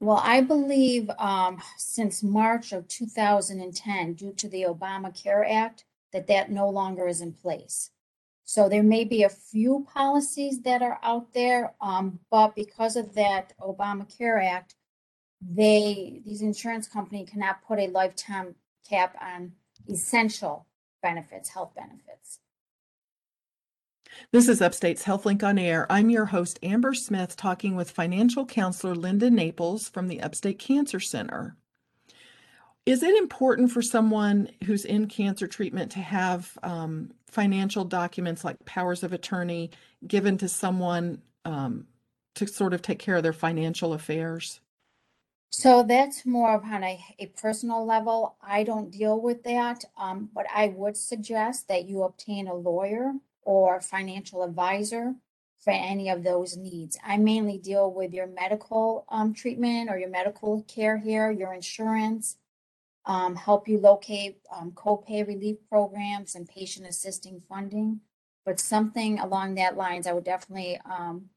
Well, 0.00 0.20
I 0.22 0.40
believe 0.40 1.10
um, 1.18 1.62
since 1.76 2.22
March 2.22 2.72
of 2.72 2.88
2010, 2.88 4.14
due 4.14 4.32
to 4.32 4.48
the 4.48 4.62
Obamacare 4.62 5.48
Act, 5.48 5.84
that 6.12 6.26
that 6.26 6.50
no 6.50 6.68
longer 6.68 7.06
is 7.06 7.20
in 7.20 7.32
place. 7.32 7.90
So 8.44 8.68
there 8.68 8.82
may 8.82 9.04
be 9.04 9.22
a 9.22 9.28
few 9.28 9.86
policies 9.92 10.60
that 10.62 10.82
are 10.82 10.98
out 11.02 11.32
there, 11.32 11.74
um, 11.80 12.18
but 12.30 12.54
because 12.54 12.96
of 12.96 13.14
that 13.14 13.52
Obamacare 13.60 14.44
Act, 14.44 14.74
they 15.40 16.20
these 16.24 16.42
insurance 16.42 16.86
company 16.86 17.24
cannot 17.24 17.64
put 17.66 17.78
a 17.78 17.88
lifetime 17.88 18.54
cap 18.88 19.16
on 19.20 19.52
essential 19.88 20.66
benefits, 21.02 21.50
health 21.50 21.74
benefits. 21.74 22.38
This 24.30 24.48
is 24.48 24.60
Upstate's 24.60 25.04
HealthLink 25.04 25.42
on 25.42 25.58
Air. 25.58 25.86
I'm 25.90 26.10
your 26.10 26.26
host, 26.26 26.58
Amber 26.62 26.94
Smith, 26.94 27.36
talking 27.36 27.74
with 27.74 27.90
financial 27.90 28.46
counselor 28.46 28.94
Linda 28.94 29.30
Naples 29.30 29.88
from 29.88 30.08
the 30.08 30.20
Upstate 30.20 30.58
Cancer 30.58 31.00
Center. 31.00 31.56
Is 32.84 33.02
it 33.02 33.16
important 33.16 33.70
for 33.70 33.80
someone 33.80 34.48
who's 34.64 34.84
in 34.84 35.06
cancer 35.06 35.46
treatment 35.46 35.92
to 35.92 36.00
have 36.00 36.58
um, 36.62 37.12
financial 37.28 37.84
documents 37.84 38.44
like 38.44 38.64
powers 38.64 39.02
of 39.02 39.12
attorney 39.12 39.70
given 40.06 40.36
to 40.38 40.48
someone 40.48 41.22
um, 41.44 41.86
to 42.34 42.46
sort 42.46 42.74
of 42.74 42.82
take 42.82 42.98
care 42.98 43.16
of 43.16 43.22
their 43.22 43.32
financial 43.32 43.92
affairs? 43.92 44.60
So 45.54 45.82
that's 45.82 46.24
more 46.24 46.54
of 46.54 46.64
on 46.64 46.82
a, 46.82 47.04
a 47.18 47.26
personal 47.26 47.86
level. 47.86 48.36
I 48.42 48.64
don't 48.64 48.90
deal 48.90 49.20
with 49.20 49.44
that, 49.44 49.84
um, 49.98 50.30
but 50.34 50.46
I 50.54 50.68
would 50.68 50.96
suggest 50.96 51.68
that 51.68 51.84
you 51.86 52.04
obtain 52.04 52.48
a 52.48 52.54
lawyer 52.54 53.12
or 53.42 53.82
financial 53.82 54.44
advisor 54.44 55.14
for 55.60 55.72
any 55.72 56.08
of 56.08 56.24
those 56.24 56.56
needs. 56.56 56.98
I 57.04 57.18
mainly 57.18 57.58
deal 57.58 57.92
with 57.92 58.14
your 58.14 58.28
medical 58.28 59.04
um, 59.10 59.34
treatment 59.34 59.90
or 59.90 59.98
your 59.98 60.08
medical 60.08 60.62
care 60.64 60.98
here, 60.98 61.30
your 61.30 61.52
insurance, 61.52 62.38
um, 63.06 63.36
help 63.36 63.68
you 63.68 63.78
locate 63.78 64.38
um, 64.56 64.72
copay 64.72 65.26
relief 65.26 65.58
programs 65.68 66.34
and 66.34 66.48
patient 66.48 66.86
assisting 66.88 67.42
funding. 67.46 68.00
But 68.46 68.58
something 68.58 69.20
along 69.20 69.56
that 69.56 69.76
lines, 69.76 70.06
I 70.06 70.14
would 70.14 70.24
definitely 70.24 70.80
um, 70.84 71.30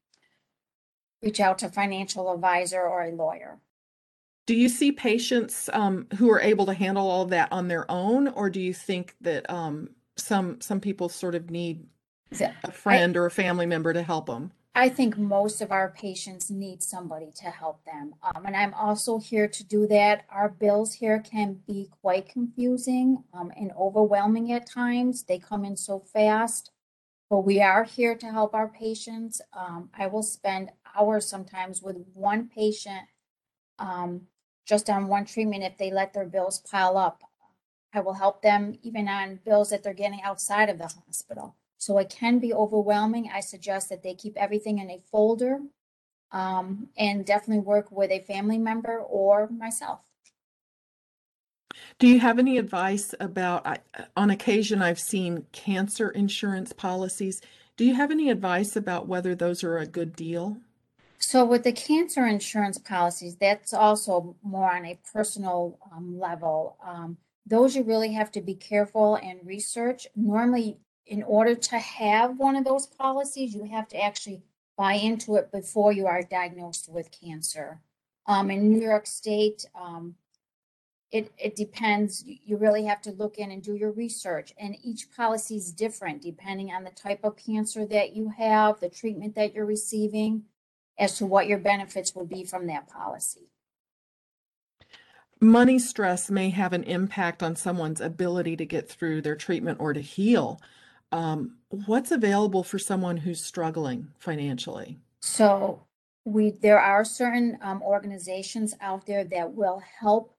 reach 1.22 1.40
out 1.40 1.58
to 1.60 1.68
financial 1.68 2.32
advisor 2.32 2.82
or 2.82 3.04
a 3.04 3.12
lawyer. 3.12 3.58
Do 4.46 4.54
you 4.54 4.68
see 4.68 4.92
patients 4.92 5.68
um, 5.72 6.06
who 6.16 6.30
are 6.30 6.40
able 6.40 6.66
to 6.66 6.74
handle 6.74 7.08
all 7.08 7.26
that 7.26 7.50
on 7.50 7.66
their 7.66 7.90
own, 7.90 8.28
or 8.28 8.48
do 8.48 8.60
you 8.60 8.72
think 8.72 9.16
that 9.20 9.48
um, 9.50 9.90
some 10.16 10.60
some 10.60 10.80
people 10.80 11.08
sort 11.08 11.34
of 11.34 11.50
need 11.50 11.86
a 12.62 12.70
friend 12.70 13.16
or 13.16 13.26
a 13.26 13.30
family 13.30 13.66
member 13.66 13.92
to 13.92 14.02
help 14.02 14.26
them? 14.26 14.52
I 14.76 14.90
think 14.90 15.16
most 15.16 15.62
of 15.62 15.72
our 15.72 15.88
patients 15.88 16.50
need 16.50 16.82
somebody 16.82 17.32
to 17.36 17.46
help 17.46 17.82
them. 17.86 18.14
Um, 18.22 18.44
and 18.44 18.54
I'm 18.54 18.74
also 18.74 19.18
here 19.18 19.48
to 19.48 19.64
do 19.64 19.86
that. 19.86 20.26
Our 20.28 20.50
bills 20.50 20.92
here 20.92 21.18
can 21.18 21.60
be 21.66 21.88
quite 22.02 22.28
confusing 22.28 23.24
um, 23.32 23.50
and 23.56 23.72
overwhelming 23.72 24.52
at 24.52 24.70
times. 24.70 25.24
They 25.24 25.38
come 25.38 25.64
in 25.64 25.78
so 25.78 26.00
fast, 26.00 26.72
but 27.30 27.40
we 27.40 27.62
are 27.62 27.84
here 27.84 28.14
to 28.16 28.26
help 28.26 28.54
our 28.54 28.68
patients. 28.68 29.40
Um, 29.54 29.88
I 29.96 30.08
will 30.08 30.22
spend 30.22 30.72
hours 30.94 31.26
sometimes 31.26 31.80
with 31.80 31.96
one 32.12 32.46
patient 32.46 33.08
um, 33.78 34.26
just 34.66 34.90
on 34.90 35.06
one 35.06 35.24
treatment 35.24 35.62
if 35.62 35.78
they 35.78 35.90
let 35.90 36.12
their 36.12 36.26
bills 36.26 36.58
pile 36.58 36.98
up. 36.98 37.22
I 37.94 38.00
will 38.00 38.14
help 38.14 38.42
them 38.42 38.78
even 38.82 39.08
on 39.08 39.40
bills 39.44 39.70
that 39.70 39.82
they're 39.82 39.94
getting 39.94 40.20
outside 40.22 40.68
of 40.68 40.78
the 40.78 40.88
hospital. 40.88 41.54
So 41.78 41.96
it 41.98 42.10
can 42.10 42.38
be 42.38 42.52
overwhelming. 42.52 43.30
I 43.32 43.40
suggest 43.40 43.88
that 43.88 44.02
they 44.02 44.14
keep 44.14 44.36
everything 44.36 44.78
in 44.78 44.90
a 44.90 45.00
folder 45.10 45.60
um, 46.32 46.88
and 46.98 47.24
definitely 47.24 47.62
work 47.62 47.90
with 47.90 48.10
a 48.10 48.20
family 48.20 48.58
member 48.58 48.98
or 48.98 49.48
myself. 49.48 50.00
Do 51.98 52.06
you 52.06 52.20
have 52.20 52.38
any 52.38 52.58
advice 52.58 53.14
about, 53.20 53.66
I, 53.66 53.78
on 54.16 54.30
occasion, 54.30 54.82
I've 54.82 55.00
seen 55.00 55.46
cancer 55.52 56.10
insurance 56.10 56.72
policies. 56.72 57.40
Do 57.76 57.84
you 57.84 57.94
have 57.94 58.10
any 58.10 58.30
advice 58.30 58.76
about 58.76 59.06
whether 59.06 59.34
those 59.34 59.62
are 59.62 59.78
a 59.78 59.86
good 59.86 60.16
deal? 60.16 60.58
So 61.28 61.44
with 61.44 61.64
the 61.64 61.72
cancer 61.72 62.24
insurance 62.24 62.78
policies, 62.78 63.34
that's 63.34 63.74
also 63.74 64.36
more 64.44 64.72
on 64.72 64.86
a 64.86 65.00
personal 65.12 65.76
um, 65.92 66.20
level. 66.20 66.76
Um, 66.86 67.16
those 67.44 67.74
you 67.74 67.82
really 67.82 68.12
have 68.12 68.30
to 68.30 68.40
be 68.40 68.54
careful 68.54 69.16
and 69.16 69.40
research. 69.44 70.06
Normally, 70.14 70.78
in 71.04 71.24
order 71.24 71.56
to 71.56 71.78
have 71.80 72.38
one 72.38 72.54
of 72.54 72.64
those 72.64 72.86
policies, 72.86 73.56
you 73.56 73.64
have 73.64 73.88
to 73.88 74.00
actually 74.00 74.42
buy 74.78 74.92
into 74.92 75.34
it 75.34 75.50
before 75.50 75.90
you 75.90 76.06
are 76.06 76.22
diagnosed 76.22 76.88
with 76.88 77.10
cancer. 77.10 77.80
Um, 78.26 78.48
in 78.48 78.70
New 78.70 78.80
York 78.80 79.08
State, 79.08 79.66
um, 79.74 80.14
it, 81.10 81.32
it 81.38 81.56
depends. 81.56 82.22
You 82.24 82.36
you 82.44 82.56
really 82.56 82.84
have 82.84 83.02
to 83.02 83.10
look 83.10 83.38
in 83.38 83.50
and 83.50 83.60
do 83.60 83.74
your 83.74 83.90
research. 83.90 84.54
And 84.60 84.76
each 84.80 85.10
policy 85.10 85.56
is 85.56 85.72
different 85.72 86.22
depending 86.22 86.70
on 86.70 86.84
the 86.84 86.90
type 86.90 87.24
of 87.24 87.36
cancer 87.36 87.84
that 87.86 88.14
you 88.14 88.28
have, 88.28 88.78
the 88.78 88.88
treatment 88.88 89.34
that 89.34 89.54
you're 89.54 89.66
receiving, 89.66 90.44
as 90.98 91.18
to 91.18 91.26
what 91.26 91.46
your 91.46 91.58
benefits 91.58 92.14
will 92.14 92.26
be 92.26 92.44
from 92.44 92.66
that 92.66 92.88
policy. 92.88 93.48
Money 95.40 95.78
stress 95.78 96.30
may 96.30 96.48
have 96.48 96.72
an 96.72 96.82
impact 96.84 97.42
on 97.42 97.54
someone's 97.54 98.00
ability 98.00 98.56
to 98.56 98.64
get 98.64 98.88
through 98.88 99.20
their 99.20 99.36
treatment 99.36 99.78
or 99.80 99.92
to 99.92 100.00
heal. 100.00 100.60
Um, 101.12 101.56
what's 101.68 102.10
available 102.10 102.64
for 102.64 102.78
someone 102.78 103.18
who's 103.18 103.44
struggling 103.44 104.08
financially? 104.18 104.98
So 105.20 105.82
we, 106.24 106.50
there 106.50 106.80
are 106.80 107.04
certain 107.04 107.58
um, 107.60 107.82
organizations 107.82 108.74
out 108.80 109.06
there 109.06 109.24
that 109.24 109.52
will 109.52 109.82
help 110.00 110.34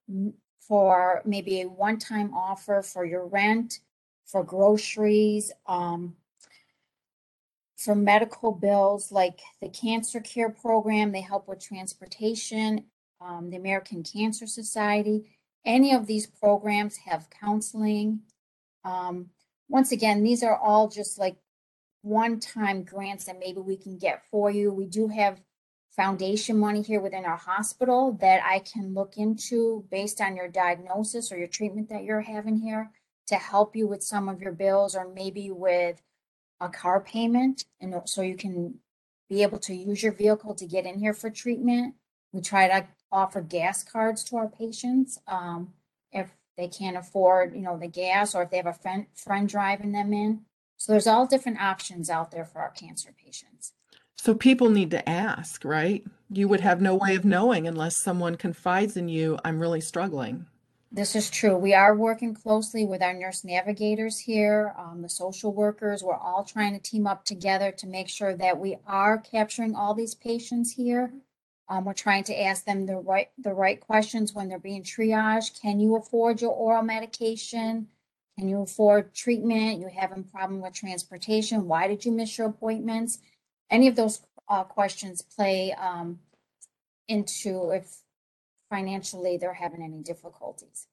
for 0.59 1.21
maybe 1.25 1.61
a 1.61 1.69
one-time 1.69 2.33
offer 2.33 2.81
for 2.81 3.05
your 3.05 3.25
rent, 3.27 3.79
for 4.25 4.43
groceries, 4.43 5.51
um, 5.67 6.15
for 7.77 7.95
medical 7.95 8.51
bills, 8.51 9.11
like 9.11 9.39
the 9.61 9.69
Cancer 9.69 10.19
Care 10.19 10.49
Program, 10.49 11.11
they 11.11 11.21
help 11.21 11.47
with 11.47 11.63
transportation, 11.63 12.85
um, 13.21 13.49
the 13.49 13.57
American 13.57 14.03
Cancer 14.03 14.47
Society. 14.47 15.29
Any 15.63 15.93
of 15.93 16.07
these 16.07 16.25
programs 16.25 16.97
have 16.97 17.29
counseling. 17.29 18.21
Um, 18.83 19.29
once 19.69 19.91
again, 19.91 20.23
these 20.23 20.43
are 20.43 20.57
all 20.57 20.87
just 20.87 21.19
like 21.19 21.35
one-time 22.01 22.83
grants 22.83 23.25
that 23.25 23.39
maybe 23.39 23.59
we 23.59 23.77
can 23.77 23.97
get 23.97 24.23
for 24.31 24.49
you. 24.49 24.71
We 24.71 24.85
do 24.85 25.07
have 25.09 25.41
foundation 25.95 26.57
money 26.57 26.81
here 26.81 27.01
within 27.01 27.25
our 27.25 27.37
hospital 27.37 28.17
that 28.21 28.41
I 28.43 28.59
can 28.59 28.93
look 28.93 29.17
into 29.17 29.85
based 29.91 30.21
on 30.21 30.35
your 30.35 30.47
diagnosis 30.47 31.31
or 31.31 31.37
your 31.37 31.47
treatment 31.47 31.89
that 31.89 32.03
you're 32.03 32.21
having 32.21 32.57
here 32.57 32.91
to 33.27 33.35
help 33.35 33.75
you 33.75 33.87
with 33.87 34.03
some 34.03 34.29
of 34.29 34.41
your 34.41 34.53
bills 34.53 34.95
or 34.95 35.07
maybe 35.13 35.51
with 35.51 36.01
a 36.59 36.69
car 36.69 36.99
payment 36.99 37.65
and 37.79 37.93
so 38.05 38.21
you 38.21 38.35
can 38.35 38.75
be 39.29 39.43
able 39.43 39.59
to 39.59 39.73
use 39.73 40.01
your 40.01 40.13
vehicle 40.13 40.55
to 40.55 40.65
get 40.65 40.85
in 40.85 40.99
here 40.99 41.13
for 41.13 41.29
treatment. 41.29 41.95
We 42.31 42.41
try 42.41 42.67
to 42.67 42.87
offer 43.11 43.41
gas 43.41 43.83
cards 43.83 44.23
to 44.25 44.37
our 44.37 44.47
patients 44.47 45.19
um, 45.27 45.73
if 46.11 46.29
they 46.57 46.67
can't 46.67 46.97
afford, 46.97 47.53
you 47.53 47.61
know, 47.61 47.77
the 47.77 47.87
gas 47.87 48.33
or 48.33 48.43
if 48.43 48.49
they 48.49 48.57
have 48.57 48.65
a 48.65 48.73
friend, 48.73 49.05
friend 49.13 49.47
driving 49.47 49.91
them 49.91 50.13
in. 50.13 50.41
So 50.77 50.91
there's 50.91 51.07
all 51.07 51.25
different 51.25 51.61
options 51.61 52.09
out 52.09 52.31
there 52.31 52.45
for 52.45 52.59
our 52.59 52.69
cancer 52.71 53.13
patients. 53.23 53.73
So 54.15 54.33
people 54.33 54.69
need 54.69 54.91
to 54.91 55.07
ask, 55.07 55.63
right? 55.63 56.03
You 56.29 56.47
would 56.47 56.61
have 56.61 56.81
no 56.81 56.95
way 56.95 57.15
of 57.15 57.25
knowing 57.25 57.67
unless 57.67 57.97
someone 57.97 58.35
confides 58.35 58.97
in 58.97 59.09
you, 59.09 59.37
I'm 59.45 59.59
really 59.59 59.81
struggling. 59.81 60.47
This 60.97 61.15
is 61.15 61.29
true. 61.29 61.55
We 61.55 61.75
are 61.75 61.95
working 61.95 62.33
closely 62.33 62.83
with 62.83 63.03
our 63.03 63.13
nurse 63.13 63.43
navigators 63.43 64.17
here, 64.17 64.73
um, 64.79 65.03
the 65.03 65.09
social 65.09 65.53
workers. 65.53 66.01
We're 66.01 66.17
all 66.17 66.43
trying 66.43 66.73
to 66.73 66.79
team 66.79 67.05
up 67.05 67.23
together 67.23 67.71
to 67.73 67.85
make 67.85 68.09
sure 68.09 68.35
that 68.35 68.57
we 68.59 68.77
are 68.87 69.19
capturing 69.19 69.75
all 69.75 69.93
these 69.93 70.15
patients 70.15 70.71
here. 70.71 71.13
Um, 71.69 71.85
we're 71.85 71.93
trying 71.93 72.23
to 72.25 72.41
ask 72.41 72.65
them 72.65 72.87
the 72.87 72.97
right 72.97 73.29
the 73.37 73.53
right 73.53 73.79
questions 73.79 74.33
when 74.33 74.49
they're 74.49 74.57
being 74.57 74.81
triaged. 74.81 75.61
Can 75.61 75.79
you 75.79 75.97
afford 75.97 76.41
your 76.41 76.51
oral 76.53 76.81
medication? 76.81 77.89
Can 78.39 78.49
you 78.49 78.63
afford 78.63 79.13
treatment? 79.13 79.79
You 79.79 79.89
having 79.95 80.23
problem 80.23 80.61
with 80.61 80.73
transportation? 80.73 81.67
Why 81.67 81.87
did 81.87 82.05
you 82.05 82.11
miss 82.11 82.39
your 82.39 82.47
appointments? 82.47 83.19
Any 83.69 83.87
of 83.87 83.95
those 83.95 84.21
uh, 84.49 84.63
questions 84.63 85.21
play 85.21 85.73
um, 85.73 86.21
into 87.07 87.69
if 87.69 87.99
financially 88.69 89.37
they're 89.37 89.53
having 89.53 89.81
any 89.81 90.01
difficulties. 90.01 90.87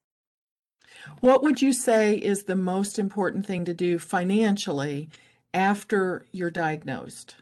What 1.20 1.43
would 1.43 1.61
you 1.61 1.72
say 1.72 2.14
is 2.14 2.45
the 2.45 2.57
most 2.57 2.99
important 2.99 3.47
thing 3.47 3.64
to 3.64 3.75
do 3.75 3.99
financially 3.99 5.09
after 5.53 6.27
you're 6.33 6.51
diagnosed? 6.51 7.37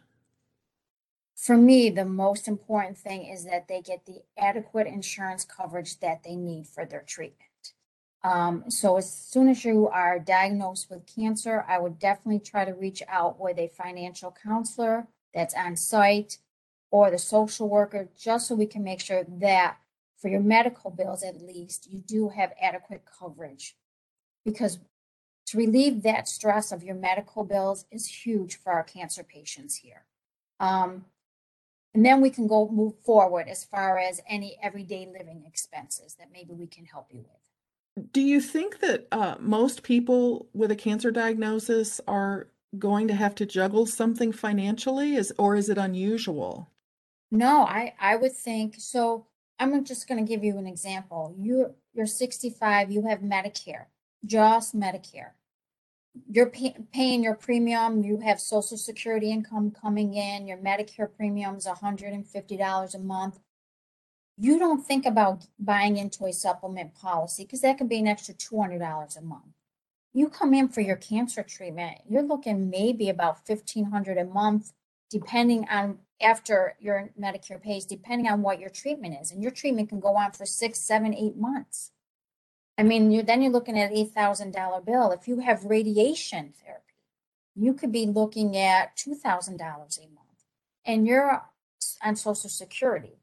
For 1.36 1.56
me, 1.56 1.90
the 1.90 2.04
most 2.04 2.46
important 2.46 2.96
thing 2.96 3.26
is 3.26 3.44
that 3.46 3.66
they 3.66 3.82
get 3.82 4.06
the 4.06 4.22
adequate 4.38 4.86
insurance 4.86 5.44
coverage 5.44 5.98
that 6.00 6.22
they 6.22 6.36
need 6.36 6.68
for 6.68 6.84
their 6.84 7.02
treatment. 7.02 7.74
Um, 8.22 8.70
so 8.70 8.96
as 8.96 9.12
soon 9.12 9.48
as 9.48 9.64
you 9.64 9.88
are 9.88 10.20
diagnosed 10.20 10.88
with 10.88 11.12
cancer, 11.12 11.64
I 11.66 11.80
would 11.80 11.98
definitely 11.98 12.38
try 12.38 12.64
to 12.64 12.72
reach 12.72 13.02
out 13.08 13.40
with 13.40 13.58
a 13.58 13.66
financial 13.66 14.32
counselor 14.44 15.08
that's 15.34 15.54
on 15.54 15.74
site 15.76 16.38
or 16.92 17.10
the 17.10 17.18
social 17.18 17.68
worker, 17.68 18.08
just 18.16 18.46
so 18.46 18.54
we 18.54 18.66
can 18.66 18.84
make 18.84 19.00
sure 19.00 19.24
that 19.26 19.78
for 20.22 20.28
your 20.28 20.40
medical 20.40 20.90
bills 20.90 21.24
at 21.24 21.42
least, 21.42 21.90
you 21.90 21.98
do 21.98 22.28
have 22.28 22.52
adequate 22.60 23.02
coverage. 23.04 23.76
Because 24.44 24.78
to 25.46 25.58
relieve 25.58 26.02
that 26.02 26.28
stress 26.28 26.70
of 26.70 26.84
your 26.84 26.94
medical 26.94 27.44
bills 27.44 27.84
is 27.90 28.06
huge 28.06 28.56
for 28.56 28.72
our 28.72 28.84
cancer 28.84 29.24
patients 29.24 29.76
here. 29.76 30.04
Um, 30.60 31.06
and 31.92 32.06
then 32.06 32.20
we 32.20 32.30
can 32.30 32.46
go 32.46 32.68
move 32.68 32.94
forward 33.04 33.48
as 33.48 33.64
far 33.64 33.98
as 33.98 34.22
any 34.28 34.56
everyday 34.62 35.06
living 35.06 35.42
expenses 35.46 36.14
that 36.14 36.28
maybe 36.32 36.54
we 36.54 36.66
can 36.66 36.86
help 36.86 37.08
you 37.10 37.18
with. 37.18 38.12
Do 38.12 38.22
you 38.22 38.40
think 38.40 38.78
that 38.78 39.08
uh, 39.12 39.34
most 39.38 39.82
people 39.82 40.46
with 40.54 40.70
a 40.70 40.76
cancer 40.76 41.10
diagnosis 41.10 42.00
are 42.08 42.48
going 42.78 43.08
to 43.08 43.14
have 43.14 43.34
to 43.34 43.44
juggle 43.44 43.84
something 43.84 44.32
financially 44.32 45.16
is 45.16 45.32
or 45.36 45.56
is 45.56 45.68
it 45.68 45.76
unusual? 45.76 46.70
No, 47.30 47.62
I 47.62 47.94
I 48.00 48.16
would 48.16 48.32
think 48.32 48.76
so. 48.78 49.26
I'm 49.62 49.84
just 49.84 50.08
going 50.08 50.24
to 50.24 50.28
give 50.28 50.42
you 50.42 50.58
an 50.58 50.66
example. 50.66 51.34
You 51.38 51.74
you're 51.94 52.06
65, 52.06 52.90
you 52.90 53.06
have 53.06 53.20
Medicare, 53.20 53.86
just 54.24 54.74
Medicare. 54.74 55.32
You're 56.28 56.50
pay, 56.50 56.74
paying 56.92 57.22
your 57.22 57.34
premium, 57.34 58.02
you 58.02 58.18
have 58.18 58.40
Social 58.40 58.76
Security 58.76 59.30
income 59.30 59.70
coming 59.70 60.14
in, 60.14 60.46
your 60.46 60.58
Medicare 60.58 61.08
premium 61.14 61.56
is 61.56 61.66
$150 61.66 62.94
a 62.94 62.98
month. 62.98 63.38
You 64.36 64.58
don't 64.58 64.84
think 64.84 65.06
about 65.06 65.46
buying 65.58 65.96
into 65.96 66.24
a 66.24 66.32
supplement 66.32 66.94
policy 66.94 67.44
because 67.44 67.60
that 67.60 67.78
could 67.78 67.88
be 67.88 67.98
an 67.98 68.08
extra 68.08 68.34
$200 68.34 69.16
a 69.16 69.20
month. 69.20 69.54
You 70.12 70.28
come 70.28 70.54
in 70.54 70.68
for 70.68 70.80
your 70.80 70.96
cancer 70.96 71.42
treatment, 71.42 71.98
you're 72.08 72.22
looking 72.22 72.68
maybe 72.68 73.08
about 73.08 73.40
1500 73.46 74.18
a 74.18 74.24
month 74.24 74.72
depending 75.12 75.68
on 75.68 75.98
after 76.20 76.76
your 76.80 77.10
Medicare 77.20 77.62
pays, 77.62 77.84
depending 77.84 78.26
on 78.26 78.42
what 78.42 78.58
your 78.58 78.70
treatment 78.70 79.16
is. 79.20 79.30
And 79.30 79.42
your 79.42 79.52
treatment 79.52 79.90
can 79.90 80.00
go 80.00 80.16
on 80.16 80.32
for 80.32 80.46
six, 80.46 80.78
seven, 80.78 81.14
eight 81.14 81.36
months. 81.36 81.90
I 82.78 82.82
mean, 82.82 83.10
you're, 83.10 83.22
then 83.22 83.42
you're 83.42 83.52
looking 83.52 83.78
at 83.78 83.92
eight 83.92 84.12
thousand 84.12 84.52
dollar 84.52 84.80
bill. 84.80 85.12
If 85.12 85.28
you 85.28 85.40
have 85.40 85.64
radiation 85.64 86.54
therapy, 86.64 86.82
you 87.54 87.74
could 87.74 87.92
be 87.92 88.06
looking 88.06 88.56
at 88.56 88.96
two 88.96 89.14
thousand 89.14 89.58
dollars 89.58 89.98
a 89.98 90.06
month, 90.06 90.46
and 90.86 91.06
you're 91.06 91.42
on 92.02 92.16
Social 92.16 92.48
Security. 92.48 93.18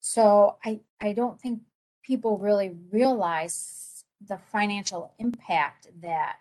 So 0.00 0.58
I 0.64 0.80
I 1.00 1.14
don't 1.14 1.40
think 1.40 1.62
people 2.02 2.36
really 2.36 2.76
realize 2.90 4.04
the 4.20 4.38
financial 4.38 5.12
impact 5.18 5.88
that 6.02 6.36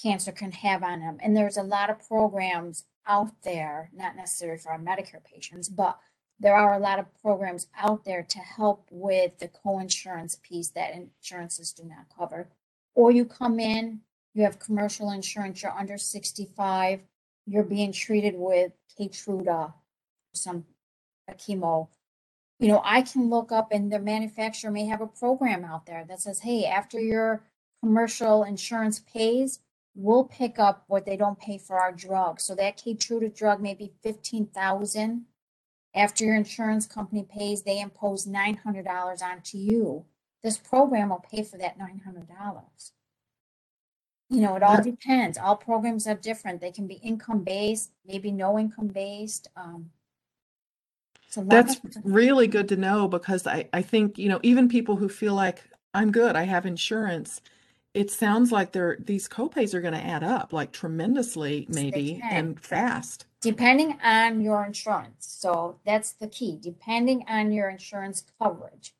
cancer 0.00 0.32
can 0.32 0.52
have 0.52 0.82
on 0.82 1.00
them. 1.00 1.18
And 1.22 1.36
there's 1.36 1.56
a 1.56 1.62
lot 1.62 1.90
of 1.90 2.06
programs 2.06 2.84
out 3.06 3.42
there, 3.42 3.90
not 3.94 4.16
necessarily 4.16 4.58
for 4.58 4.72
our 4.72 4.78
Medicare 4.78 5.24
patients, 5.24 5.68
but 5.68 5.98
there 6.40 6.56
are 6.56 6.74
a 6.74 6.78
lot 6.78 6.98
of 6.98 7.06
programs 7.22 7.68
out 7.78 8.04
there 8.04 8.22
to 8.22 8.38
help 8.38 8.88
with 8.90 9.38
the 9.38 9.48
co-insurance 9.48 10.38
piece 10.42 10.70
that 10.70 10.94
insurances 10.94 11.72
do 11.72 11.84
not 11.84 12.06
cover. 12.16 12.48
Or 12.94 13.10
you 13.10 13.24
come 13.24 13.60
in, 13.60 14.00
you 14.34 14.42
have 14.42 14.58
commercial 14.58 15.10
insurance, 15.10 15.62
you're 15.62 15.72
under 15.72 15.98
65, 15.98 17.00
you're 17.46 17.62
being 17.62 17.92
treated 17.92 18.34
with 18.36 18.72
Keytruda, 18.98 19.72
some 20.34 20.64
a 21.28 21.34
chemo. 21.34 21.88
You 22.58 22.68
know, 22.68 22.82
I 22.84 23.02
can 23.02 23.30
look 23.30 23.52
up 23.52 23.68
and 23.72 23.92
the 23.92 23.98
manufacturer 23.98 24.70
may 24.70 24.86
have 24.86 25.00
a 25.00 25.06
program 25.06 25.64
out 25.64 25.86
there 25.86 26.04
that 26.08 26.20
says, 26.20 26.40
hey, 26.40 26.64
after 26.64 27.00
your 27.00 27.42
commercial 27.82 28.44
insurance 28.44 29.00
pays, 29.00 29.60
we'll 29.94 30.24
pick 30.24 30.58
up 30.58 30.84
what 30.86 31.04
they 31.04 31.16
don't 31.16 31.38
pay 31.38 31.58
for 31.58 31.78
our 31.78 31.92
drug. 31.92 32.40
So 32.40 32.54
that 32.54 32.78
Keytruda 32.78 33.34
drug 33.34 33.60
may 33.60 33.74
be 33.74 33.92
fifteen 34.02 34.46
thousand. 34.46 35.26
After 35.94 36.24
your 36.24 36.36
insurance 36.36 36.86
company 36.86 37.26
pays, 37.30 37.62
they 37.62 37.80
impose 37.80 38.26
nine 38.26 38.56
hundred 38.56 38.86
dollars 38.86 39.20
onto 39.20 39.58
you. 39.58 40.06
This 40.42 40.56
program 40.56 41.10
will 41.10 41.24
pay 41.30 41.42
for 41.42 41.58
that 41.58 41.78
nine 41.78 42.00
hundred 42.04 42.28
dollars. 42.28 42.92
You 44.30 44.40
know, 44.40 44.56
it 44.56 44.62
all 44.62 44.82
depends. 44.82 45.36
All 45.36 45.56
programs 45.56 46.06
are 46.06 46.14
different. 46.14 46.62
They 46.62 46.70
can 46.70 46.86
be 46.86 46.94
income 46.94 47.44
based, 47.44 47.90
maybe 48.06 48.32
no 48.32 48.58
income 48.58 48.86
based. 48.86 49.48
Um, 49.56 49.90
it's 51.26 51.36
a 51.36 51.40
lot 51.40 51.50
That's 51.50 51.80
really 52.02 52.46
good 52.46 52.66
to 52.70 52.76
know 52.76 53.08
because 53.08 53.46
I, 53.46 53.68
I 53.74 53.82
think, 53.82 54.16
you 54.16 54.30
know, 54.30 54.40
even 54.42 54.70
people 54.70 54.96
who 54.96 55.10
feel 55.10 55.34
like 55.34 55.62
I'm 55.92 56.10
good, 56.10 56.34
I 56.34 56.44
have 56.44 56.64
insurance, 56.64 57.42
it 57.94 58.10
sounds 58.10 58.50
like 58.50 58.72
they're, 58.72 58.96
these 58.98 59.28
copays 59.28 59.74
are 59.74 59.80
going 59.80 59.94
to 59.94 60.04
add 60.04 60.22
up 60.22 60.52
like 60.52 60.72
tremendously, 60.72 61.66
maybe, 61.68 62.20
and 62.30 62.58
fast. 62.58 63.26
Depending 63.40 63.98
on 64.02 64.40
your 64.40 64.64
insurance, 64.64 65.36
so 65.40 65.78
that's 65.84 66.12
the 66.12 66.28
key, 66.28 66.58
depending 66.60 67.24
on 67.28 67.52
your 67.52 67.68
insurance 67.68 68.24
coverage. 68.40 68.94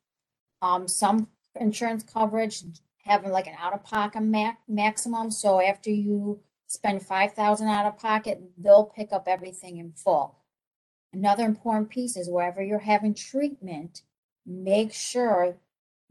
Um, 0.61 0.87
some 0.87 1.29
insurance 1.59 2.03
coverage 2.03 2.63
have 3.05 3.25
like 3.25 3.47
an 3.47 3.55
out-of-pocket 3.59 4.21
ma- 4.21 4.53
maximum, 4.67 5.31
so 5.31 5.61
after 5.61 5.89
you 5.89 6.41
spend 6.67 7.03
five 7.03 7.33
thousand 7.33 7.67
out 7.67 7.85
of 7.85 7.97
pocket, 7.97 8.41
they'll 8.57 8.85
pick 8.85 9.13
up 9.13 9.27
everything 9.27 9.77
in 9.77 9.91
full. 9.93 10.39
Another 11.13 11.45
important 11.45 11.89
piece 11.89 12.17
is 12.17 12.29
wherever 12.29 12.61
you're 12.61 12.79
having 12.79 13.13
treatment, 13.13 14.01
make 14.45 14.91
sure 14.93 15.57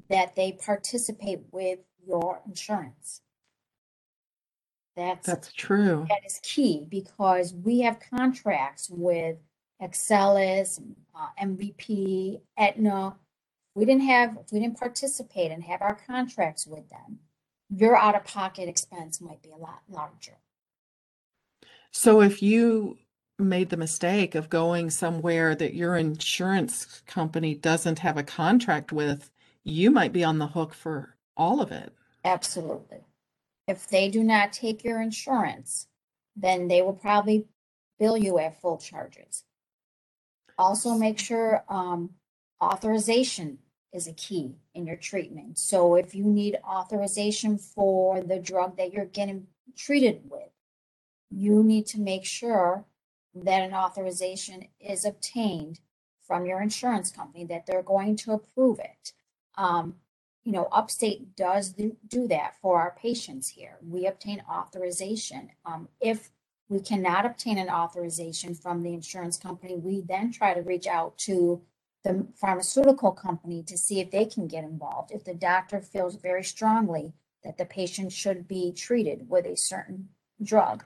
that 0.09 0.37
they 0.37 0.53
participate 0.53 1.41
with 1.51 1.81
your 2.07 2.41
insurance. 2.47 3.21
That's 4.97 5.27
That's 5.27 5.53
true. 5.53 6.07
that 6.09 6.25
is 6.27 6.39
key 6.43 6.87
because 6.89 7.55
we 7.55 7.81
have 7.81 7.99
contracts 7.99 8.91
with 8.91 9.39
Excellus, 9.83 10.81
uh, 11.15 11.29
MVP, 11.43 12.41
Aetna. 12.59 13.17
We 13.75 13.87
didn't 13.87 14.03
have, 14.03 14.37
if 14.39 14.53
we 14.53 14.61
didn't 14.61 14.79
participate 14.79 15.51
and 15.51 15.63
have 15.65 15.81
our 15.81 15.99
contracts 16.07 16.67
with 16.67 16.89
them, 16.91 17.21
your 17.75 17.97
out-of-pocket 17.97 18.69
expense 18.69 19.21
might 19.21 19.43
be 19.43 19.51
a 19.51 19.57
lot 19.57 19.81
larger. 19.89 20.37
So 21.91 22.21
if 22.21 22.43
you 22.43 22.99
made 23.39 23.71
the 23.71 23.77
mistake 23.79 24.35
of 24.35 24.51
going 24.51 24.91
somewhere 24.91 25.55
that 25.55 25.75
your 25.75 25.97
insurance 25.97 27.03
company 27.07 27.55
doesn't 27.55 27.99
have 28.01 28.19
a 28.19 28.23
contract 28.23 28.93
with, 28.93 29.31
you 29.65 29.91
might 29.91 30.13
be 30.13 30.23
on 30.23 30.39
the 30.39 30.47
hook 30.47 30.75
for 30.75 31.17
all 31.37 31.61
of 31.61 31.73
it. 31.73 31.93
Absolutely. 32.25 33.01
If 33.67 33.89
they 33.89 34.09
do 34.09 34.23
not 34.23 34.53
take 34.53 34.85
your 34.85 35.01
insurance, 35.01 35.87
then 36.37 36.69
they 36.69 36.83
will 36.83 36.93
probably 36.95 37.47
bill 37.99 38.17
you 38.17 38.39
at 38.39 38.61
full 38.61 38.79
charges. 38.79 39.45
Also, 40.59 40.95
make 40.95 41.19
sure 41.19 41.65
um, 41.69 42.11
authorization 42.61 43.59
is 43.93 44.07
a 44.07 44.13
key 44.13 44.55
in 44.75 44.87
your 44.87 44.97
treatment. 44.97 45.59
So 45.59 45.95
if 45.97 46.15
you 46.15 46.25
need 46.25 46.59
authorization 46.67 47.59
for 47.59 48.23
the 48.23 48.39
drug 48.39 48.77
that 48.77 48.93
you're 48.93 49.05
getting 49.05 49.47
treated 49.77 50.23
with, 50.31 50.49
you 51.31 51.63
need 51.63 51.87
to 51.89 52.01
make 52.01 52.25
sure 52.25 52.85
that 53.35 53.63
an 53.63 53.75
authorization 53.75 54.67
is 54.81 55.05
obtained 55.05 55.81
from 56.27 56.47
your 56.47 56.61
insurance 56.61 57.11
company, 57.11 57.45
that 57.47 57.67
they're 57.67 57.83
going 57.83 58.17
to 58.17 58.33
approve 58.33 58.79
it. 58.79 59.13
Um, 59.57 59.97
you 60.45 60.53
know, 60.53 60.69
Upstate 60.73 61.37
does 61.37 61.71
do, 61.71 61.97
that 62.29 62.55
for 62.61 62.81
our 62.81 62.97
patients 63.01 63.49
here. 63.49 63.79
We 63.87 64.07
obtain 64.07 64.43
authorization. 64.51 65.51
Um, 65.65 65.89
if 66.01 66.31
we 66.69 66.81
cannot 66.81 67.27
obtain 67.27 67.59
an 67.59 67.69
authorization 67.69 68.55
from 68.55 68.83
the 68.83 68.93
insurance 68.93 69.37
company, 69.37 69.77
we 69.77 70.01
then 70.01 70.33
try 70.33 70.55
to 70.55 70.63
reach 70.63 70.87
out 70.87 71.17
to 71.19 71.63
the 72.03 72.27
pharmaceutical 72.35 73.13
company 73.13 73.63
to 73.63 73.79
see 73.79 74.01
if 74.01 74.11
they 74.11 74.25
can 74.25 74.49
get 74.49 74.65
involved. 74.65 75.13
If 75.13 75.25
the 75.25 75.35
doctor 75.35 75.81
feels 75.81 76.17
very 76.17 76.43
strongly 76.43 77.13
that 77.45 77.59
the 77.59 77.65
patient 77.65 78.13
should 78.13 78.49
be 78.49 78.73
treated 78.73 79.29
with 79.29 79.47
a 79.47 79.57
certain 79.57 80.09
drug. 80.43 80.85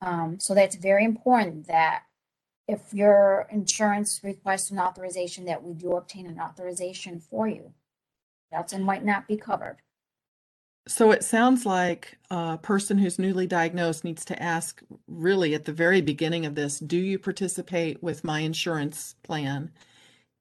Um, 0.00 0.40
so 0.40 0.54
that's 0.54 0.76
very 0.76 1.04
important 1.04 1.66
that 1.66 2.04
if 2.66 2.94
your 2.94 3.46
insurance 3.50 4.20
requests 4.22 4.70
an 4.70 4.78
authorization, 4.78 5.44
that 5.46 5.62
we 5.62 5.74
do 5.74 5.92
obtain 5.92 6.26
an 6.26 6.40
authorization 6.40 7.20
for 7.20 7.48
you. 7.48 7.74
That's 8.50 8.72
and 8.72 8.84
might 8.84 9.04
not 9.04 9.28
be 9.28 9.36
covered. 9.36 9.78
So 10.88 11.10
it 11.12 11.22
sounds 11.22 11.66
like 11.66 12.18
a 12.30 12.58
person 12.58 12.98
who's 12.98 13.18
newly 13.18 13.46
diagnosed 13.46 14.02
needs 14.02 14.24
to 14.24 14.42
ask 14.42 14.82
really 15.06 15.54
at 15.54 15.64
the 15.64 15.72
very 15.72 16.00
beginning 16.00 16.46
of 16.46 16.54
this, 16.54 16.78
do 16.78 16.96
you 16.96 17.18
participate 17.18 18.02
with 18.02 18.24
my 18.24 18.40
insurance 18.40 19.14
plan? 19.22 19.70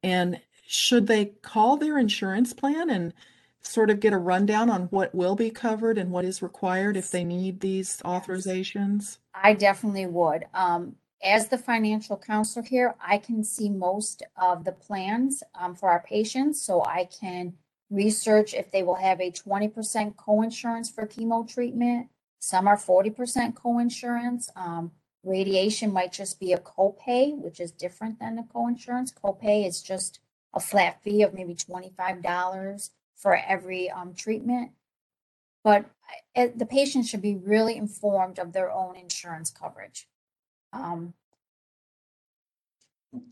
And 0.02 0.40
should 0.66 1.08
they 1.08 1.26
call 1.26 1.78
their 1.78 2.00
insurance 2.00 2.54
plan 2.54 2.90
and 2.90 3.14
sort 3.62 3.90
of 3.90 4.00
get 4.00 4.14
a 4.14 4.18
rundown 4.18 4.70
on 4.70 4.84
what 4.84 5.14
will 5.14 5.36
be 5.36 5.52
covered 5.52 5.98
and 5.98 6.12
what 6.12 6.26
is 6.26 6.42
required 6.42 6.96
if 6.96 7.12
they 7.12 7.24
need 7.24 7.60
these 7.60 7.98
authorizations? 8.06 9.18
I 9.36 9.54
definitely 9.54 10.06
would. 10.06 10.46
Um, 10.54 10.96
as 11.22 11.50
the 11.50 11.58
financial 11.58 12.18
counselor 12.18 12.64
here, 12.64 12.96
I 13.06 13.18
can 13.18 13.44
see 13.44 13.70
most 13.70 14.24
of 14.42 14.64
the 14.64 14.72
plans 14.72 15.44
um, 15.54 15.76
for 15.76 15.90
our 15.90 16.02
patients, 16.02 16.62
so 16.62 16.82
I 16.86 17.10
can 17.20 17.54
research 17.90 18.54
if 18.54 18.72
they 18.72 18.84
will 18.84 18.96
have 18.96 19.20
a 19.20 19.32
twenty 19.32 19.68
percent 19.68 20.18
co-insurance 20.18 20.90
for 20.90 21.08
chemo 21.08 21.48
treatment. 21.52 22.10
Some 22.40 22.68
are 22.68 22.78
forty 22.78 23.10
percent 23.10 23.56
co-insurance. 23.56 24.50
Um, 24.56 24.92
radiation 25.24 25.92
might 25.92 26.14
just 26.14 26.40
be 26.40 26.54
a 26.54 26.58
copay, 26.58 27.36
which 27.38 27.60
is 27.60 27.72
different 27.72 28.20
than 28.20 28.36
the 28.36 28.46
co-insurance. 28.54 29.12
Copay 29.12 29.68
is 29.68 29.82
just 29.82 30.20
a 30.54 30.60
flat 30.60 31.02
fee 31.04 31.24
of 31.24 31.34
maybe 31.34 31.56
twenty-five 31.56 32.22
dollars 32.22 32.92
for 33.16 33.36
every 33.36 33.90
um, 33.90 34.14
treatment. 34.14 34.72
But 35.64 35.86
uh, 36.36 36.48
the 36.56 36.66
patient 36.66 37.06
should 37.06 37.22
be 37.22 37.36
really 37.36 37.76
informed 37.76 38.40
of 38.40 38.54
their 38.54 38.72
own 38.72 38.96
insurance 38.96 39.50
coverage. 39.52 40.08
Um, 40.72 41.14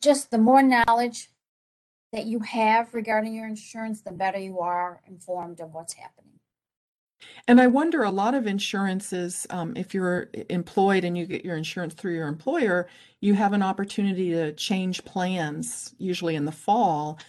just 0.01 0.31
the 0.31 0.37
more 0.37 0.61
knowledge 0.61 1.29
that 2.13 2.25
you 2.25 2.39
have 2.39 2.93
regarding 2.93 3.33
your 3.33 3.47
insurance, 3.47 4.01
the 4.01 4.11
better 4.11 4.39
you 4.39 4.59
are 4.59 5.01
informed 5.07 5.59
of 5.59 5.73
what's 5.73 5.93
happening. 5.93 6.39
And 7.47 7.59
I 7.59 7.67
wonder 7.67 8.03
a 8.03 8.11
lot 8.11 8.35
of 8.35 8.45
insurances, 8.45 9.47
um, 9.49 9.75
if 9.75 9.93
you're 9.93 10.29
employed 10.49 11.03
and 11.03 11.17
you 11.17 11.25
get 11.25 11.43
your 11.43 11.57
insurance 11.57 11.93
through 11.93 12.13
your 12.13 12.27
employer, 12.27 12.87
you 13.21 13.33
have 13.33 13.53
an 13.53 13.63
opportunity 13.63 14.31
to 14.31 14.53
change 14.53 15.03
plans, 15.03 15.95
usually 15.97 16.35
in 16.35 16.45
the 16.45 16.51
fall. 16.51 17.19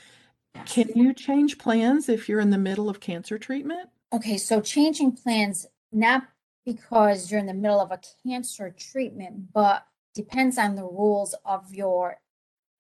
Can 0.67 0.89
you 0.95 1.15
change 1.15 1.59
plans 1.59 2.09
if 2.09 2.29
you're 2.29 2.41
in 2.41 2.51
the 2.51 2.59
middle 2.59 2.89
of 2.89 3.01
cancer 3.01 3.39
treatment? 3.39 3.89
Okay, 4.13 4.37
so 4.37 4.61
changing 4.61 5.13
plans, 5.13 5.67
not 5.93 6.25
because 6.67 7.31
you're 7.31 7.41
in 7.41 7.47
the 7.47 7.55
middle 7.55 7.81
of 7.81 7.91
a 7.91 8.01
cancer 8.27 8.75
treatment, 8.77 9.53
but 9.53 9.87
depends 10.15 10.59
on 10.59 10.75
the 10.75 10.85
rules 10.85 11.35
of 11.45 11.73
your 11.73 12.19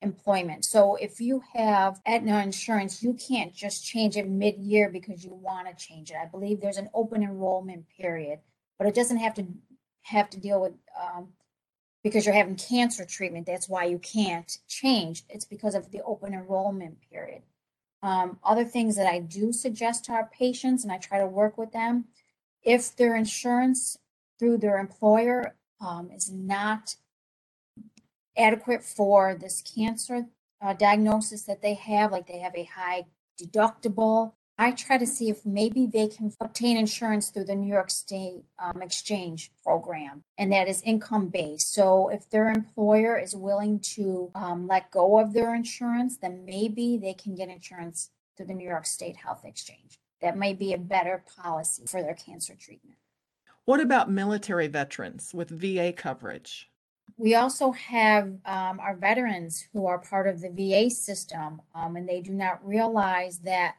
employment. 0.02 0.64
So 0.64 0.94
if 0.96 1.20
you 1.20 1.42
have 1.54 2.00
Aetna 2.06 2.40
insurance, 2.42 3.02
you 3.02 3.14
can't 3.14 3.54
just 3.54 3.84
change 3.84 4.16
it 4.16 4.28
mid-year 4.28 4.90
because 4.90 5.24
you 5.24 5.34
want 5.34 5.66
to 5.68 5.86
change 5.86 6.10
it. 6.10 6.16
I 6.16 6.26
believe 6.26 6.60
there's 6.60 6.76
an 6.76 6.90
open 6.94 7.22
enrollment 7.22 7.86
period, 7.88 8.38
but 8.78 8.86
it 8.86 8.94
doesn't 8.94 9.18
have 9.18 9.34
to 9.34 9.46
have 10.02 10.30
to 10.30 10.40
deal 10.40 10.60
with 10.60 10.72
um, 11.00 11.28
because 12.02 12.24
you're 12.24 12.34
having 12.34 12.56
cancer 12.56 13.04
treatment. 13.04 13.46
That's 13.46 13.68
why 13.68 13.84
you 13.84 13.98
can't 13.98 14.56
change. 14.68 15.24
It's 15.28 15.44
because 15.44 15.74
of 15.74 15.90
the 15.90 16.02
open 16.02 16.32
enrollment 16.32 16.98
period. 17.10 17.42
Um, 18.02 18.38
other 18.44 18.64
things 18.64 18.94
that 18.96 19.08
I 19.08 19.18
do 19.18 19.52
suggest 19.52 20.04
to 20.04 20.12
our 20.12 20.30
patients, 20.32 20.84
and 20.84 20.92
I 20.92 20.98
try 20.98 21.18
to 21.18 21.26
work 21.26 21.58
with 21.58 21.72
them, 21.72 22.04
if 22.62 22.94
their 22.94 23.16
insurance 23.16 23.98
through 24.38 24.58
their 24.58 24.78
employer 24.78 25.56
um, 25.80 26.10
is 26.14 26.30
not 26.30 26.94
adequate 28.38 28.82
for 28.84 29.34
this 29.34 29.62
cancer 29.62 30.26
uh, 30.62 30.72
diagnosis 30.72 31.42
that 31.42 31.62
they 31.62 31.74
have, 31.74 32.12
like 32.12 32.26
they 32.26 32.38
have 32.38 32.56
a 32.56 32.64
high 32.64 33.06
deductible. 33.40 34.32
I 34.60 34.72
try 34.72 34.98
to 34.98 35.06
see 35.06 35.30
if 35.30 35.46
maybe 35.46 35.86
they 35.86 36.08
can 36.08 36.32
obtain 36.40 36.76
insurance 36.76 37.30
through 37.30 37.44
the 37.44 37.54
New 37.54 37.72
York 37.72 37.90
State 37.90 38.42
um, 38.58 38.82
Exchange 38.82 39.52
program, 39.62 40.24
and 40.36 40.52
that 40.52 40.66
is 40.66 40.82
income 40.82 41.28
based. 41.28 41.72
So, 41.72 42.08
if 42.08 42.28
their 42.28 42.48
employer 42.48 43.16
is 43.16 43.36
willing 43.36 43.78
to 43.94 44.32
um, 44.34 44.66
let 44.66 44.90
go 44.90 45.20
of 45.20 45.32
their 45.32 45.54
insurance, 45.54 46.16
then 46.16 46.44
maybe 46.44 46.96
they 46.96 47.14
can 47.14 47.36
get 47.36 47.48
insurance 47.48 48.10
through 48.36 48.46
the 48.46 48.54
New 48.54 48.68
York 48.68 48.86
State 48.86 49.16
Health 49.16 49.44
Exchange. 49.44 50.00
That 50.20 50.36
may 50.36 50.54
be 50.54 50.72
a 50.72 50.78
better 50.78 51.22
policy 51.40 51.84
for 51.86 52.02
their 52.02 52.14
cancer 52.14 52.56
treatment. 52.58 52.96
What 53.64 53.80
about 53.80 54.10
military 54.10 54.66
veterans 54.66 55.32
with 55.32 55.50
VA 55.50 55.92
coverage? 55.92 56.68
We 57.16 57.34
also 57.34 57.72
have 57.72 58.26
um, 58.44 58.80
our 58.80 58.96
veterans 58.96 59.66
who 59.72 59.86
are 59.86 59.98
part 59.98 60.28
of 60.28 60.40
the 60.40 60.50
VA 60.50 60.90
system, 60.90 61.62
um, 61.74 61.96
and 61.96 62.08
they 62.08 62.20
do 62.20 62.32
not 62.32 62.66
realize 62.66 63.38
that 63.40 63.76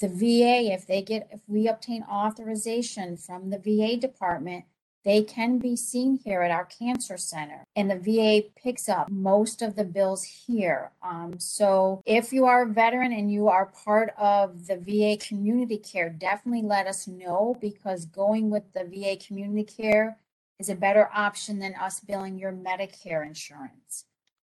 the 0.00 0.08
VA, 0.08 0.72
if 0.72 0.86
they 0.86 1.02
get, 1.02 1.28
if 1.30 1.40
we 1.46 1.68
obtain 1.68 2.02
authorization 2.10 3.16
from 3.16 3.50
the 3.50 3.58
VA 3.58 3.96
department, 3.96 4.64
they 5.04 5.22
can 5.22 5.58
be 5.58 5.76
seen 5.76 6.18
here 6.22 6.42
at 6.42 6.50
our 6.50 6.66
cancer 6.66 7.16
center, 7.16 7.64
and 7.74 7.90
the 7.90 7.98
VA 7.98 8.48
picks 8.62 8.88
up 8.88 9.10
most 9.10 9.62
of 9.62 9.74
the 9.74 9.84
bills 9.84 10.24
here. 10.24 10.90
Um, 11.02 11.38
so 11.38 12.02
if 12.04 12.32
you 12.32 12.44
are 12.44 12.62
a 12.62 12.68
veteran 12.68 13.12
and 13.12 13.32
you 13.32 13.48
are 13.48 13.72
part 13.84 14.12
of 14.18 14.66
the 14.66 14.76
VA 14.76 15.16
community 15.16 15.78
care, 15.78 16.10
definitely 16.10 16.62
let 16.62 16.86
us 16.86 17.06
know 17.06 17.56
because 17.60 18.04
going 18.04 18.50
with 18.50 18.64
the 18.74 18.84
VA 18.84 19.16
community 19.16 19.64
care 19.64 20.18
is 20.60 20.68
a 20.68 20.74
better 20.76 21.08
option 21.12 21.58
than 21.58 21.74
us 21.74 22.00
billing 22.00 22.38
your 22.38 22.52
Medicare 22.52 23.26
insurance. 23.26 24.04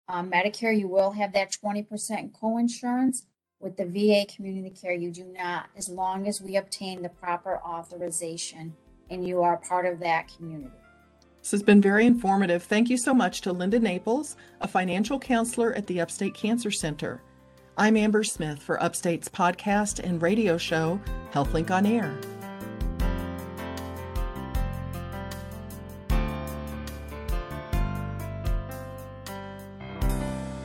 Um, 0.08 0.32
Medicare, 0.32 0.78
you 0.78 0.88
will 0.88 1.12
have 1.12 1.32
that 1.34 1.52
twenty 1.52 1.84
percent 1.84 2.34
co-insurance, 2.34 3.28
With 3.60 3.76
the 3.76 3.86
VA 3.86 4.26
community 4.34 4.70
care, 4.70 4.94
you 4.94 5.12
do 5.12 5.26
not, 5.26 5.68
as 5.78 5.90
long 5.90 6.28
as 6.28 6.42
we 6.42 6.56
obtain 6.56 7.02
the 7.02 7.10
proper 7.10 7.58
authorization 7.58 8.74
and 9.10 9.28
you 9.28 9.42
are 9.42 9.58
part 9.58 9.86
of 9.86 10.00
that 10.00 10.32
community. 10.36 10.72
This 11.42 11.52
has 11.52 11.64
been 11.64 11.82
very 11.82 12.06
informative. 12.06 12.64
Thank 12.64 12.90
you 12.90 12.98
so 12.98 13.14
much 13.14 13.42
to 13.42 13.52
Linda 13.52 13.80
Naples, 13.80 14.38
a 14.62 14.68
financial 14.68 15.20
counselor 15.20 15.74
at 15.74 15.88
the 15.88 16.00
Upstate 16.00 16.34
Cancer 16.34 16.72
Center. 16.72 17.22
I'm 17.78 17.98
Amber 17.98 18.24
Smith 18.24 18.62
for 18.62 18.82
Upstate's 18.82 19.30
podcast 19.30 20.00
and 20.00 20.22
radio 20.22 20.58
show, 20.58 21.00
HealthLink 21.32 21.72
on 21.72 21.86
Air. 21.86 22.18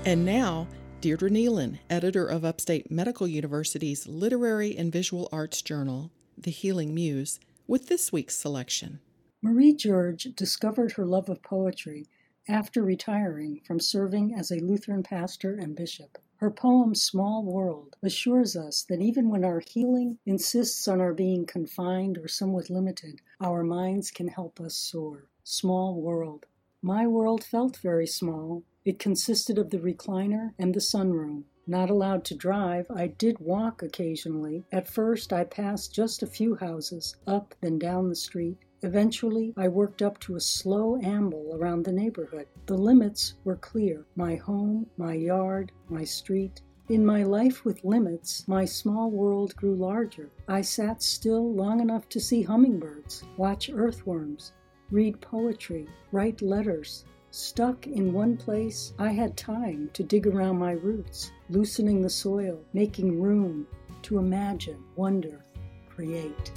And 0.07 0.27
now, 0.27 0.69
Deirdre 1.01 1.31
Neilen, 1.31 1.79
editor 1.89 2.27
of 2.27 2.45
Upstate 2.45 2.91
Medical 2.91 3.27
University's 3.27 4.07
Literary 4.07 4.77
and 4.77 4.93
Visual 4.93 5.31
Arts 5.33 5.63
Journal, 5.63 6.11
The 6.37 6.51
Healing 6.51 6.95
Muse, 6.95 7.41
with 7.67 7.89
this 7.89 8.13
week's 8.13 8.37
selection. 8.37 9.01
Marie 9.41 9.73
George 9.73 10.25
discovered 10.37 10.93
her 10.93 11.07
love 11.07 11.31
of 11.31 11.43
poetry 11.43 12.07
after 12.47 12.83
retiring 12.83 13.63
from 13.67 13.81
serving 13.81 14.35
as 14.35 14.51
a 14.51 14.61
Lutheran 14.61 15.03
pastor 15.03 15.55
and 15.55 15.75
bishop. 15.75 16.19
Her 16.37 16.51
poem 16.51 16.95
Small 16.95 17.43
World 17.43 17.97
assures 18.03 18.57
us 18.57 18.85
that 18.91 19.01
even 19.01 19.31
when 19.31 19.43
our 19.43 19.63
healing 19.67 20.19
insists 20.27 20.87
on 20.87 21.01
our 21.01 21.15
being 21.15 21.47
confined 21.47 22.19
or 22.19 22.29
somewhat 22.29 22.69
limited, 22.69 23.23
our 23.41 23.65
minds 23.65 24.11
can 24.11 24.29
help 24.29 24.61
us 24.61 24.75
soar. 24.75 25.31
Small 25.45 25.99
World. 25.99 26.45
My 26.83 27.07
world 27.07 27.43
felt 27.43 27.79
very 27.79 28.07
small 28.07 28.65
it 28.85 28.99
consisted 28.99 29.59
of 29.59 29.71
the 29.71 29.79
recliner 29.79 30.53
and 30.59 30.75
the 30.75 30.81
sunroom. 30.81 31.45
Not 31.67 31.89
allowed 31.89 32.25
to 32.27 32.35
drive, 32.35 32.87
I 32.91 33.07
did 33.07 33.39
walk 33.39 33.83
occasionally. 33.83 34.65
At 34.71 34.87
first, 34.87 35.33
I 35.33 35.45
passed 35.45 35.95
just 35.95 36.23
a 36.23 36.27
few 36.27 36.57
houses, 36.57 37.17
up 37.27 37.55
then 37.63 37.79
down 37.79 38.09
the 38.09 38.15
street. 38.15 38.59
Eventually, 38.83 39.55
I 39.57 39.69
worked 39.69 40.03
up 40.03 40.21
to 40.21 40.37
a 40.37 40.41
slow 40.41 40.99
amble 41.01 41.53
around 41.55 41.85
the 41.85 41.93
neighborhood. 41.93 42.47
The 42.67 42.77
limits 42.77 43.33
were 43.43 43.57
clear 43.57 44.05
my 44.15 44.37
home, 44.37 44.87
my 44.99 45.15
yard, 45.15 45.73
my 45.89 46.05
street. 46.05 46.61
In 46.91 47.07
my 47.07 47.23
life 47.23 47.65
with 47.65 47.83
limits, 47.83 48.47
my 48.47 48.67
small 48.67 49.11
world 49.11 49.57
grew 49.57 49.75
larger. 49.75 50.29
I 50.47 50.61
sat 50.61 51.01
still 51.01 51.51
long 51.55 51.81
enough 51.81 52.11
to 52.11 52.21
see 52.21 52.43
hummingbirds, 52.43 53.25
watch 53.39 53.71
earthworms, 53.73 54.53
read 54.91 55.19
poetry, 55.23 55.89
write 56.13 56.43
letters, 56.43 57.07
Stuck 57.37 57.89
in 57.89 58.13
one 58.13 58.37
place, 58.37 58.93
I 58.97 59.11
had 59.11 59.37
time 59.37 59.91
to 59.95 60.05
dig 60.05 60.25
around 60.25 60.57
my 60.57 60.71
roots, 60.71 61.33
loosening 61.51 62.01
the 62.01 62.09
soil, 62.09 62.61
making 62.73 63.21
room 63.21 63.67
to 64.03 64.19
imagine, 64.19 64.79
wonder, 64.95 65.45
create. 65.89 66.53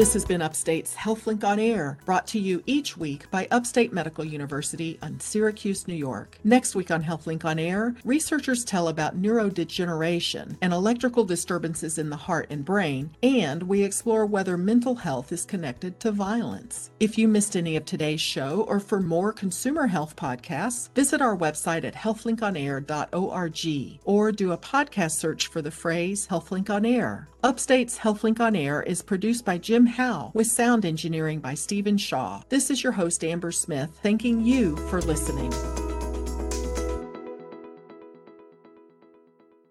This 0.00 0.14
has 0.14 0.24
been 0.24 0.40
Upstate's 0.40 0.94
HealthLink 0.94 1.44
on 1.44 1.58
Air, 1.58 1.98
brought 2.06 2.26
to 2.28 2.38
you 2.38 2.62
each 2.64 2.96
week 2.96 3.30
by 3.30 3.46
Upstate 3.50 3.92
Medical 3.92 4.24
University 4.24 4.98
on 5.02 5.20
Syracuse, 5.20 5.86
New 5.86 5.94
York. 5.94 6.38
Next 6.42 6.74
week 6.74 6.90
on 6.90 7.04
HealthLink 7.04 7.44
on 7.44 7.58
Air, 7.58 7.94
researchers 8.02 8.64
tell 8.64 8.88
about 8.88 9.20
neurodegeneration 9.20 10.56
and 10.62 10.72
electrical 10.72 11.24
disturbances 11.24 11.98
in 11.98 12.08
the 12.08 12.16
heart 12.16 12.46
and 12.48 12.64
brain, 12.64 13.10
and 13.22 13.62
we 13.64 13.82
explore 13.82 14.24
whether 14.24 14.56
mental 14.56 14.94
health 14.94 15.32
is 15.32 15.44
connected 15.44 16.00
to 16.00 16.12
violence. 16.12 16.92
If 16.98 17.18
you 17.18 17.28
missed 17.28 17.54
any 17.54 17.76
of 17.76 17.84
today's 17.84 18.22
show 18.22 18.64
or 18.68 18.80
for 18.80 19.02
more 19.02 19.34
consumer 19.34 19.86
health 19.86 20.16
podcasts, 20.16 20.88
visit 20.94 21.20
our 21.20 21.36
website 21.36 21.84
at 21.84 21.94
healthlinkonair.org 21.94 24.00
or 24.06 24.32
do 24.32 24.52
a 24.52 24.56
podcast 24.56 25.18
search 25.18 25.48
for 25.48 25.60
the 25.60 25.70
phrase 25.70 26.26
HealthLink 26.28 26.70
on 26.70 26.86
Air. 26.86 27.28
Upstate's 27.42 27.98
HealthLink 27.98 28.38
on 28.38 28.54
Air 28.54 28.82
is 28.82 29.00
produced 29.00 29.46
by 29.46 29.56
Jim 29.56 29.86
Howe 29.90 30.30
with 30.34 30.46
sound 30.46 30.84
engineering 30.84 31.40
by 31.40 31.54
Stephen 31.54 31.98
Shaw. 31.98 32.42
This 32.48 32.70
is 32.70 32.82
your 32.82 32.92
host, 32.92 33.22
Amber 33.24 33.52
Smith, 33.52 33.90
thanking 34.02 34.40
you 34.44 34.76
for 34.88 35.00
listening. 35.02 35.52